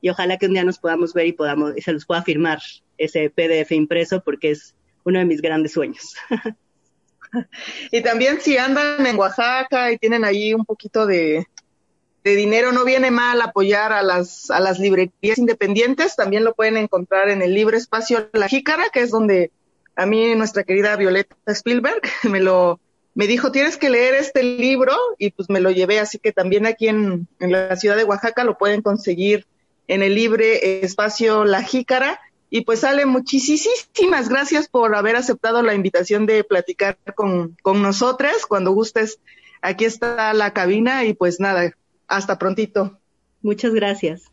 y 0.00 0.08
ojalá 0.08 0.36
que 0.36 0.46
un 0.46 0.54
día 0.54 0.64
nos 0.64 0.78
podamos 0.78 1.14
ver 1.14 1.26
y 1.28 1.32
podamos, 1.32 1.74
y 1.76 1.80
se 1.80 1.92
los 1.92 2.06
pueda 2.06 2.22
firmar 2.22 2.60
ese 2.98 3.30
PDF 3.30 3.70
impreso 3.72 4.22
porque 4.22 4.50
es 4.50 4.74
uno 5.04 5.18
de 5.18 5.24
mis 5.24 5.40
grandes 5.40 5.72
sueños. 5.72 6.16
y 7.92 8.02
también 8.02 8.40
si 8.40 8.58
andan 8.58 9.06
en 9.06 9.16
Oaxaca 9.16 9.92
y 9.92 9.98
tienen 9.98 10.24
ahí 10.24 10.54
un 10.54 10.64
poquito 10.64 11.06
de, 11.06 11.46
de 12.24 12.36
dinero, 12.36 12.72
no 12.72 12.84
viene 12.84 13.10
mal 13.10 13.40
apoyar 13.40 13.92
a 13.92 14.02
las, 14.02 14.50
a 14.50 14.60
las 14.60 14.78
librerías 14.78 15.38
independientes, 15.38 16.16
también 16.16 16.44
lo 16.44 16.54
pueden 16.54 16.76
encontrar 16.76 17.28
en 17.30 17.42
el 17.42 17.54
libre 17.54 17.76
espacio 17.76 18.28
La 18.32 18.48
Jícara, 18.48 18.84
que 18.92 19.00
es 19.00 19.10
donde 19.10 19.50
a 19.96 20.06
mí 20.06 20.34
nuestra 20.34 20.64
querida 20.64 20.96
Violeta 20.96 21.36
Spielberg 21.46 22.00
me 22.24 22.40
lo 22.40 22.80
me 23.14 23.26
dijo, 23.26 23.52
tienes 23.52 23.76
que 23.76 23.90
leer 23.90 24.14
este 24.14 24.42
libro 24.42 24.94
y 25.18 25.30
pues 25.30 25.50
me 25.50 25.60
lo 25.60 25.70
llevé, 25.70 26.00
así 26.00 26.18
que 26.18 26.32
también 26.32 26.66
aquí 26.66 26.88
en, 26.88 27.28
en 27.40 27.52
la 27.52 27.76
ciudad 27.76 27.96
de 27.96 28.04
Oaxaca 28.04 28.44
lo 28.44 28.56
pueden 28.56 28.82
conseguir 28.82 29.46
en 29.88 30.02
el 30.02 30.14
libre 30.14 30.84
espacio 30.84 31.44
La 31.44 31.62
Jícara. 31.62 32.20
Y 32.54 32.62
pues 32.62 32.80
sale 32.80 33.06
muchísimas 33.06 34.28
gracias 34.28 34.68
por 34.68 34.94
haber 34.94 35.16
aceptado 35.16 35.62
la 35.62 35.74
invitación 35.74 36.26
de 36.26 36.44
platicar 36.44 36.98
con, 37.14 37.56
con 37.62 37.80
nosotras. 37.80 38.44
Cuando 38.46 38.72
gustes, 38.72 39.20
aquí 39.62 39.86
está 39.86 40.34
la 40.34 40.52
cabina 40.52 41.04
y 41.04 41.14
pues 41.14 41.40
nada, 41.40 41.72
hasta 42.08 42.38
prontito. 42.38 42.98
Muchas 43.40 43.72
gracias. 43.72 44.30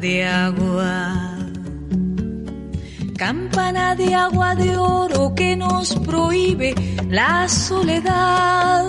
De 0.00 0.24
agua. 0.24 1.36
Campana 3.16 3.94
de 3.94 4.14
agua 4.14 4.54
de 4.54 4.76
oro 4.76 5.34
que 5.34 5.56
nos 5.56 5.94
prohíbe 5.94 6.74
la 7.08 7.48
soledad. 7.48 8.86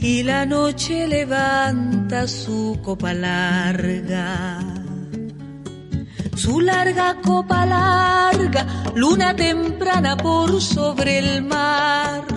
Y 0.00 0.22
la 0.22 0.46
noche 0.46 1.06
levanta 1.06 2.26
su 2.26 2.78
copa 2.82 3.12
larga 3.12 4.58
su 6.40 6.58
larga 6.58 7.20
copa 7.20 7.66
larga, 7.66 8.66
luna 8.94 9.36
temprana 9.36 10.16
por 10.16 10.58
sobre 10.62 11.18
el 11.18 11.42
mar. 11.42 12.29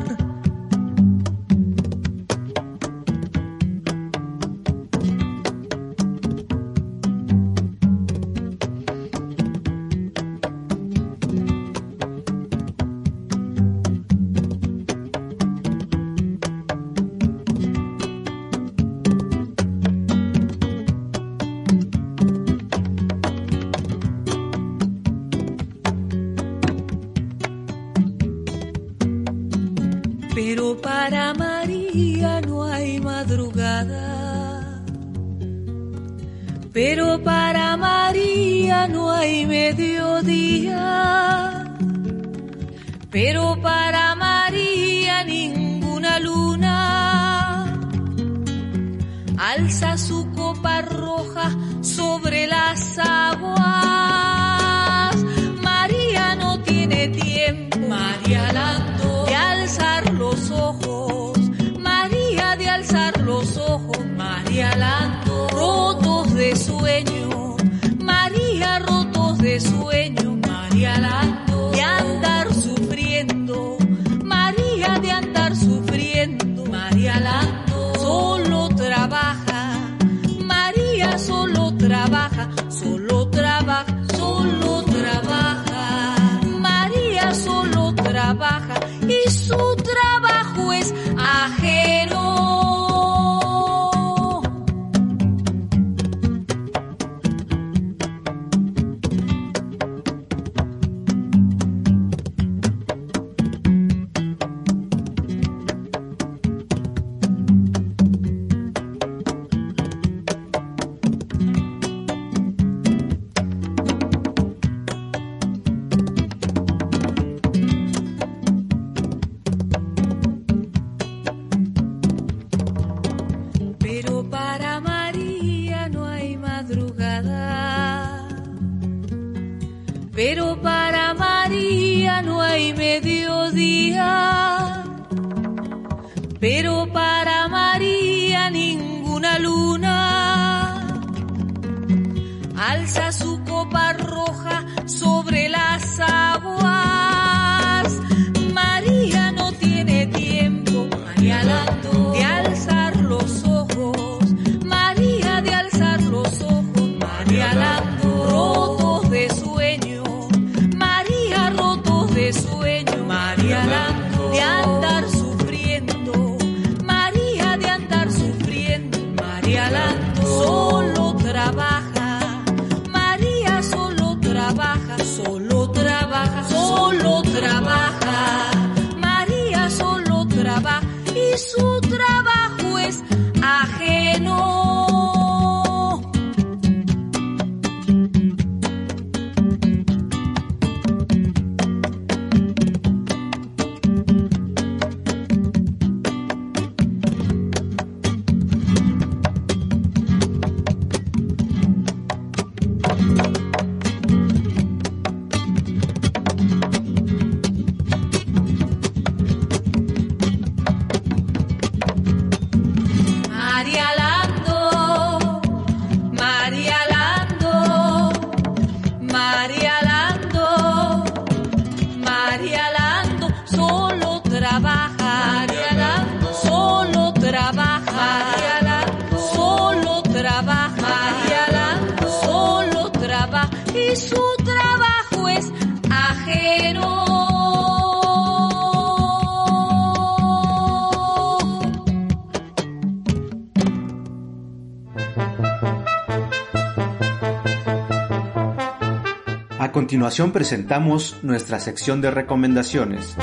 Presentamos 250.33 251.23
nuestra 251.23 251.61
sección 251.61 252.01
de 252.01 252.11
recomendaciones. 252.11 253.15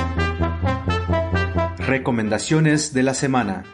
Recomendaciones 1.77 2.95
de 2.95 3.03
la 3.03 3.13
semana. 3.13 3.65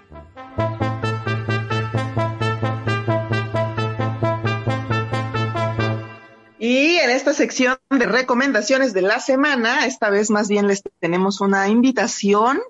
Y 6.59 6.96
en 6.96 7.11
esta 7.11 7.32
sección 7.32 7.78
de 7.90 8.07
recomendaciones 8.07 8.92
de 8.92 9.02
la 9.02 9.20
semana, 9.20 9.86
esta 9.86 10.11
vez 10.11 10.28
más 10.30 10.48
bien 10.48 10.66
les 10.66 10.82
tenemos 10.98 11.40
una 11.40 11.68
invitación 11.68 12.61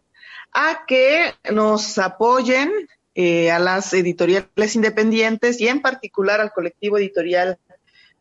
a 0.52 0.84
que 0.86 1.32
nos 1.50 1.96
apoyen 1.96 2.70
eh, 3.14 3.50
a 3.50 3.58
las 3.58 3.94
editoriales 3.94 4.76
independientes 4.76 5.58
y 5.62 5.68
en 5.68 5.80
particular 5.80 6.42
al 6.42 6.52
colectivo 6.52 6.98
editorial 6.98 7.58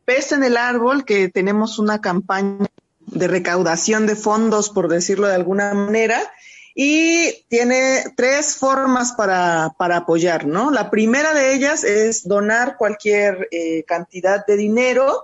Pez 0.06 0.32
en 0.32 0.43
el 0.43 0.58
Árbol, 0.58 1.03
que 1.03 1.30
tenemos 1.30 1.80
una 1.80 1.99
campaña 1.99 2.68
de 2.99 3.28
recaudación 3.28 4.06
de 4.08 4.16
fondos, 4.16 4.70
por 4.70 4.88
decirlo 4.88 5.28
de 5.28 5.36
alguna 5.36 5.74
manera, 5.74 6.22
y 6.76 7.45
tiene 7.47 8.03
tres 8.18 8.58
formas 8.58 9.14
para, 9.14 9.74
para 9.78 9.95
apoyar, 9.97 10.45
¿no? 10.45 10.72
La 10.72 10.89
primera 10.89 11.34
de 11.34 11.56
ellas 11.56 11.86
es 11.86 12.28
donar 12.28 12.76
cualquier 12.78 13.47
eh, 13.51 13.86
cantidad 13.88 14.45
de 14.45 14.58
dinero. 14.58 15.24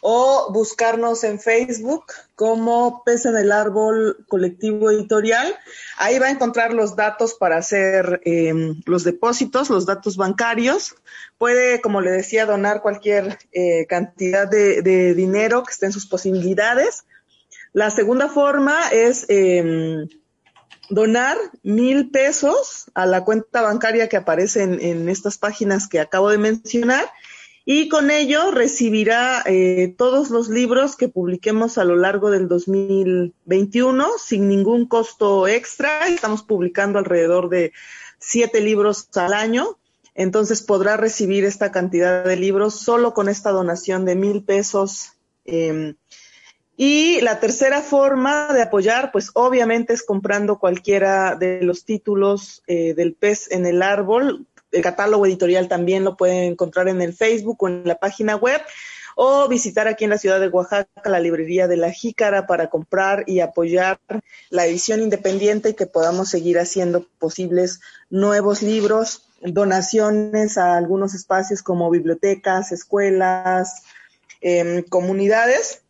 o 0.00 0.52
buscarnos 0.52 1.24
en 1.24 1.40
Facebook 1.40 2.04
como 2.34 3.02
Pez 3.04 3.26
en 3.26 3.36
el 3.36 3.50
Árbol 3.50 4.24
Colectivo 4.28 4.90
Editorial. 4.90 5.54
Ahí 5.96 6.18
va 6.18 6.26
a 6.26 6.30
encontrar 6.30 6.72
los 6.72 6.94
datos 6.94 7.34
para 7.34 7.56
hacer 7.56 8.20
eh, 8.24 8.74
los 8.86 9.04
depósitos, 9.04 9.70
los 9.70 9.86
datos 9.86 10.16
bancarios. 10.16 10.94
Puede, 11.36 11.80
como 11.80 12.00
le 12.00 12.10
decía, 12.10 12.46
donar 12.46 12.80
cualquier 12.80 13.38
eh, 13.52 13.86
cantidad 13.88 14.48
de, 14.48 15.14
dinero 15.14 15.64
que 15.64 15.72
esté 15.72 15.86
en 15.86 15.92
sus 15.92 16.06
posibilidades. 16.06 17.04
La 17.72 17.90
segunda 17.90 18.28
forma 18.28 18.88
es 18.90 19.26
eh, 19.28 20.06
donar 20.90 21.36
mil 21.62 22.10
pesos 22.10 22.90
a 22.94 23.04
la 23.04 23.24
cuenta 23.24 23.62
bancaria 23.62 24.08
que 24.08 24.16
aparece 24.16 24.62
en 24.62 25.08
estas 25.08 25.38
páginas 25.38 25.88
que 25.88 26.00
acabo 26.00 26.30
de 26.30 26.38
mencionar 26.38 27.04
y 27.70 27.90
con 27.90 28.10
ello 28.10 28.50
recibirá 28.50 29.42
eh, 29.44 29.94
todos 29.98 30.30
los 30.30 30.48
libros 30.48 30.96
que 30.96 31.10
publiquemos 31.10 31.76
a 31.76 31.84
lo 31.84 31.96
largo 31.96 32.30
del 32.30 32.48
2021 32.48 34.08
sin 34.16 34.48
ningún 34.48 34.86
costo 34.86 35.46
extra. 35.46 36.08
Estamos 36.08 36.42
publicando 36.42 36.98
alrededor 36.98 37.50
de 37.50 37.74
siete 38.18 38.62
libros 38.62 39.10
al 39.16 39.34
año. 39.34 39.76
Entonces 40.14 40.62
podrá 40.62 40.96
recibir 40.96 41.44
esta 41.44 41.70
cantidad 41.70 42.24
de 42.24 42.36
libros 42.36 42.80
solo 42.80 43.12
con 43.12 43.28
esta 43.28 43.50
donación 43.50 44.06
de 44.06 44.14
mil 44.14 44.42
pesos. 44.42 45.12
Eh, 45.44 45.94
y 46.78 47.20
la 47.20 47.38
tercera 47.38 47.82
forma 47.82 48.50
de 48.54 48.62
apoyar, 48.62 49.12
pues 49.12 49.30
obviamente 49.34 49.92
es 49.92 50.02
comprando 50.02 50.58
cualquiera 50.58 51.34
de 51.34 51.60
los 51.60 51.84
títulos 51.84 52.62
eh, 52.66 52.94
del 52.94 53.12
pez 53.12 53.52
en 53.52 53.66
el 53.66 53.82
árbol, 53.82 54.46
el 54.72 54.82
catálogo 54.82 55.26
editorial 55.26 55.68
también 55.68 56.04
lo 56.04 56.16
pueden 56.16 56.52
encontrar 56.52 56.88
en 56.88 57.02
el 57.02 57.14
Facebook 57.14 57.56
o 57.60 57.68
en 57.68 57.82
la 57.84 57.96
página 57.96 58.36
web 58.36 58.60
o 59.20 59.48
visitar 59.48 59.88
aquí 59.88 60.04
en 60.04 60.10
la 60.10 60.18
ciudad 60.18 60.38
de 60.38 60.48
Oaxaca 60.48 61.10
la 61.10 61.18
librería 61.18 61.66
de 61.66 61.76
la 61.76 61.90
Jícara 61.90 62.46
para 62.46 62.70
comprar 62.70 63.24
y 63.26 63.40
apoyar 63.40 63.98
la 64.48 64.64
edición 64.64 65.02
independiente 65.02 65.70
y 65.70 65.74
que 65.74 65.86
podamos 65.86 66.28
seguir 66.28 66.58
haciendo 66.58 67.04
posibles 67.18 67.80
nuevos 68.10 68.62
libros, 68.62 69.28
donaciones 69.40 70.56
a 70.56 70.76
algunos 70.76 71.14
espacios 71.14 71.62
como 71.62 71.90
bibliotecas, 71.90 72.70
escuelas, 72.70 73.82
eh, 74.40 74.84
comunidades 74.88 75.82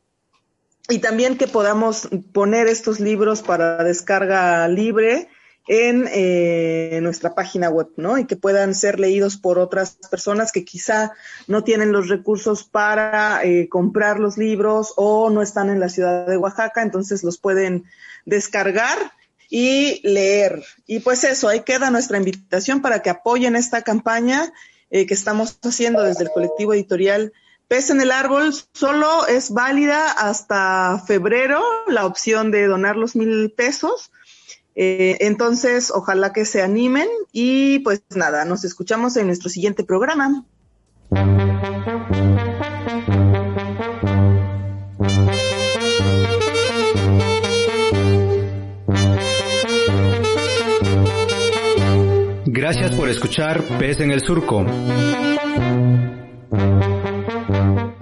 y 0.89 1.01
también 1.01 1.37
que 1.37 1.49
podamos 1.49 2.09
poner 2.33 2.67
estos 2.67 2.99
libros 2.99 3.43
para 3.43 3.85
descarga 3.85 4.67
libre 4.69 5.29
en 5.69 6.09
eh, 6.11 6.99
nuestra 7.03 7.35
página 7.35 7.69
web, 7.69 7.89
¿no? 7.97 8.19
Y 8.19 8.27
que 8.27 8.37
puedan 8.37 8.75
ser 8.75 8.99
leídos 8.99 9.37
por 9.37 9.59
otras 9.59 9.99
personas 10.11 10.51
que 10.51 10.65
quizá 10.65 11.13
no 11.47 11.63
tienen 11.63 11.93
los 11.93 12.09
recursos 12.09 12.65
para 12.65 13.45
eh, 13.45 13.69
comprar 13.69 14.19
los 14.19 14.39
libros 14.39 14.95
o 14.97 15.31
no 15.31 15.43
están 15.43 15.69
en 15.69 15.79
la 15.79 15.91
ciudad 15.91 16.27
de 16.27 16.39
Oaxaca, 16.39 16.83
entonces 16.83 17.23
los 17.23 17.39
pueden 17.39 17.85
descargar 18.25 18.99
y 19.51 20.01
leer. 20.09 20.65
Y 20.87 21.01
pues 21.01 21.23
eso, 21.25 21.49
ahí 21.49 21.61
queda 21.61 21.91
nuestra 21.91 22.17
invitación 22.17 22.81
para 22.81 23.03
que 23.03 23.11
apoyen 23.11 23.55
esta 23.55 23.83
campaña 23.83 24.53
eh, 24.91 25.07
que 25.07 25.15
estamos 25.15 25.59
haciendo 25.63 26.03
desde 26.03 26.25
el 26.25 26.31
colectivo 26.31 26.73
editorial 26.73 27.33
Pez 27.69 27.91
en 27.91 28.01
el 28.01 28.11
árbol 28.11 28.55
solo 28.73 29.27
es 29.27 29.51
válida 29.51 30.11
hasta 30.11 31.03
febrero 31.07 31.63
la 31.87 32.07
opción 32.07 32.51
de 32.51 32.67
donar 32.67 32.97
los 32.97 33.15
mil 33.15 33.53
pesos 33.55 34.11
eh, 34.81 35.17
entonces, 35.27 35.91
ojalá 35.91 36.33
que 36.33 36.45
se 36.45 36.63
animen 36.63 37.09
y 37.33 37.81
pues 37.81 38.01
nada, 38.15 38.45
nos 38.45 38.63
escuchamos 38.65 39.17
en 39.17 39.27
nuestro 39.27 39.51
siguiente 39.51 39.83
programa. 39.83 40.45
Gracias 52.47 52.95
por 52.95 53.09
escuchar 53.09 53.61
Pez 53.81 53.99
en 53.99 54.13
el 54.13 54.21
Surco. 54.21 54.65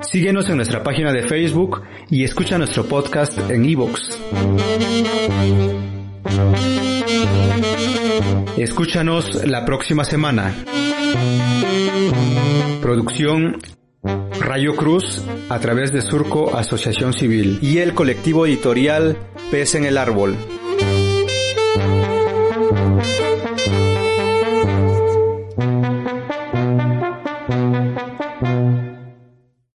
Síguenos 0.03 0.47
en 0.51 0.57
nuestra 0.57 0.83
página 0.83 1.11
de 1.15 1.23
Facebook 1.23 1.85
y 2.11 2.25
escucha 2.25 2.59
nuestro 2.59 2.85
podcast 2.85 3.39
en 3.49 3.65
iVoox. 3.65 4.11
Escúchanos 8.57 9.45
la 9.45 9.65
próxima 9.65 10.05
semana. 10.05 10.55
Producción 12.81 13.59
Rayo 14.41 14.77
Cruz 14.77 15.23
a 15.49 15.59
través 15.59 15.93
de 15.93 16.03
Surco 16.03 16.57
Asociación 16.57 17.13
Civil 17.13 17.59
y 17.61 17.79
el 17.79 17.95
colectivo 17.95 18.47
editorial 18.47 19.19
Pez 19.51 19.75
en 19.75 19.85
el 19.85 19.99
Árbol. 19.99 20.37